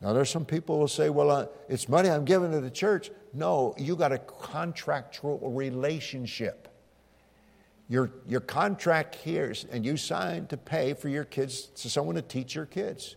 Now, 0.00 0.12
there's 0.12 0.30
some 0.30 0.44
people 0.44 0.80
who 0.80 0.88
say, 0.88 1.08
well, 1.08 1.30
uh, 1.30 1.46
it's 1.68 1.88
money 1.88 2.10
I'm 2.10 2.24
giving 2.24 2.52
to 2.52 2.60
the 2.60 2.70
church. 2.70 3.10
No, 3.32 3.74
you 3.78 3.96
got 3.96 4.12
a 4.12 4.18
contractual 4.18 5.38
relationship. 5.50 6.68
Your, 7.88 8.10
your 8.26 8.40
contract 8.40 9.14
here, 9.14 9.54
and 9.70 9.86
you 9.86 9.96
signed 9.96 10.50
to 10.50 10.56
pay 10.56 10.92
for 10.92 11.08
your 11.08 11.24
kids, 11.24 11.66
to 11.66 11.88
someone 11.88 12.16
to 12.16 12.22
teach 12.22 12.54
your 12.54 12.66
kids. 12.66 13.16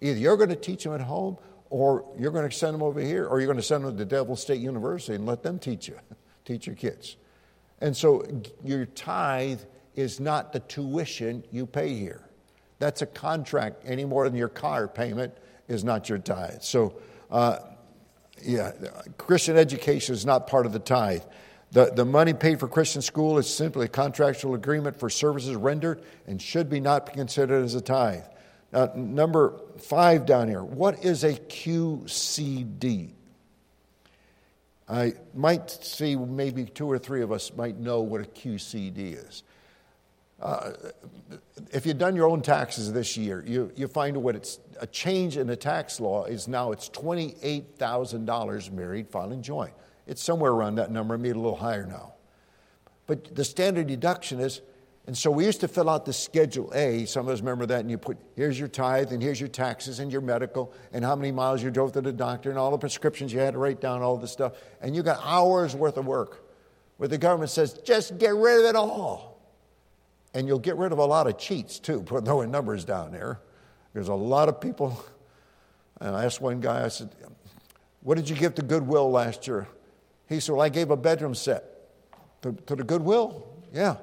Either 0.00 0.18
you're 0.18 0.36
going 0.36 0.48
to 0.48 0.56
teach 0.56 0.84
them 0.84 0.94
at 0.94 1.00
home, 1.00 1.36
or 1.70 2.04
you're 2.18 2.30
going 2.30 2.48
to 2.48 2.56
send 2.56 2.74
them 2.74 2.82
over 2.82 3.00
here, 3.00 3.26
or 3.26 3.40
you're 3.40 3.46
going 3.46 3.58
to 3.58 3.62
send 3.62 3.84
them 3.84 3.96
to 3.96 4.04
Devil 4.04 4.36
State 4.36 4.60
University 4.60 5.14
and 5.14 5.26
let 5.26 5.42
them 5.42 5.58
teach 5.58 5.86
you, 5.88 5.98
teach 6.44 6.66
your 6.66 6.76
kids. 6.76 7.16
And 7.80 7.96
so 7.96 8.24
your 8.64 8.86
tithe 8.86 9.60
is 9.94 10.18
not 10.18 10.52
the 10.52 10.60
tuition 10.60 11.44
you 11.50 11.66
pay 11.66 11.94
here. 11.94 12.22
That's 12.78 13.02
a 13.02 13.06
contract 13.06 13.82
any 13.84 14.04
more 14.04 14.28
than 14.28 14.36
your 14.36 14.48
car 14.48 14.88
payment 14.88 15.34
is 15.68 15.84
not 15.84 16.08
your 16.08 16.18
tithe. 16.18 16.62
So, 16.62 16.94
uh, 17.30 17.58
yeah, 18.42 18.72
Christian 19.18 19.56
education 19.56 20.14
is 20.14 20.26
not 20.26 20.46
part 20.46 20.66
of 20.66 20.72
the 20.72 20.78
tithe. 20.78 21.22
The, 21.72 21.86
the 21.86 22.04
money 22.04 22.32
paid 22.32 22.60
for 22.60 22.68
Christian 22.68 23.02
school 23.02 23.38
is 23.38 23.52
simply 23.52 23.86
a 23.86 23.88
contractual 23.88 24.54
agreement 24.54 24.98
for 24.98 25.10
services 25.10 25.56
rendered 25.56 26.02
and 26.26 26.40
should 26.40 26.70
be 26.70 26.80
not 26.80 27.12
considered 27.12 27.64
as 27.64 27.74
a 27.74 27.80
tithe. 27.80 28.22
Now, 28.72 28.92
number 28.94 29.60
five 29.78 30.26
down 30.26 30.48
here, 30.48 30.62
what 30.62 31.04
is 31.04 31.24
a 31.24 31.34
QCD? 31.34 33.10
I 34.88 35.14
might 35.34 35.70
see 35.70 36.14
maybe 36.14 36.64
two 36.64 36.90
or 36.90 36.98
three 36.98 37.22
of 37.22 37.32
us 37.32 37.52
might 37.56 37.76
know 37.76 38.00
what 38.00 38.20
a 38.20 38.24
QCD 38.24 39.26
is. 39.26 39.42
Uh, 40.40 40.72
if 41.72 41.86
you've 41.86 41.98
done 41.98 42.14
your 42.14 42.28
own 42.28 42.42
taxes 42.42 42.92
this 42.92 43.16
year, 43.16 43.42
you, 43.46 43.72
you 43.74 43.88
find 43.88 44.16
what 44.16 44.36
it's 44.36 44.60
a 44.80 44.86
change 44.86 45.36
in 45.36 45.46
the 45.46 45.56
tax 45.56 45.98
law 45.98 46.24
is 46.24 46.46
now 46.46 46.72
it's 46.72 46.90
$28,000 46.90 48.72
married 48.72 49.08
filing 49.08 49.42
joint. 49.42 49.72
It's 50.06 50.22
somewhere 50.22 50.52
around 50.52 50.76
that 50.76 50.90
number, 50.90 51.16
maybe 51.16 51.30
a 51.30 51.40
little 51.40 51.56
higher 51.56 51.86
now. 51.86 52.14
But 53.06 53.34
the 53.34 53.44
standard 53.44 53.86
deduction 53.86 54.40
is, 54.40 54.60
and 55.06 55.16
so 55.16 55.30
we 55.30 55.46
used 55.46 55.60
to 55.60 55.68
fill 55.68 55.88
out 55.88 56.04
the 56.04 56.12
Schedule 56.12 56.70
A. 56.74 57.06
Some 57.06 57.26
of 57.26 57.32
us 57.32 57.40
remember 57.40 57.64
that, 57.66 57.80
and 57.80 57.90
you 57.90 57.96
put 57.96 58.18
here's 58.34 58.58
your 58.58 58.68
tithe, 58.68 59.12
and 59.12 59.22
here's 59.22 59.40
your 59.40 59.48
taxes, 59.48 60.00
and 60.00 60.10
your 60.10 60.20
medical, 60.20 60.72
and 60.92 61.04
how 61.04 61.14
many 61.16 61.30
miles 61.32 61.62
you 61.62 61.70
drove 61.70 61.92
to 61.92 62.00
the 62.00 62.12
doctor, 62.12 62.50
and 62.50 62.58
all 62.58 62.72
the 62.72 62.78
prescriptions 62.78 63.32
you 63.32 63.38
had 63.38 63.54
to 63.54 63.58
write 63.58 63.80
down, 63.80 64.02
all 64.02 64.16
this 64.16 64.32
stuff. 64.32 64.54
And 64.80 64.94
you 64.94 65.02
got 65.02 65.20
hours 65.22 65.74
worth 65.76 65.96
of 65.96 66.06
work 66.06 66.44
where 66.96 67.08
the 67.08 67.18
government 67.18 67.50
says, 67.50 67.74
just 67.84 68.18
get 68.18 68.34
rid 68.34 68.60
of 68.60 68.64
it 68.64 68.76
all. 68.76 69.35
And 70.36 70.46
you'll 70.46 70.58
get 70.58 70.76
rid 70.76 70.92
of 70.92 70.98
a 70.98 71.04
lot 71.06 71.26
of 71.26 71.38
cheats 71.38 71.78
too, 71.78 72.02
throwing 72.06 72.50
numbers 72.50 72.84
down 72.84 73.10
there. 73.10 73.40
There's 73.94 74.08
a 74.08 74.14
lot 74.14 74.48
of 74.48 74.60
people. 74.60 75.02
And 75.98 76.14
I 76.14 76.26
asked 76.26 76.42
one 76.42 76.60
guy, 76.60 76.84
I 76.84 76.88
said, 76.88 77.08
What 78.02 78.16
did 78.16 78.28
you 78.28 78.36
give 78.36 78.54
to 78.56 78.62
Goodwill 78.62 79.10
last 79.10 79.46
year? 79.46 79.66
He 80.28 80.40
said, 80.40 80.52
Well, 80.52 80.60
I 80.60 80.68
gave 80.68 80.90
a 80.90 80.96
bedroom 80.96 81.34
set 81.34 81.64
to, 82.42 82.52
to 82.52 82.76
the 82.76 82.84
Goodwill. 82.84 83.48
Yeah. 83.72 83.96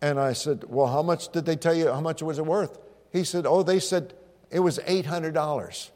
And 0.00 0.20
I 0.20 0.34
said, 0.34 0.62
Well, 0.68 0.86
how 0.86 1.02
much 1.02 1.30
did 1.30 1.46
they 1.46 1.56
tell 1.56 1.74
you? 1.74 1.88
How 1.88 2.00
much 2.00 2.22
was 2.22 2.38
it 2.38 2.46
worth? 2.46 2.78
He 3.12 3.24
said, 3.24 3.44
Oh, 3.44 3.64
they 3.64 3.80
said 3.80 4.14
it 4.52 4.60
was 4.60 4.78
$800. 4.78 5.90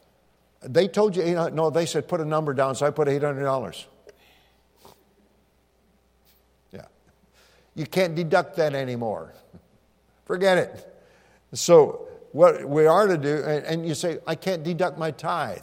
They 0.64 0.88
told 0.88 1.14
you 1.14 1.22
800 1.22 1.54
No, 1.54 1.70
they 1.70 1.86
said 1.86 2.08
put 2.08 2.20
a 2.20 2.24
number 2.24 2.52
down, 2.52 2.74
so 2.74 2.84
I 2.84 2.90
put 2.90 3.06
$800. 3.06 3.84
You 7.74 7.86
can't 7.86 8.14
deduct 8.14 8.56
that 8.56 8.74
anymore. 8.74 9.34
Forget 10.24 10.58
it. 10.58 11.04
So, 11.52 12.08
what 12.32 12.68
we 12.68 12.86
are 12.86 13.06
to 13.06 13.16
do, 13.16 13.44
and 13.44 13.86
you 13.86 13.94
say, 13.94 14.18
I 14.26 14.34
can't 14.34 14.64
deduct 14.64 14.98
my 14.98 15.12
tithe. 15.12 15.62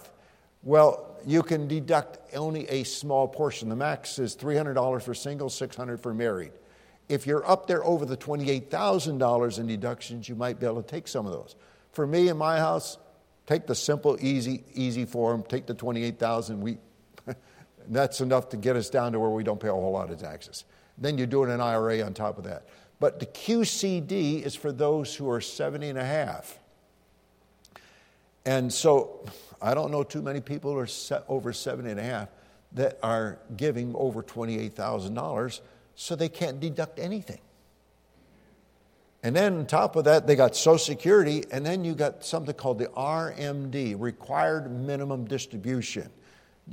Well, 0.64 1.20
you 1.26 1.43
can 1.43 1.68
deduct 1.68 2.20
only 2.34 2.68
a 2.70 2.84
small 2.84 3.28
portion. 3.28 3.70
The 3.70 3.76
max 3.76 4.20
is 4.20 4.36
$300 4.36 5.01
for 5.01 5.14
single, 5.14 5.49
$600 5.49 5.99
for 5.99 6.14
married. 6.14 6.51
If 7.09 7.28
you're 7.28 7.47
up 7.49 7.68
there 7.68 7.84
over 7.84 8.05
the 8.05 8.16
$28,000 8.16 9.59
in 9.59 9.68
deductions, 9.68 10.30
you 10.30 10.36
might 10.36 10.59
be 10.59 10.66
able 10.66 10.82
to 10.82 10.88
take 10.88 11.07
some 11.07 11.26
of 11.26 11.34
those. 11.34 11.55
For 11.91 12.07
me 12.07 12.30
in 12.30 12.38
my 12.38 12.57
house, 12.57 12.97
take 13.47 13.68
the 13.68 13.76
simple, 13.76 14.18
easy, 14.22 14.64
easy 14.74 15.03
form, 15.03 15.43
take 15.43 15.66
the 15.66 15.74
28,000. 15.74 16.62
We, 16.62 16.78
that's 17.89 18.22
enough 18.22 18.49
to 18.49 18.57
get 18.57 18.78
us 18.78 18.89
down 18.89 19.12
to 19.12 19.20
where 19.20 19.30
we 19.30 19.43
don't 19.43 19.59
pay 19.59 19.68
a 19.68 19.74
whole 19.74 19.91
lot 19.91 20.09
of 20.09 20.20
taxes. 20.20 20.64
Then 21.02 21.18
you 21.18 21.26
do 21.26 21.43
it 21.43 21.49
an 21.49 21.60
IRA 21.60 22.02
on 22.04 22.14
top 22.14 22.38
of 22.38 22.45
that. 22.45 22.68
But 22.99 23.20
the 23.20 23.26
QCD 23.26 24.43
is 24.43 24.56
for 24.56 24.72
those 24.72 25.14
who 25.16 25.30
are 25.30 25.41
70 25.41 25.89
and 25.89 25.97
a 25.97 26.06
half. 26.06 26.60
And 28.45 28.72
so 28.72 29.26
I 29.62 29.74
don't 29.74 29.91
know 29.91 30.04
too 30.04 30.22
many 30.22 30.39
people 30.39 30.72
are 30.72 30.88
over 31.28 31.52
70 31.52 31.89
and 31.89 31.99
a 31.99 32.04
half 32.04 32.30
that 32.74 32.99
are 33.04 33.39
giving 33.58 33.93
over 33.95 34.24
$28,000, 34.24 35.62
so 35.95 36.16
they 36.16 36.30
can't 36.30 36.60
deduct 36.60 36.99
anything. 36.99 37.39
And 39.24 39.36
then 39.36 39.58
on 39.58 39.66
top 39.66 39.95
of 39.95 40.06
that, 40.06 40.26
they 40.26 40.36
got 40.36 40.56
Social 40.56 40.80
Security, 40.80 41.43
and 41.52 41.66
then 41.66 41.84
you 41.84 41.93
got 41.93 42.24
something 42.24 42.56
called 42.56 42.80
the 42.80 42.88
RMD, 42.88 43.95
Required 43.99 44.72
Minimum 44.72 45.26
Distribution. 45.26 46.10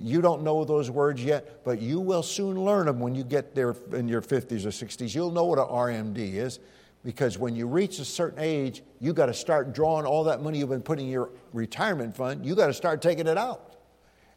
You 0.01 0.21
don't 0.21 0.43
know 0.43 0.65
those 0.65 0.91
words 0.91 1.23
yet, 1.25 1.65
but 1.65 1.81
you 1.81 1.99
will 1.99 2.23
soon 2.23 2.65
learn 2.65 2.87
them 2.87 3.01
when 3.01 3.15
you 3.15 3.25
get 3.25 3.55
there 3.55 3.75
in 3.93 4.07
your 4.07 4.23
50s 4.23 4.65
or 4.65 4.69
60s. 4.69 5.15
You'll 5.15 5.33
know 5.33 5.45
what 5.45 5.59
an 5.59 5.67
RMD 5.67 6.35
is 6.35 6.61
because 7.05 7.39
when 7.39 7.57
you 7.57 7.67
reach 7.67 7.99
a 7.99 8.05
certain 8.05 8.39
age, 8.39 8.83
you 9.01 9.13
got 9.13 9.27
to 9.27 9.35
start 9.35 9.73
drawing 9.73 10.07
all 10.07 10.25
that 10.25 10.43
money 10.43 10.59
you've 10.59 10.69
been 10.69 10.83
putting 10.83 11.07
in 11.07 11.13
your 11.13 11.31
retirement 11.53 12.17
fund, 12.17 12.47
you 12.47 12.55
got 12.55 12.69
to 12.69 12.75
start 12.75 13.03
taking 13.03 13.27
it 13.27 13.39
out. 13.39 13.77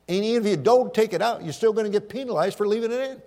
And 0.08 0.24
even 0.26 0.46
if 0.46 0.50
you 0.50 0.58
don't 0.58 0.94
take 0.94 1.14
it 1.14 1.22
out, 1.22 1.44
you're 1.44 1.54
still 1.54 1.74
going 1.74 1.86
to 1.86 1.92
get 1.92 2.10
penalized 2.10 2.58
for 2.58 2.68
leaving 2.68 2.92
it 2.92 3.12
in. 3.12 3.22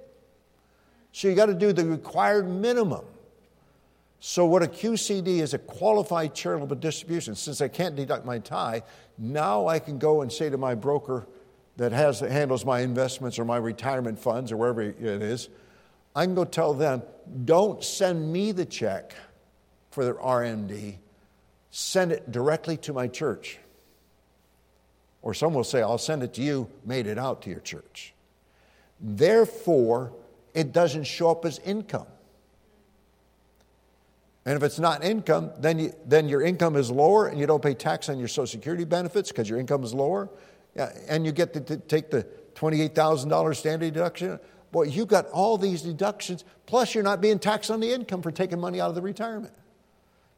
So 1.12 1.28
you 1.28 1.34
got 1.34 1.46
to 1.46 1.54
do 1.54 1.72
the 1.72 1.84
required 1.84 2.48
minimum. 2.48 3.04
So, 4.18 4.46
what 4.46 4.62
a 4.62 4.66
QCD 4.66 5.40
is 5.40 5.52
a 5.52 5.58
qualified 5.58 6.34
charitable 6.34 6.76
distribution. 6.76 7.34
Since 7.34 7.60
I 7.60 7.68
can't 7.68 7.94
deduct 7.94 8.24
my 8.24 8.38
tie, 8.38 8.82
now 9.18 9.66
I 9.66 9.78
can 9.78 9.98
go 9.98 10.22
and 10.22 10.32
say 10.32 10.48
to 10.48 10.56
my 10.56 10.74
broker, 10.74 11.26
that 11.76 11.92
has, 11.92 12.20
handles 12.20 12.64
my 12.64 12.80
investments 12.80 13.38
or 13.38 13.44
my 13.44 13.56
retirement 13.56 14.18
funds 14.18 14.52
or 14.52 14.56
wherever 14.56 14.82
it 14.82 15.00
is, 15.00 15.48
I 16.14 16.24
can 16.24 16.34
go 16.34 16.44
tell 16.44 16.74
them, 16.74 17.02
don't 17.44 17.82
send 17.82 18.32
me 18.32 18.52
the 18.52 18.64
check 18.64 19.14
for 19.90 20.04
their 20.04 20.14
RMD, 20.14 20.96
send 21.70 22.12
it 22.12 22.30
directly 22.30 22.76
to 22.78 22.92
my 22.92 23.08
church. 23.08 23.58
Or 25.22 25.34
some 25.34 25.54
will 25.54 25.64
say, 25.64 25.82
I'll 25.82 25.98
send 25.98 26.22
it 26.22 26.34
to 26.34 26.42
you, 26.42 26.68
made 26.84 27.06
it 27.06 27.18
out 27.18 27.42
to 27.42 27.50
your 27.50 27.60
church. 27.60 28.12
Therefore, 29.00 30.12
it 30.52 30.72
doesn't 30.72 31.04
show 31.04 31.30
up 31.30 31.44
as 31.44 31.58
income. 31.60 32.06
And 34.46 34.56
if 34.56 34.62
it's 34.62 34.78
not 34.78 35.02
income, 35.02 35.50
then, 35.58 35.78
you, 35.78 35.92
then 36.06 36.28
your 36.28 36.42
income 36.42 36.76
is 36.76 36.90
lower 36.90 37.28
and 37.28 37.40
you 37.40 37.46
don't 37.46 37.62
pay 37.62 37.74
tax 37.74 38.08
on 38.08 38.18
your 38.18 38.28
Social 38.28 38.46
Security 38.46 38.84
benefits 38.84 39.30
because 39.30 39.48
your 39.48 39.58
income 39.58 39.82
is 39.82 39.94
lower. 39.94 40.28
And 40.76 41.24
you 41.24 41.32
get 41.32 41.52
to, 41.54 41.60
to 41.60 41.76
take 41.76 42.10
the 42.10 42.26
$28,000 42.54 43.56
standard 43.56 43.94
deduction. 43.94 44.38
Boy, 44.72 44.84
you 44.84 45.06
got 45.06 45.26
all 45.28 45.56
these 45.56 45.82
deductions, 45.82 46.44
plus 46.66 46.94
you're 46.94 47.04
not 47.04 47.20
being 47.20 47.38
taxed 47.38 47.70
on 47.70 47.80
the 47.80 47.92
income 47.92 48.22
for 48.22 48.32
taking 48.32 48.60
money 48.60 48.80
out 48.80 48.88
of 48.88 48.94
the 48.94 49.02
retirement. 49.02 49.54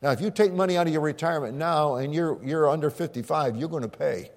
Now, 0.03 0.11
if 0.11 0.21
you 0.21 0.31
take 0.31 0.53
money 0.53 0.77
out 0.77 0.87
of 0.87 0.93
your 0.93 1.03
retirement 1.03 1.57
now 1.57 1.97
and 1.97 2.15
you're, 2.15 2.39
you're 2.45 2.69
under 2.69 2.91
55, 2.91 3.57
you're 3.57 3.69
going 3.69 3.83
to 3.83 3.89
pay. 3.89 4.31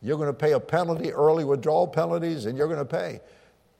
You're 0.00 0.16
going 0.16 0.28
to 0.28 0.34
pay 0.34 0.52
a 0.52 0.60
penalty, 0.60 1.12
early 1.12 1.44
withdrawal 1.44 1.88
penalties, 1.88 2.46
and 2.46 2.56
you're 2.56 2.68
going 2.68 2.78
to 2.78 2.84
pay. 2.84 3.20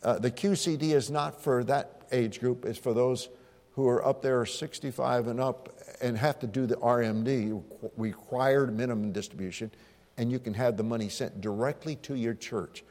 Uh, 0.02 0.18
the 0.18 0.30
QCD 0.30 0.94
is 0.94 1.10
not 1.10 1.40
for 1.40 1.62
that 1.64 2.02
age 2.12 2.40
group, 2.40 2.64
it's 2.64 2.78
for 2.78 2.92
those 2.92 3.28
who 3.72 3.88
are 3.88 4.06
up 4.06 4.22
there 4.22 4.44
65 4.44 5.26
and 5.26 5.40
up 5.40 5.68
and 6.00 6.16
have 6.16 6.38
to 6.38 6.46
do 6.46 6.66
the 6.66 6.76
RMD, 6.76 7.62
required 7.96 8.76
minimum 8.76 9.12
distribution, 9.12 9.70
and 10.16 10.30
you 10.30 10.38
can 10.38 10.54
have 10.54 10.76
the 10.76 10.82
money 10.82 11.08
sent 11.08 11.40
directly 11.40 11.96
to 11.96 12.14
your 12.14 12.34
church. 12.34 12.84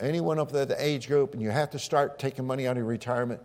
Anyone 0.00 0.38
up 0.38 0.52
there, 0.52 0.62
at 0.62 0.68
the 0.68 0.84
age 0.84 1.08
group, 1.08 1.32
and 1.32 1.42
you 1.42 1.50
have 1.50 1.70
to 1.70 1.78
start 1.78 2.18
taking 2.18 2.46
money 2.46 2.66
out 2.66 2.72
of 2.72 2.78
your 2.78 2.86
retirement, 2.86 3.40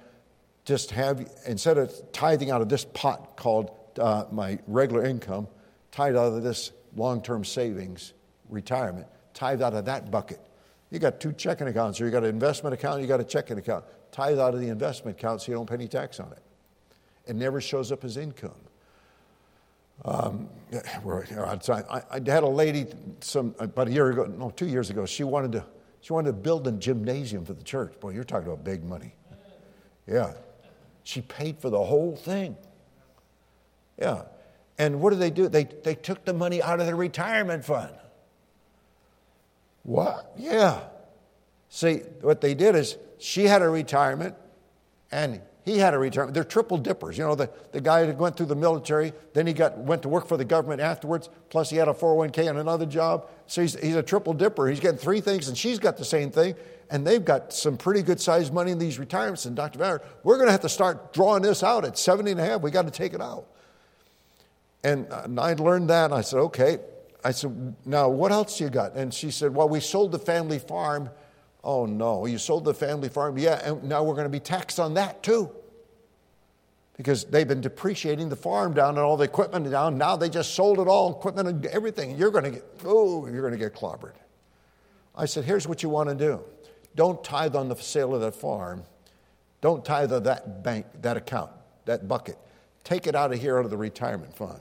just 0.66 0.91
have, 0.91 1.28
instead 1.47 1.78
of 1.78 1.93
tithing 2.11 2.51
out 2.51 2.61
of 2.61 2.70
this 2.70 2.86
pot 2.86 3.36
called 3.36 3.72
uh, 3.99 4.26
my 4.32 4.59
regular 4.68 5.03
income, 5.05 5.47
tithe 5.91 6.16
out 6.16 6.34
of 6.34 6.43
this 6.43 6.72
long 6.95 7.22
term 7.22 7.43
savings, 7.43 8.14
retirement, 8.49 9.07
tithe 9.34 9.61
out 9.61 9.74
of 9.74 9.86
that 9.86 10.11
bucket. 10.11 10.39
You 10.91 10.99
got 10.99 11.20
two 11.20 11.34
checking 11.34 11.68
accounts, 11.68 11.99
or 11.99 12.05
you 12.05 12.11
got 12.11 12.24
an 12.24 12.30
investment 12.30 12.74
account, 12.74 13.01
you 13.01 13.07
got 13.07 13.20
a 13.20 13.24
checking 13.24 13.57
account. 13.57 13.84
Tithe 14.11 14.39
out 14.39 14.53
of 14.53 14.61
the 14.61 14.70
investment 14.70 15.18
account 15.18 15.41
so 15.41 15.51
you 15.51 15.57
don't 15.57 15.68
pay 15.68 15.74
any 15.74 15.88
tax 15.88 16.20
on 16.20 16.32
it. 16.32 16.43
It 17.26 17.36
never 17.36 17.59
shows 17.59 17.91
up 17.91 18.03
as 18.03 18.16
income. 18.18 18.51
Um, 20.05 20.49
I, 20.71 22.01
I 22.11 22.21
had 22.25 22.43
a 22.43 22.47
lady 22.47 22.87
some 23.21 23.55
about 23.59 23.87
a 23.87 23.91
year 23.91 24.09
ago, 24.09 24.25
no, 24.25 24.49
two 24.49 24.65
years 24.65 24.89
ago. 24.89 25.05
She 25.05 25.23
wanted 25.23 25.53
to, 25.53 25.65
she 26.01 26.13
wanted 26.13 26.27
to 26.27 26.33
build 26.33 26.67
a 26.67 26.71
gymnasium 26.71 27.45
for 27.45 27.53
the 27.53 27.63
church. 27.63 27.99
Boy, 27.99 28.09
you're 28.09 28.23
talking 28.23 28.47
about 28.47 28.63
big 28.63 28.83
money. 28.83 29.13
Yeah, 30.07 30.33
she 31.03 31.21
paid 31.21 31.59
for 31.59 31.69
the 31.69 31.81
whole 31.81 32.15
thing. 32.15 32.57
Yeah, 33.97 34.23
and 34.77 34.99
what 34.99 35.11
did 35.11 35.19
they 35.19 35.29
do? 35.29 35.47
They 35.47 35.63
they 35.63 35.95
took 35.95 36.25
the 36.25 36.33
money 36.33 36.61
out 36.61 36.79
of 36.79 36.87
the 36.87 36.95
retirement 36.95 37.63
fund. 37.63 37.95
What? 39.83 40.33
Yeah. 40.37 40.81
See, 41.69 41.97
what 42.21 42.41
they 42.41 42.53
did 42.53 42.75
is 42.75 42.97
she 43.17 43.45
had 43.45 43.61
a 43.61 43.69
retirement, 43.69 44.35
and 45.11 45.41
he 45.66 45.78
had 45.78 45.93
a 45.93 45.97
retirement. 45.97 46.34
They're 46.34 46.43
triple 46.43 46.78
dippers. 46.78 47.18
You 47.18 47.24
know, 47.24 47.36
the, 47.36 47.49
the 47.72 47.80
guy 47.80 48.05
that 48.05 48.18
went 48.18 48.36
through 48.36 48.47
the 48.47 48.55
military, 48.55 49.14
then 49.34 49.47
he 49.47 49.53
got, 49.53 49.78
went 49.78 50.01
to 50.01 50.09
work 50.09 50.28
for 50.28 50.36
the 50.36 50.43
government 50.43 50.82
afterwards, 50.82 51.30
plus 51.49 51.70
he 51.70 51.78
had 51.78 51.88
a 51.88 51.93
401k 51.93 52.49
and 52.49 52.59
another 52.59 52.86
job. 52.86 53.30
So 53.47 53.61
he's, 53.61 53.80
he's 53.80 53.95
a 53.95 54.03
triple 54.03 54.34
dipper. 54.34 54.68
He's 54.68 54.82
getting 54.82 54.97
three 54.97 55.22
things, 55.22 55.47
and 55.47 55.57
she's 55.57 55.80
got 55.80 55.97
the 55.97 56.05
same 56.05 56.32
thing. 56.32 56.55
And 56.89 57.07
they've 57.07 57.24
got 57.24 57.53
some 57.53 57.78
pretty 57.78 58.01
good 58.01 58.20
sized 58.20 58.53
money 58.53 58.72
in 58.72 58.78
these 58.78 58.99
retirements. 58.99 59.45
And 59.45 59.55
Dr. 59.55 59.80
Vanner, 59.80 60.01
we're 60.24 60.36
going 60.36 60.47
to 60.47 60.51
have 60.51 60.61
to 60.61 60.70
start 60.70 61.14
drawing 61.14 61.41
this 61.41 61.64
out 61.64 61.86
at 61.86 61.97
70 61.97 62.32
and 62.32 62.39
a 62.41 62.45
half. 62.45 62.61
We 62.61 62.70
got 62.70 62.86
to 62.86 62.91
take 62.91 63.14
it 63.14 63.22
out. 63.22 63.47
And, 64.84 65.11
uh, 65.11 65.22
and 65.24 65.39
I 65.39 65.53
learned 65.53 65.89
that, 65.89 66.11
I 66.11 66.22
said, 66.22 66.39
okay. 66.39 66.80
I 67.24 67.32
said, 67.32 67.76
now 67.86 68.09
what 68.09 68.34
else 68.34 68.59
you 68.59 68.70
got? 68.70 68.95
And 68.95 69.14
she 69.14 69.32
said, 69.32 69.55
well, 69.55 69.70
we 69.70 69.80
sold 69.80 70.11
the 70.11 70.20
family 70.20 70.59
farm 70.59 71.09
Oh 71.64 71.86
no, 71.86 72.26
you 72.26 72.38
sold 72.38 72.66
the 72.66 72.74
family 72.74 73.09
farm? 73.09 73.38
Yeah, 73.38 73.61
and 73.64 73.84
now 73.84 74.03
we're 74.03 74.16
going 74.16 74.26
to 74.26 74.30
be 74.30 74.39
taxed 74.39 74.80
on 74.80 74.95
that 74.95 75.24
too. 75.24 75.49
Because 76.97 77.26
they've 77.26 77.47
been 77.47 77.61
depreciating 77.61 78.30
the 78.30 78.36
farm 78.36 78.74
down 78.74 78.89
and 78.89 78.99
all 78.99 79.18
the 79.18 79.24
equipment 79.24 79.70
down. 79.72 79.97
Now 79.97 80.16
they 80.16 80.30
just 80.30 80.53
sold 80.53 80.80
it 80.80 80.88
all, 80.88 81.11
equipment 81.11 81.47
and 81.47 81.66
everything. 81.68 82.18
You're 82.18 82.30
going 82.32 82.43
to 82.43 82.51
get, 82.51 82.66
oh, 82.86 83.26
you're 83.28 83.41
going 83.41 83.53
to 83.53 83.57
get 83.57 83.74
clobbered. 83.74 84.14
I 85.16 85.26
said, 85.26 85.43
here's 85.45 85.68
what 85.68 85.82
you 85.82 85.89
want 85.89 86.09
to 86.09 86.16
do. 86.16 86.41
Don't 86.95 87.24
tithe 87.24 87.55
on 87.55 87.70
the 87.70 87.76
sale 87.76 88.14
of 88.14 88.22
that 88.22 88.36
farm. 88.36 88.84
Don't 89.61 89.84
tithe 89.84 90.11
of 90.11 90.26
that 90.26 90.64
bank, 90.64 90.86
that 91.01 91.18
account, 91.18 91.51
that 91.86 92.07
bucket. 92.07 92.38
Take 92.84 93.07
it 93.07 93.16
out 93.16 93.34
of 93.34 93.39
here 93.39 93.57
out 93.57 93.66
of 93.66 93.72
the 93.72 93.78
retirement 93.78 94.36
fund. 94.36 94.59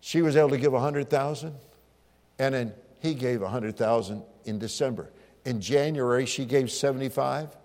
She 0.00 0.20
was 0.20 0.36
able 0.36 0.50
to 0.50 0.58
give 0.58 0.72
100,000 0.72 1.54
and 2.38 2.54
then 2.54 2.74
he 3.00 3.14
gave 3.14 3.40
100,000 3.40 4.22
in 4.44 4.58
December. 4.58 5.10
In 5.46 5.60
January, 5.60 6.26
she 6.26 6.44
gave 6.44 6.72
75. 6.72 7.56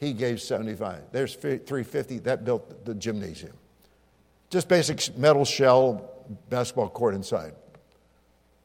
He 0.00 0.14
gave 0.14 0.40
75. 0.40 1.02
There's 1.12 1.34
350. 1.34 2.20
That 2.20 2.44
built 2.44 2.86
the 2.86 2.94
gymnasium. 2.94 3.52
Just 4.48 4.66
basic 4.66 5.16
metal 5.16 5.44
shell, 5.44 6.10
basketball 6.48 6.88
court 6.88 7.14
inside. 7.14 7.52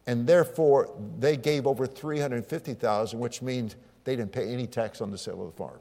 And 0.08 0.26
therefore, 0.26 0.90
they 1.20 1.36
gave 1.36 1.68
over 1.68 1.86
350,000, 1.86 3.20
which 3.20 3.42
means 3.42 3.76
they 4.06 4.16
didn't 4.16 4.32
pay 4.32 4.54
any 4.54 4.66
tax 4.66 5.02
on 5.02 5.12
the 5.12 5.18
sale 5.18 5.42
of 5.42 5.52
the 5.52 5.58
farm. 5.58 5.80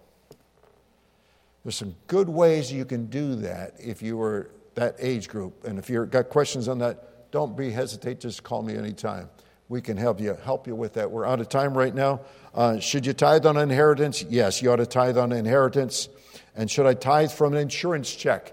There's 1.64 1.76
some 1.76 1.94
good 2.08 2.28
ways 2.28 2.72
you 2.72 2.84
can 2.84 3.06
do 3.06 3.36
that 3.36 3.74
if 3.78 4.02
you 4.02 4.16
were 4.16 4.50
that 4.74 4.96
age 4.98 5.28
group. 5.28 5.64
And 5.64 5.78
if 5.78 5.88
you've 5.88 6.10
got 6.10 6.30
questions 6.30 6.66
on 6.66 6.78
that, 6.78 7.30
don't 7.30 7.56
be 7.56 7.70
hesitate, 7.70 8.18
just 8.18 8.42
call 8.42 8.62
me 8.62 8.76
anytime 8.76 9.28
we 9.68 9.80
can 9.80 9.96
help 9.96 10.20
you 10.20 10.34
help 10.44 10.66
you 10.66 10.76
with 10.76 10.94
that. 10.94 11.10
We're 11.10 11.26
out 11.26 11.40
of 11.40 11.48
time 11.48 11.76
right 11.76 11.94
now. 11.94 12.20
Uh, 12.54 12.78
should 12.78 13.04
you 13.04 13.12
tithe 13.12 13.46
on 13.46 13.56
inheritance? 13.56 14.24
Yes, 14.28 14.62
you 14.62 14.70
ought 14.72 14.76
to 14.76 14.86
tithe 14.86 15.18
on 15.18 15.32
inheritance. 15.32 16.08
And 16.54 16.70
should 16.70 16.86
I 16.86 16.94
tithe 16.94 17.32
from 17.32 17.52
an 17.52 17.58
insurance 17.58 18.14
check? 18.14 18.52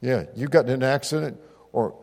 Yeah, 0.00 0.26
you 0.36 0.46
got 0.46 0.66
in 0.66 0.72
an 0.72 0.82
accident, 0.82 1.38
or 1.72 1.94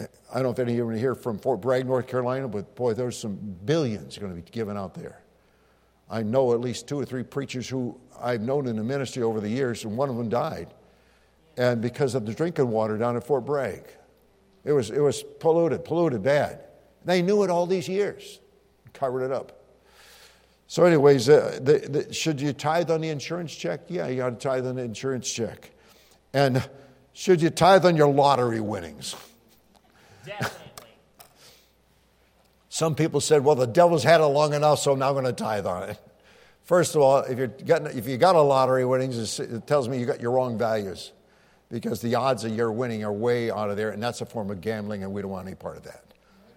I 0.00 0.36
don't 0.36 0.44
know 0.44 0.50
if 0.50 0.58
any 0.58 0.72
of 0.72 0.78
you 0.78 0.88
are 0.88 0.92
here 0.92 1.14
from 1.14 1.38
Fort 1.38 1.60
Bragg, 1.60 1.86
North 1.86 2.06
Carolina, 2.06 2.48
but 2.48 2.74
boy, 2.74 2.94
there's 2.94 3.18
some 3.18 3.34
billions 3.64 4.16
going 4.18 4.34
to 4.34 4.40
be 4.40 4.50
given 4.50 4.76
out 4.76 4.94
there. 4.94 5.20
I 6.08 6.22
know 6.22 6.52
at 6.52 6.60
least 6.60 6.88
two 6.88 6.98
or 6.98 7.04
three 7.04 7.22
preachers 7.22 7.68
who 7.68 7.98
I've 8.20 8.40
known 8.40 8.66
in 8.66 8.76
the 8.76 8.84
ministry 8.84 9.22
over 9.22 9.40
the 9.40 9.48
years, 9.48 9.84
and 9.84 9.96
one 9.96 10.08
of 10.08 10.16
them 10.16 10.28
died. 10.28 10.72
And 11.56 11.82
because 11.82 12.14
of 12.14 12.24
the 12.24 12.32
drinking 12.32 12.68
water 12.68 12.96
down 12.96 13.16
at 13.16 13.24
Fort 13.24 13.44
Bragg, 13.44 13.84
it 14.64 14.72
was, 14.72 14.90
it 14.90 15.00
was 15.00 15.22
polluted, 15.40 15.84
polluted 15.84 16.22
bad. 16.22 16.64
They 17.04 17.22
knew 17.22 17.42
it 17.42 17.50
all 17.50 17.66
these 17.66 17.88
years, 17.88 18.40
covered 18.92 19.24
it 19.24 19.32
up. 19.32 19.58
So, 20.66 20.84
anyways, 20.84 21.28
uh, 21.28 21.58
the, 21.60 21.78
the, 21.78 22.12
should 22.14 22.40
you 22.40 22.52
tithe 22.52 22.90
on 22.90 23.02
the 23.02 23.10
insurance 23.10 23.54
check? 23.54 23.82
Yeah, 23.88 24.08
you 24.08 24.22
ought 24.22 24.30
to 24.30 24.36
tithe 24.36 24.66
on 24.66 24.76
the 24.76 24.82
insurance 24.82 25.30
check. 25.30 25.70
And 26.32 26.66
should 27.12 27.42
you 27.42 27.50
tithe 27.50 27.84
on 27.84 27.96
your 27.96 28.08
lottery 28.08 28.60
winnings? 28.60 29.14
Definitely. 30.24 30.58
Some 32.70 32.94
people 32.94 33.20
said, 33.20 33.44
well, 33.44 33.54
the 33.54 33.66
devil's 33.66 34.02
had 34.02 34.22
it 34.22 34.24
long 34.24 34.54
enough, 34.54 34.78
so 34.78 34.92
I'm 34.92 34.98
now 34.98 35.12
going 35.12 35.26
to 35.26 35.34
tithe 35.34 35.66
on 35.66 35.90
it. 35.90 35.98
First 36.64 36.94
of 36.94 37.02
all, 37.02 37.18
if, 37.18 37.36
you're 37.36 37.48
getting, 37.48 37.88
if 37.98 38.08
you 38.08 38.16
got 38.16 38.34
a 38.34 38.40
lottery 38.40 38.86
winnings, 38.86 39.40
it 39.40 39.66
tells 39.66 39.90
me 39.90 39.98
you 39.98 40.06
got 40.06 40.22
your 40.22 40.30
wrong 40.30 40.56
values 40.56 41.12
because 41.68 42.00
the 42.00 42.14
odds 42.14 42.44
of 42.44 42.56
your 42.56 42.72
winning 42.72 43.04
are 43.04 43.12
way 43.12 43.50
out 43.50 43.68
of 43.68 43.76
there, 43.76 43.90
and 43.90 44.02
that's 44.02 44.22
a 44.22 44.26
form 44.26 44.50
of 44.50 44.62
gambling, 44.62 45.02
and 45.02 45.12
we 45.12 45.20
don't 45.20 45.30
want 45.30 45.46
any 45.46 45.54
part 45.54 45.76
of 45.76 45.82
that. 45.82 46.11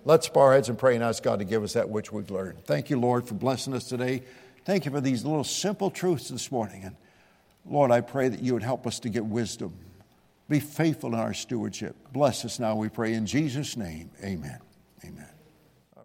Let's 0.06 0.30
bow 0.30 0.42
our 0.42 0.54
heads 0.54 0.70
and 0.70 0.78
pray 0.78 0.94
and 0.94 1.04
ask 1.04 1.24
God 1.24 1.40
to 1.40 1.46
give 1.46 1.64
us 1.64 1.74
that 1.74 1.90
which 1.90 2.12
we've 2.12 2.30
learned. 2.30 2.64
Thank 2.66 2.92
you, 2.92 3.00
Lord, 3.00 3.28
for 3.28 3.34
blessing 3.34 3.74
us 3.74 3.86
today. 3.90 4.22
Thank 4.64 4.86
you 4.86 4.92
for 4.92 5.02
these 5.02 5.26
little 5.26 5.44
simple 5.44 5.90
truths 5.90 6.30
this 6.30 6.52
morning. 6.52 6.84
And 6.84 6.96
Lord, 7.66 7.90
I 7.90 8.02
pray 8.02 8.30
that 8.30 8.40
you 8.40 8.54
would 8.54 8.64
help 8.64 8.86
us 8.86 9.00
to 9.00 9.10
get 9.10 9.26
wisdom. 9.26 9.74
Be 10.48 10.60
faithful 10.60 11.14
in 11.14 11.20
our 11.20 11.34
stewardship. 11.34 11.96
Bless 12.14 12.46
us 12.46 12.60
now, 12.60 12.76
we 12.76 12.88
pray. 12.88 13.14
In 13.14 13.26
Jesus' 13.26 13.76
name, 13.76 14.12
amen. 14.24 14.60
Amen. 15.04 15.35